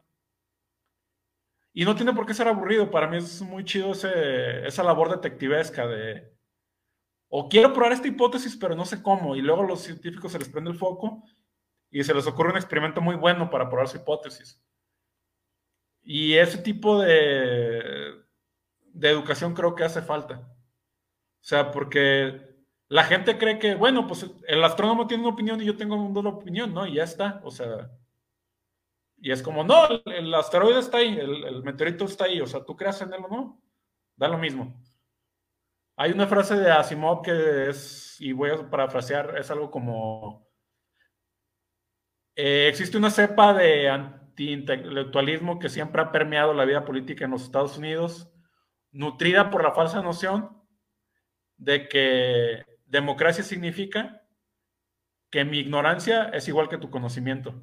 [1.73, 2.89] Y no tiene por qué ser aburrido.
[2.89, 6.33] Para mí es muy chido esa labor detectivesca de.
[7.29, 9.35] O quiero probar esta hipótesis, pero no sé cómo.
[9.35, 11.23] Y luego a los científicos se les prende el foco
[11.91, 14.61] y se les ocurre un experimento muy bueno para probar su hipótesis.
[16.01, 18.13] Y ese tipo de,
[18.93, 20.39] de educación creo que hace falta.
[20.39, 22.48] O sea, porque
[22.89, 26.29] la gente cree que, bueno, pues el astrónomo tiene una opinión y yo tengo una
[26.29, 26.87] opinión, ¿no?
[26.87, 27.39] Y ya está.
[27.43, 27.91] O sea,
[29.21, 32.75] y es como, no, el, asteroide está ahí, el, meteorito está ahí, o sea, tú
[32.75, 33.61] creas en él o no,
[34.15, 34.81] da lo mismo.
[35.97, 40.47] Hay una frase de Asimov que es, y voy a parafrasear, es algo como,
[42.35, 47.43] eh, existe una cepa de antiintelectualismo que siempre ha permeado la vida política en los
[47.43, 48.31] Estados Unidos,
[48.91, 50.57] nutrida por la falsa noción
[51.57, 54.23] de que democracia significa
[55.29, 57.61] que mi ignorancia es igual que tu conocimiento.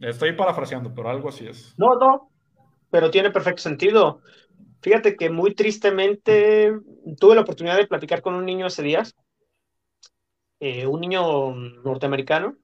[0.00, 1.74] Estoy parafraseando, pero algo así es.
[1.78, 2.30] No, no,
[2.90, 4.20] pero tiene perfecto sentido.
[4.80, 6.72] Fíjate que muy tristemente
[7.18, 9.14] tuve la oportunidad de platicar con un niño hace días,
[10.58, 11.54] eh, un niño
[11.84, 12.56] norteamericano,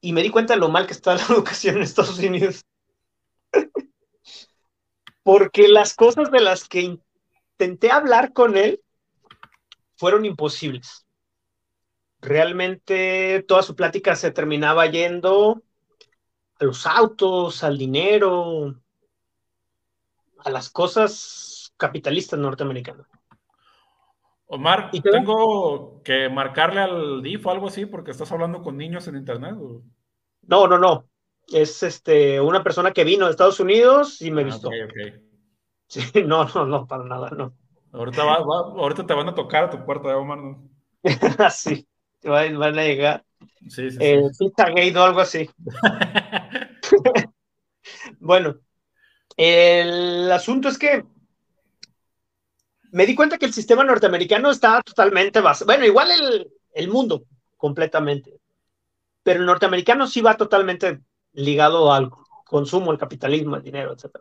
[0.00, 2.64] y me di cuenta de lo mal que está la educación en Estados Unidos.
[5.22, 6.98] Porque las cosas de las que
[7.58, 8.80] intenté hablar con él
[9.96, 11.06] fueron imposibles
[12.22, 15.60] realmente toda su plática se terminaba yendo
[16.58, 18.76] a los autos, al dinero,
[20.38, 23.06] a las cosas capitalistas norteamericanas.
[24.46, 29.08] Omar, ¿Y tengo que marcarle al DIF o algo así porque estás hablando con niños
[29.08, 29.54] en internet.
[30.42, 31.08] No, no, no.
[31.48, 34.70] Es este una persona que vino de Estados Unidos y me ah, visto.
[35.86, 37.54] Sí, no, no, no, para nada, no.
[37.92, 40.38] Ahorita, ahorita te van a tocar a tu puerta, Omar.
[40.38, 40.70] ¿no?
[41.50, 41.86] sí
[42.30, 43.24] van, a llegar.
[43.68, 44.22] Sí, sí, eh,
[44.56, 45.48] Gate o algo así.
[48.20, 48.56] bueno,
[49.36, 51.04] el asunto es que
[52.92, 57.24] me di cuenta que el sistema norteamericano está totalmente basado, bueno, igual el, el mundo
[57.56, 58.38] completamente,
[59.22, 61.00] pero el norteamericano sí va totalmente
[61.32, 62.10] ligado al
[62.44, 64.18] consumo, el capitalismo, el dinero, etc.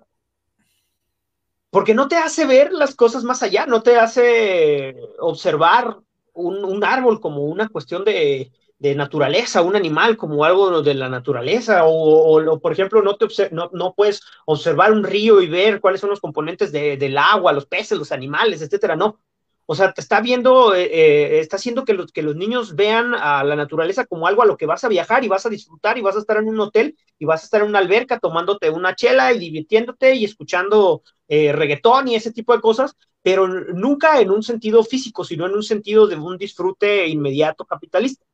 [1.70, 5.98] Porque no te hace ver las cosas más allá, no te hace observar
[6.34, 12.60] un, árbol como una cuestión de, naturaleza, un animal como algo de la naturaleza, o,
[12.60, 16.20] por ejemplo, no, te no, no, puedes observar un río y ver cuáles son los
[16.20, 19.20] componentes del agua, los peces, los animales, etcétera, no.
[19.66, 23.14] O sea, te está viendo, eh, eh, está haciendo que los, que los niños vean
[23.14, 25.98] a la naturaleza como algo a lo que vas a viajar y vas a disfrutar
[25.98, 28.70] y vas a estar en un hotel y vas a estar en una alberca tomándote
[28.70, 34.20] una chela y divirtiéndote y escuchando eh, reggaetón y ese tipo de cosas, pero nunca
[34.20, 38.26] en un sentido físico, sino en un sentido de un disfrute inmediato capitalista.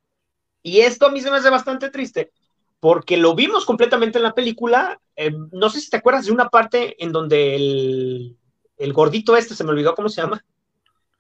[0.64, 2.32] Y esto a mí se me hace bastante triste,
[2.80, 5.00] porque lo vimos completamente en la película.
[5.16, 8.38] Eh, no sé si te acuerdas de una parte en donde el,
[8.78, 10.44] el gordito este, se me olvidó cómo se llama.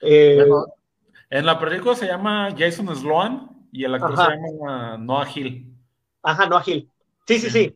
[0.01, 0.45] Eh,
[1.29, 5.73] en la película se llama Jason Sloan y el actor se llama Noah Hill.
[6.23, 6.89] Ajá, Noah Hill.
[7.27, 7.75] Sí, sí, sí.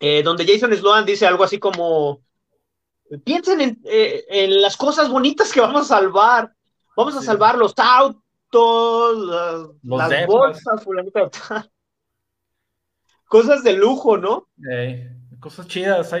[0.00, 2.22] Eh, donde Jason Sloan dice algo así como,
[3.24, 6.52] piensen eh, en, las cosas bonitas que vamos a salvar.
[6.96, 10.84] Vamos a salvar los autos, las bolsas,
[13.26, 14.48] Cosas de lujo, ¿no?
[15.40, 16.12] cosas chidas.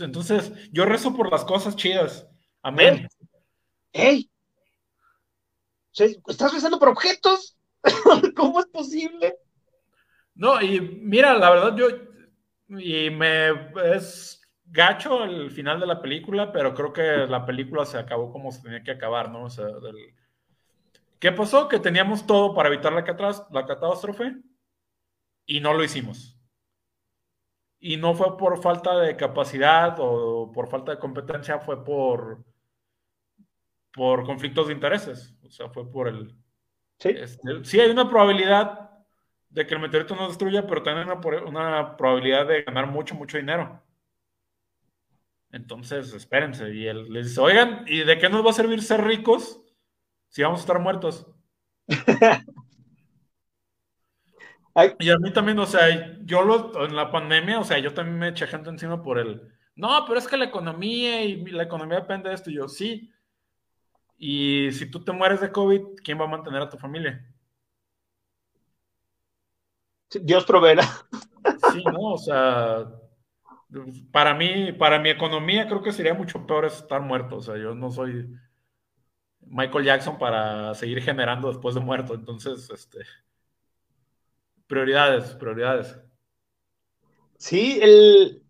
[0.00, 2.26] entonces, yo rezo por las cosas chidas.
[2.62, 3.08] Amén.
[3.92, 4.29] ¡Ey!
[5.92, 7.58] ¿Estás rezando por objetos?
[8.36, 9.36] ¿Cómo es posible?
[10.34, 11.86] No, y mira, la verdad, yo.
[12.78, 13.72] Y me.
[13.94, 18.52] Es gacho el final de la película, pero creo que la película se acabó como
[18.52, 19.44] se tenía que acabar, ¿no?
[19.44, 19.66] O sea,
[21.18, 21.68] ¿qué pasó?
[21.68, 23.04] Que teníamos todo para evitar la,
[23.50, 24.36] la catástrofe
[25.46, 26.36] y no lo hicimos.
[27.80, 32.44] Y no fue por falta de capacidad o por falta de competencia, fue por,
[33.92, 35.34] por conflictos de intereses.
[35.50, 36.32] O sea, fue por el...
[36.98, 37.08] Sí.
[37.10, 38.88] Este, sí, hay una probabilidad
[39.48, 43.36] de que el meteorito no destruya, pero también una, una probabilidad de ganar mucho, mucho
[43.36, 43.82] dinero.
[45.50, 46.72] Entonces, espérense.
[46.72, 49.60] Y él les dice, oigan, ¿y de qué nos va a servir ser ricos
[50.28, 51.26] si vamos a estar muertos?
[55.00, 58.20] y a mí también, o sea, yo lo, en la pandemia, o sea, yo también
[58.20, 62.00] me eché gente encima por el, no, pero es que la economía y la economía
[62.00, 62.50] depende de esto.
[62.50, 63.10] Y yo, sí.
[64.22, 67.26] Y si tú te mueres de COVID, ¿quién va a mantener a tu familia?
[70.10, 70.84] Dios proveerá.
[71.72, 72.86] Sí, no, o sea,
[74.12, 77.36] para mí, para mi economía, creo que sería mucho peor estar muerto.
[77.36, 78.30] O sea, yo no soy
[79.40, 82.12] Michael Jackson para seguir generando después de muerto.
[82.12, 82.98] Entonces, este.
[84.66, 85.98] Prioridades, prioridades.
[87.38, 88.42] Sí, el...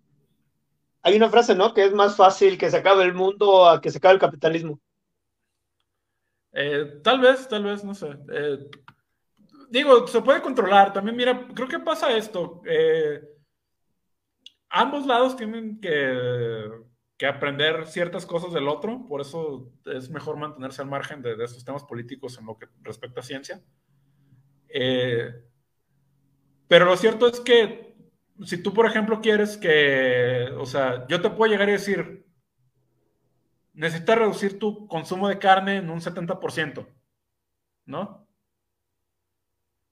[1.03, 1.73] hay una frase, ¿no?
[1.75, 4.81] Que es más fácil que se acabe el mundo a que se acabe el capitalismo.
[6.53, 8.09] Eh, tal vez, tal vez, no sé.
[8.33, 8.59] Eh,
[9.71, 10.93] digo, se puede controlar.
[10.93, 12.63] También, mira, creo que pasa esto.
[12.67, 13.21] Eh,
[14.69, 16.91] ambos lados tienen que,
[17.27, 21.85] aprender ciertas cosas del otro, por eso es mejor mantenerse al margen de, estos temas
[21.85, 23.63] políticos en lo que respecta a ciencia.
[26.67, 27.91] Pero lo cierto es que
[28.45, 32.25] si tú, por ejemplo, quieres que, o sea, yo te puedo llegar a decir,
[33.81, 36.87] necesitas reducir tu consumo de carne en un 70%,
[37.87, 38.29] ¿no?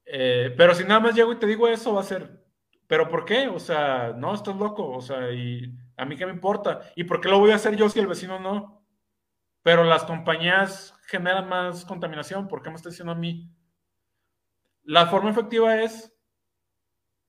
[0.05, 2.44] Eh, pero si nada más llego y te digo eso, va a ser,
[2.86, 3.48] ¿pero por qué?
[3.48, 6.82] O sea, no, estás loco, o sea, y a mí qué me importa.
[6.97, 8.85] ¿Y por qué lo voy a hacer yo si el vecino no?
[9.62, 13.51] Pero las compañías generan más contaminación, ¿por qué me está diciendo a mí?
[14.82, 16.15] La forma efectiva es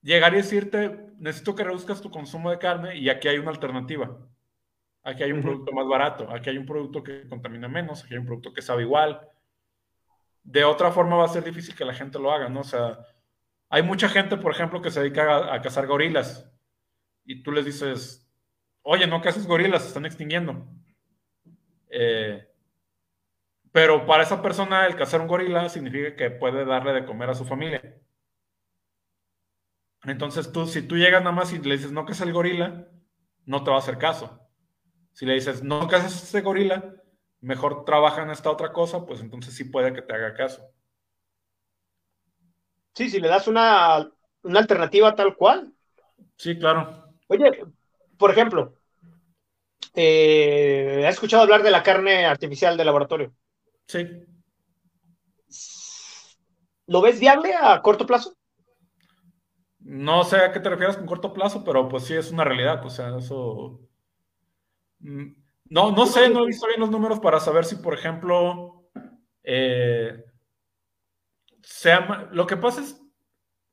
[0.02, 4.18] llegar y decirte, necesito que reduzcas tu consumo de carne y aquí hay una alternativa.
[5.02, 8.20] Aquí hay un producto más barato, aquí hay un producto que contamina menos, aquí hay
[8.20, 9.20] un producto que sabe igual.
[10.42, 12.60] De otra forma va a ser difícil que la gente lo haga, ¿no?
[12.60, 12.98] O sea,
[13.70, 16.52] hay mucha gente, por ejemplo, que se dedica a, cazar gorilas
[17.24, 18.30] y tú les dices,
[18.82, 20.66] oye, no cases gorilas, se están extinguiendo.
[21.88, 22.46] Eh,
[23.72, 27.34] pero para esa persona el cazar un gorila significa que puede darle de comer a
[27.34, 27.80] su familia.
[30.04, 32.88] Entonces tú, si tú llegas nada más y le dices, no cases el gorila,
[33.44, 34.39] no te va a hacer caso.
[35.20, 36.94] Si le dices, no cases ese gorila,
[37.42, 40.66] mejor trabaja en esta otra cosa, pues entonces sí puede que te haga caso.
[42.94, 44.10] Sí, si le das una,
[44.42, 45.74] alternativa tal cual.
[46.36, 47.12] Sí, claro.
[47.26, 47.66] Oye,
[48.16, 48.78] por ejemplo,
[49.92, 53.34] eh, ¿has escuchado hablar de la carne artificial de laboratorio?
[53.88, 54.08] Sí.
[56.86, 58.34] ¿Lo ves viable a corto plazo?
[59.80, 62.82] No sé a qué te refieres con corto plazo, pero pues sí es una realidad.
[62.86, 63.89] O sea, eso.
[65.00, 65.34] Mm,
[65.70, 68.90] no, no sé, no he visto bien los números para saber si, por ejemplo,
[69.42, 70.24] eh,
[72.32, 73.00] lo que pasa es,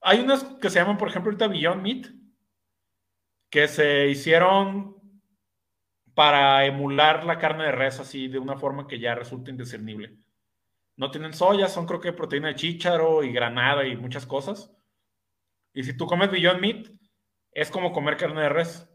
[0.02, 2.08] hay unas que se llaman, por ejemplo, ahorita Beyond Meat,
[3.50, 4.96] que se hicieron
[6.14, 10.18] para emular la carne de res así de una forma que ya resulta indiscernible.
[10.96, 14.76] No tienen soya, son creo que proteína de chícharo y granada y muchas cosas.
[15.74, 16.88] Y si tú comes Beyond Meat,
[17.52, 18.90] es como comer carne de res.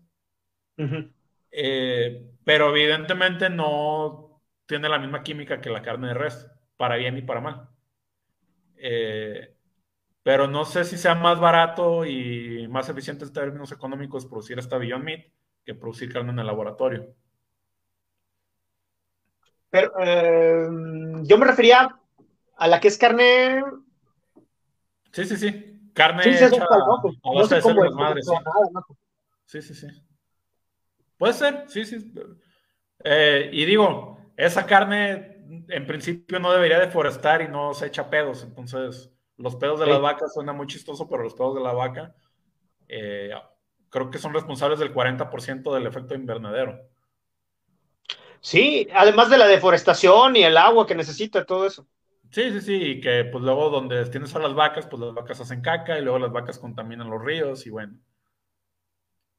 [1.53, 7.19] Eh, pero evidentemente no tiene la misma química que la carne de res, para bien
[7.19, 7.69] y para mal.
[8.77, 9.55] Eh,
[10.23, 14.79] pero no sé si sea más barato y más eficiente en términos económicos producir esta
[14.79, 15.27] Beyond Meat
[15.65, 17.15] que producir carne en el laboratorio.
[19.71, 20.69] Pero eh,
[21.23, 21.97] yo me refería
[22.57, 23.63] a la que es carne.
[25.13, 25.91] Sí, sí, sí.
[25.95, 26.67] Carne sí, hecha
[27.23, 28.35] no sé cómo madres, sí.
[29.47, 30.12] sí, sí, sí.
[31.23, 32.13] Puede ser, sí, sí.
[33.05, 35.37] Eh, y digo, esa carne
[35.69, 38.43] en principio no debería deforestar y no se echa pedos.
[38.43, 42.17] Entonces, los pedos de las vacas suena muy chistoso, pero los pedos de la vaca
[42.89, 43.31] eh,
[43.89, 46.89] creo que son responsables del 40% del efecto invernadero.
[48.41, 51.87] Sí, además de la deforestación y el agua que necesita, todo eso.
[52.33, 55.41] Sí, sí, sí, y que pues luego donde tienes a las vacas, pues las vacas
[55.41, 57.97] hacen caca y luego las vacas contaminan los ríos y bueno.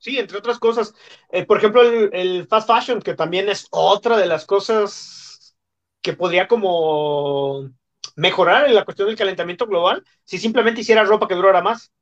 [0.04, 0.94] Sí, entre otras cosas.
[1.30, 5.56] Eh, por ejemplo, el, fast fashion, que también es otra de las cosas
[6.02, 7.70] que podría como
[8.18, 11.94] mejorar en la cuestión del calentamiento global si simplemente hiciera ropa que durara más.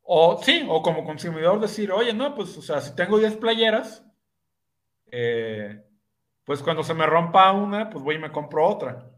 [0.00, 4.02] O sí, o como consumidor decir, oye, no, pues, o sea, si tengo 10 playeras,
[5.12, 5.84] eh,
[6.44, 9.10] pues cuando se me rompa una, pues voy y me compro otra.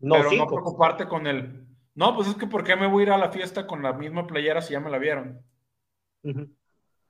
[0.00, 1.64] No, Pero no preocuparte con el,
[1.94, 3.92] no, pues es que ¿por qué me voy a ir a la fiesta con la
[3.92, 5.46] misma playera si ya me la vieron?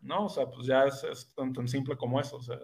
[0.00, 2.58] No, o sea, pues ya es, tan, simple como eso, o sea,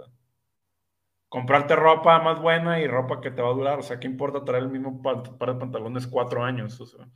[1.29, 4.45] comprarte ropa más buena y ropa que te va a durar, o sea, ¿qué importa
[4.45, 6.81] traer el mismo par, de pantalones cuatro años?
[6.81, 7.09] O sea.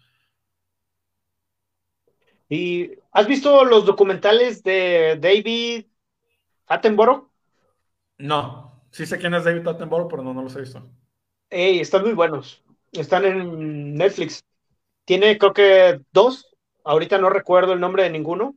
[2.48, 5.86] ¿Y has visto los documentales de David
[6.66, 7.30] Attenborough?
[8.18, 10.88] No, sí sé quién es David Attenborough, pero no, no los he visto.
[11.50, 12.64] Ey, están muy buenos.
[12.92, 14.44] Están en Netflix.
[15.04, 16.56] Tiene, creo que dos.
[16.84, 18.56] Ahorita no recuerdo el nombre de ninguno,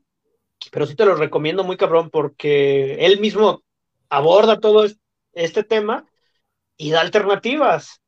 [0.71, 3.63] pero sí te los recomiendo muy cabrón porque él mismo
[4.09, 4.85] aborda todo
[5.33, 6.05] este tema
[6.77, 8.01] y da alternativas.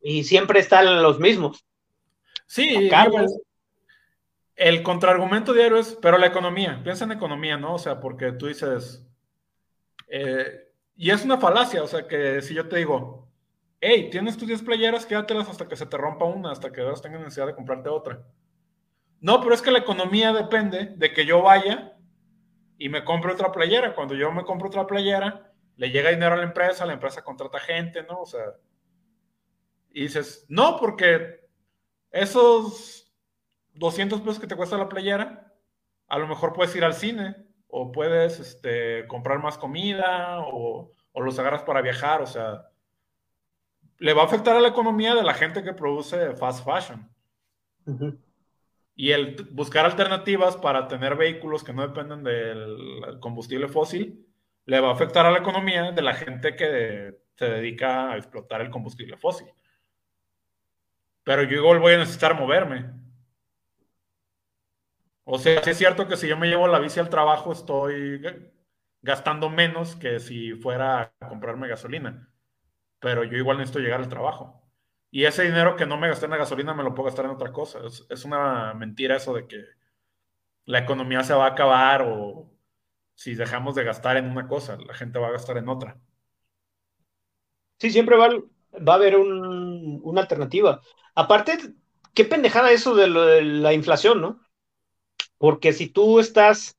[0.00, 1.64] Y siempre están los mismos.
[2.46, 2.90] Sí,
[4.56, 7.74] el contraargumento diario es, pero la economía, piensa en economía, ¿no?
[7.74, 9.06] O sea, porque tú dices,
[10.08, 13.28] eh, y es una falacia, o sea, que si yo te digo,
[13.80, 17.20] hey, tienes tus 10 playeras, quédatelas hasta que se te rompa una, hasta que tengas
[17.20, 18.26] necesidad de comprarte otra.
[19.20, 21.96] No, pero es que la economía depende de que yo vaya
[22.78, 23.94] y me compre otra playera.
[23.94, 27.58] Cuando yo me compro otra playera, le llega dinero a la empresa, la empresa contrata
[27.58, 28.20] gente, ¿no?
[28.20, 28.44] O sea,
[29.90, 31.48] y dices, no, porque
[32.10, 33.12] esos
[33.74, 35.52] 200 pesos que te cuesta la playera,
[36.08, 37.36] a lo mejor puedes ir al cine
[37.68, 42.68] o puedes este, comprar más comida o, los agarras para viajar, o sea,
[43.98, 47.10] le va a afectar a la economía de la gente que produce fast fashion.
[49.00, 54.26] Y el buscar alternativas para tener vehículos que no dependen del combustible fósil
[54.64, 58.60] le va a afectar a la economía de la gente que se dedica a explotar
[58.60, 59.46] el combustible fósil.
[61.22, 62.90] pero yo igual voy a necesitar moverme.
[65.22, 68.20] O sea, es cierto que si yo me llevo la bici al trabajo estoy
[69.00, 72.28] gastando menos que si fuera a comprarme gasolina,
[72.98, 74.57] pero yo igual necesito llegar al trabajo.
[75.10, 77.32] Y ese dinero que no me gasté en la gasolina me lo puedo gastar en
[77.32, 77.80] otra cosa.
[77.86, 79.64] Es, es una mentira eso de que
[80.66, 82.50] la economía se va a acabar o
[83.14, 85.98] si dejamos de gastar en una cosa, la gente va a gastar en otra.
[87.80, 90.82] Sí, siempre va, va a haber un, una alternativa.
[91.14, 91.58] Aparte,
[92.14, 94.40] qué pendejada eso de, de, la inflación, ¿no?
[95.38, 96.76] Porque si tú estás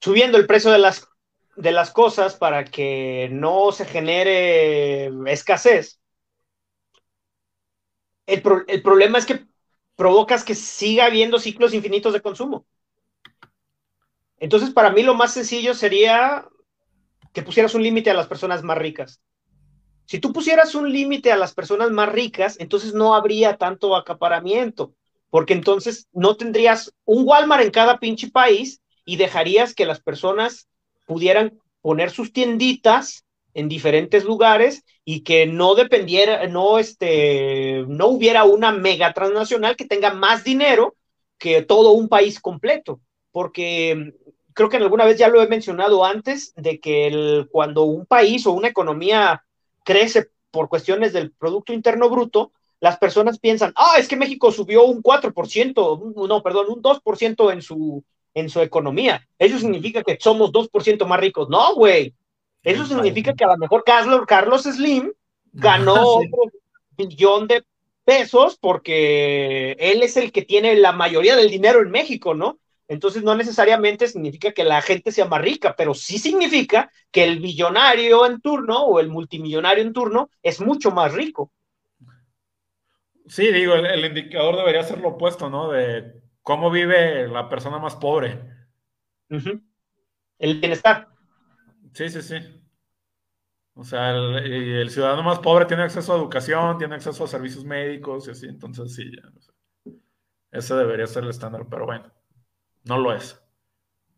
[0.00, 1.08] subiendo el precio de las,
[1.56, 5.99] de las cosas para que no se genere escasez,
[8.34, 9.46] el, el problema es que
[9.96, 12.64] provocas que siga habiendo ciclos infinitos de consumo.
[14.38, 16.48] Entonces, para mí lo más sencillo sería
[17.32, 19.20] que pusieras un límite a las personas más ricas.
[20.06, 24.92] Si tú pusieras un límite a las personas más ricas, entonces no habría tanto acaparamiento,
[25.28, 30.68] porque entonces no tendrías un Walmart en cada pinche país y dejarías que las personas
[31.06, 33.24] pudieran poner sus tienditas
[33.54, 39.86] en diferentes lugares y que no dependiera, no, este, no hubiera una mega transnacional que
[39.86, 40.94] tenga más dinero
[41.38, 43.00] que todo un país completo,
[43.32, 44.14] porque
[44.52, 48.46] creo que alguna vez ya lo he mencionado antes, de que el, cuando un país
[48.46, 49.44] o una economía
[49.84, 54.84] crece por cuestiones del Producto Interno Bruto, las personas piensan, ah, es que México subió
[54.84, 58.02] un 4%, no, perdón, un 2% en su,
[58.34, 59.26] en su economía.
[59.38, 61.48] Eso significa que somos 2% más ricos.
[61.48, 62.14] No, güey.
[62.62, 65.12] Eso significa que a lo mejor Carlos, Slim
[65.52, 66.52] ganó otro
[66.96, 67.64] billón de
[68.04, 72.58] pesos porque él es el que tiene la mayoría del dinero en México, ¿no?
[72.88, 77.38] Entonces no necesariamente significa que la gente sea más rica, pero sí significa que el
[77.38, 81.52] billonario en turno o el multimillonario en turno es mucho más rico.
[83.28, 85.70] Sí, digo, el, el indicador debería ser lo opuesto, ¿no?
[85.70, 88.40] De cómo vive la persona más pobre.
[89.30, 89.62] Uh -huh.
[90.40, 91.09] El bienestar.
[91.92, 92.36] Sí, sí, sí.
[93.74, 97.64] O sea, el, el, ciudadano más pobre tiene acceso a educación, tiene acceso a servicios
[97.64, 99.54] médicos y así, entonces sí, ya, o sea,
[100.52, 102.12] ese debería ser el estándar, pero bueno.
[102.84, 103.40] No lo es.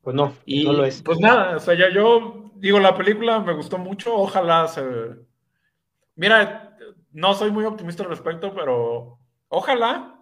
[0.00, 1.02] Pues no, y, no lo es.
[1.02, 4.82] Pues nada, o sea, ya yo digo, la película me gustó mucho, ojalá se...
[6.14, 6.76] Mira,
[7.12, 9.18] no soy muy optimista al respecto, pero
[9.48, 10.20] ojalá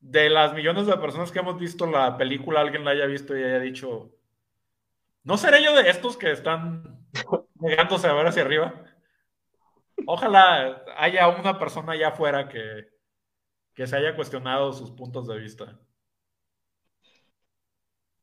[0.00, 3.42] de las millones de personas que hemos visto la película, alguien la haya visto y
[3.42, 4.12] haya dicho,
[5.28, 7.06] ¿no seré yo de estos que están
[7.56, 8.82] negándose a ver hacia arriba?
[10.06, 12.88] Ojalá haya una persona allá afuera que,
[13.74, 15.78] que se haya cuestionado sus puntos de vista.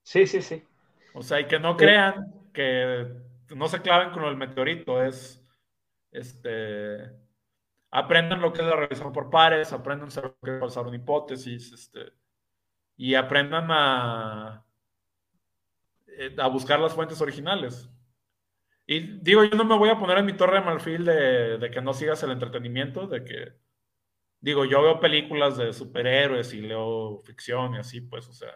[0.02, 0.64] Sí, sí, sí.
[1.14, 3.08] O sea, y que no crean que
[3.56, 5.46] no se claven con el meteorito, es
[6.12, 7.12] este
[7.92, 11.72] aprendan lo que es la revisión por pares, aprendan lo que es pasar una hipótesis,
[11.72, 12.14] este,
[12.98, 14.65] y aprendan a,
[16.18, 17.90] eh, a buscar las fuentes originales.
[18.88, 21.72] Y digo, yo no me voy a poner en mi torre de marfil de, de
[21.72, 23.54] que no sigas el entretenimiento, de que,
[24.40, 28.56] digo, yo veo películas de superhéroes y leo ficción y así, pues, o sea,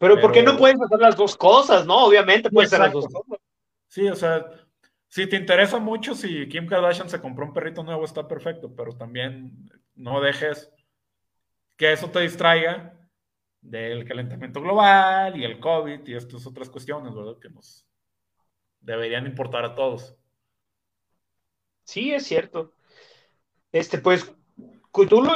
[0.00, 2.06] pero, pero, ¿por qué no puedes hacer las dos cosas, no?
[2.06, 3.38] Obviamente puedes hacer las dos cosas.
[3.86, 4.46] Sí, o sea,
[5.08, 8.96] si te interesa mucho, si Kim Kardashian se compró un perrito nuevo, está perfecto, pero
[8.96, 10.72] también no dejes
[11.76, 12.99] que eso te distraiga
[13.60, 17.38] del calentamiento global y el COVID y estas otras cuestiones, ¿verdad?
[17.40, 17.86] Que nos
[18.80, 20.16] deberían importar a todos.
[21.84, 22.72] Sí, es cierto.
[23.72, 24.32] Este, pues,
[24.92, 25.34] Cthulhu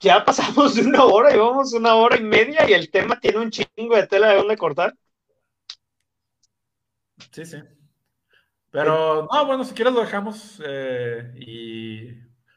[0.00, 3.50] ya pasamos de una hora, llevamos una hora y media y el tema tiene un
[3.50, 4.94] chingo de tela de dónde cortar.
[7.32, 7.58] Sí, sí.
[8.70, 12.12] Pero, no, bueno, si quieres lo dejamos eh, y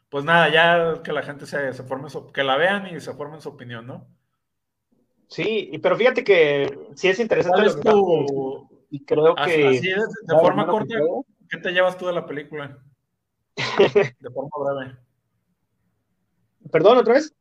[0.10, 3.14] pues nada, ya que la gente se, se forme, su, que la vean y se
[3.14, 4.08] formen su opinión, ¿no?
[5.28, 7.58] Sí, pero fíjate que sí es interesante.
[7.58, 8.68] ¿Cuál es tu...
[8.90, 9.68] Y creo que...
[9.68, 10.96] Así es, de forma corta,
[11.50, 12.80] ¿qué te llevas tú de la película?
[14.20, 14.98] de forma breve.
[16.72, 17.36] Perdón, otra vez.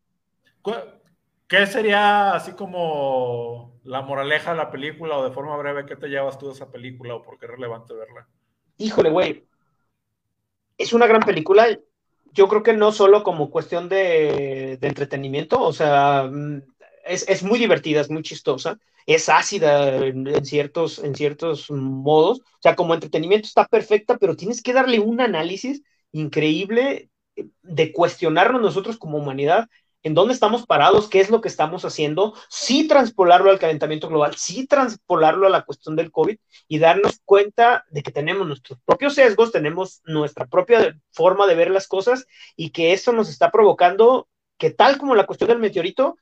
[1.49, 6.09] ¿Qué sería así como la moraleja de la película o de forma breve, qué te
[6.09, 8.27] llevas tú de esa película o por qué es relevante verla?
[8.79, 9.47] Híjole, güey.
[10.77, 11.69] Es una gran película.
[12.33, 16.29] Yo creo que no solo como cuestión de, de entretenimiento, o sea,
[17.07, 22.41] es, es, muy divertida, es muy chistosa, es ácida en, ciertos, en ciertos modos.
[22.41, 27.11] O sea, como entretenimiento está perfecta, pero tienes que darle un análisis increíble
[27.63, 29.69] de cuestionarnos nosotros como humanidad
[30.07, 34.37] en dónde estamos parados, qué es lo que estamos haciendo, sí transpolarlo al calentamiento global,
[34.37, 36.39] sí transpolarlo a la cuestión del COVID
[36.69, 41.73] y darnos cuenta de que tenemos nuestros propios sesgos, tenemos nuestra propia forma de ver
[41.73, 44.29] las cosas y que eso nos está provocando
[44.59, 46.17] que tal como la cuestión del meteorito,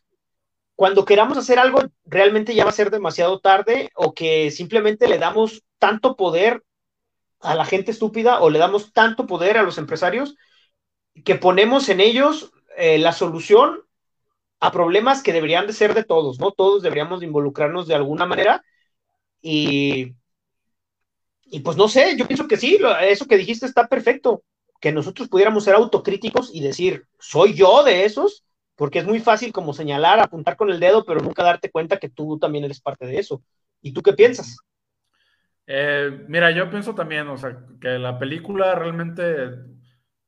[0.76, 5.18] cuando queramos hacer algo, realmente ya va a ser demasiado tarde o que simplemente le
[5.18, 6.64] damos tanto poder
[7.40, 10.34] a la gente estúpida o le damos tanto poder a los empresarios
[11.24, 13.82] que ponemos en ellos eh, la solución
[14.60, 16.52] a problemas que deberían de ser de todos, ¿no?
[16.52, 18.64] Todos deberíamos de involucrarnos de alguna manera
[19.42, 20.14] y,
[21.44, 24.42] y pues no sé, yo pienso que sí, eso que dijiste está perfecto,
[24.80, 28.44] que nosotros pudiéramos ser autocríticos y decir, soy yo de esos,
[28.76, 32.08] porque es muy fácil como señalar, apuntar con el dedo, pero nunca darte cuenta que
[32.08, 33.42] tú también eres parte de eso.
[33.80, 34.58] ¿Y tú qué piensas?
[35.66, 39.50] Eh, mira, yo pienso también, o sea, que la película realmente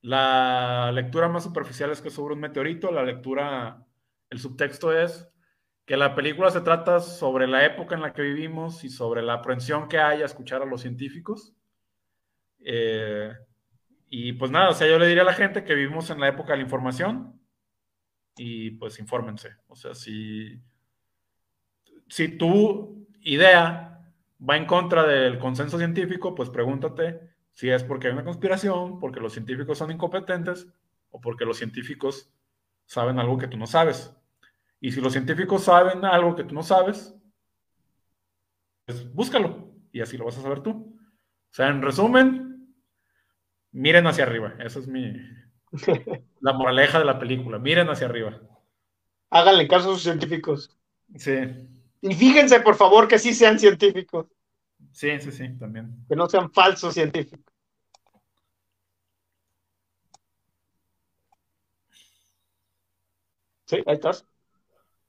[0.00, 3.84] la lectura más superficial es que sobre un meteorito, la lectura,
[4.30, 5.28] el subtexto es
[5.84, 9.34] que la película se trata sobre la época en la que vivimos y sobre la
[9.34, 11.54] aprehensión que hay a escuchar a los científicos.
[12.64, 13.32] Eh,
[14.08, 16.28] y pues nada, o sea, yo le diría a la gente que vivimos en la
[16.28, 17.35] época de la información
[18.36, 19.56] y pues infórmense.
[19.68, 20.60] O sea, si,
[22.08, 24.12] si tu idea
[24.48, 27.20] va en contra del consenso científico, pues pregúntate
[27.52, 30.68] si es porque hay una conspiración, porque los científicos son incompetentes
[31.10, 32.30] o porque los científicos
[32.84, 34.14] saben algo que tú no sabes.
[34.80, 37.14] Y si los científicos saben algo que tú no sabes,
[38.84, 40.70] pues búscalo y así lo vas a saber tú.
[40.70, 42.74] O sea, en resumen,
[43.72, 44.54] miren hacia arriba.
[44.58, 45.14] Esa es mi
[46.40, 47.58] la moraleja de la película.
[47.58, 48.40] Miren hacia arriba.
[49.30, 50.76] Háganle caso a sus científicos.
[51.16, 51.34] Sí.
[52.00, 54.26] Y fíjense, por favor, que sí sean científicos.
[54.92, 56.04] Sí, sí, sí, también.
[56.08, 57.44] Que no sean falsos científicos.
[63.66, 64.24] Sí, ahí estás.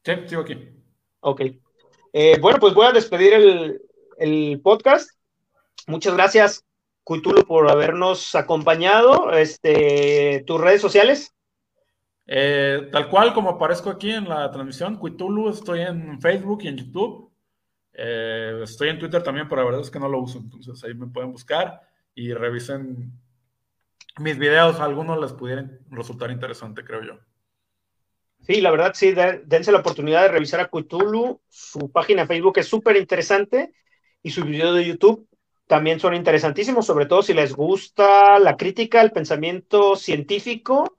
[0.04, 0.58] Sí, sigo aquí.
[1.20, 1.42] Ok.
[2.14, 3.34] Eh, bueno, pues voy a despedir
[4.18, 5.12] el, podcast.
[5.86, 6.66] Muchas gracias,
[7.08, 9.32] Cuitulo, por habernos acompañado.
[9.32, 11.34] Este, ¿Tus redes sociales?
[12.26, 16.76] Eh, tal cual como aparezco aquí en la transmisión, Cuitulu, estoy en Facebook y en
[16.76, 17.32] YouTube.
[17.94, 20.94] Eh, estoy en Twitter también, pero la verdad es que no lo uso, entonces ahí
[20.96, 21.80] me pueden buscar
[22.14, 23.14] y revisen
[24.20, 27.20] mis videos, algunos les pudieran resultar interesante, creo yo.
[28.42, 29.16] Sí, la verdad, sí,
[29.46, 33.74] dense la oportunidad de revisar a Cthulhu, su página de Facebook es súper interesante
[34.22, 35.27] y su video de YouTube
[35.68, 40.96] también son interesantísimos, sobre todo si les gusta la crítica, el pensamiento científico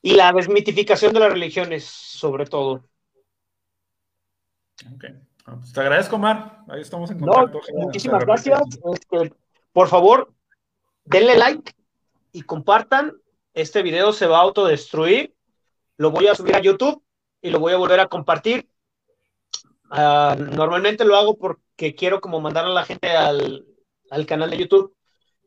[0.00, 2.84] y la desmitificación de las religiones, sobre todo.
[4.94, 5.10] Okay.
[5.44, 6.60] Pues te agradezco, Mar.
[6.68, 7.60] Ahí estamos en contacto.
[7.74, 8.60] muchísimas gracias.
[8.94, 9.34] Este,
[9.72, 10.32] por favor,
[11.04, 11.74] denle like
[12.32, 13.12] y compartan.
[13.52, 15.34] Este video se va a autodestruir.
[15.96, 17.02] Lo voy a subir a YouTube
[17.42, 18.70] y lo voy a volver a compartir.
[19.90, 23.08] Ah, normalmente lo hago porque quiero como mandar a la gente
[24.10, 24.94] al, canal de YouTube.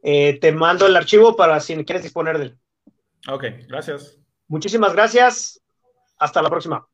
[0.02, 2.58] Eh, te mando el archivo para si quieres disponer de él.
[3.30, 4.18] Ok, gracias.
[4.48, 5.62] Muchísimas gracias.
[6.18, 6.88] Hasta la próxima.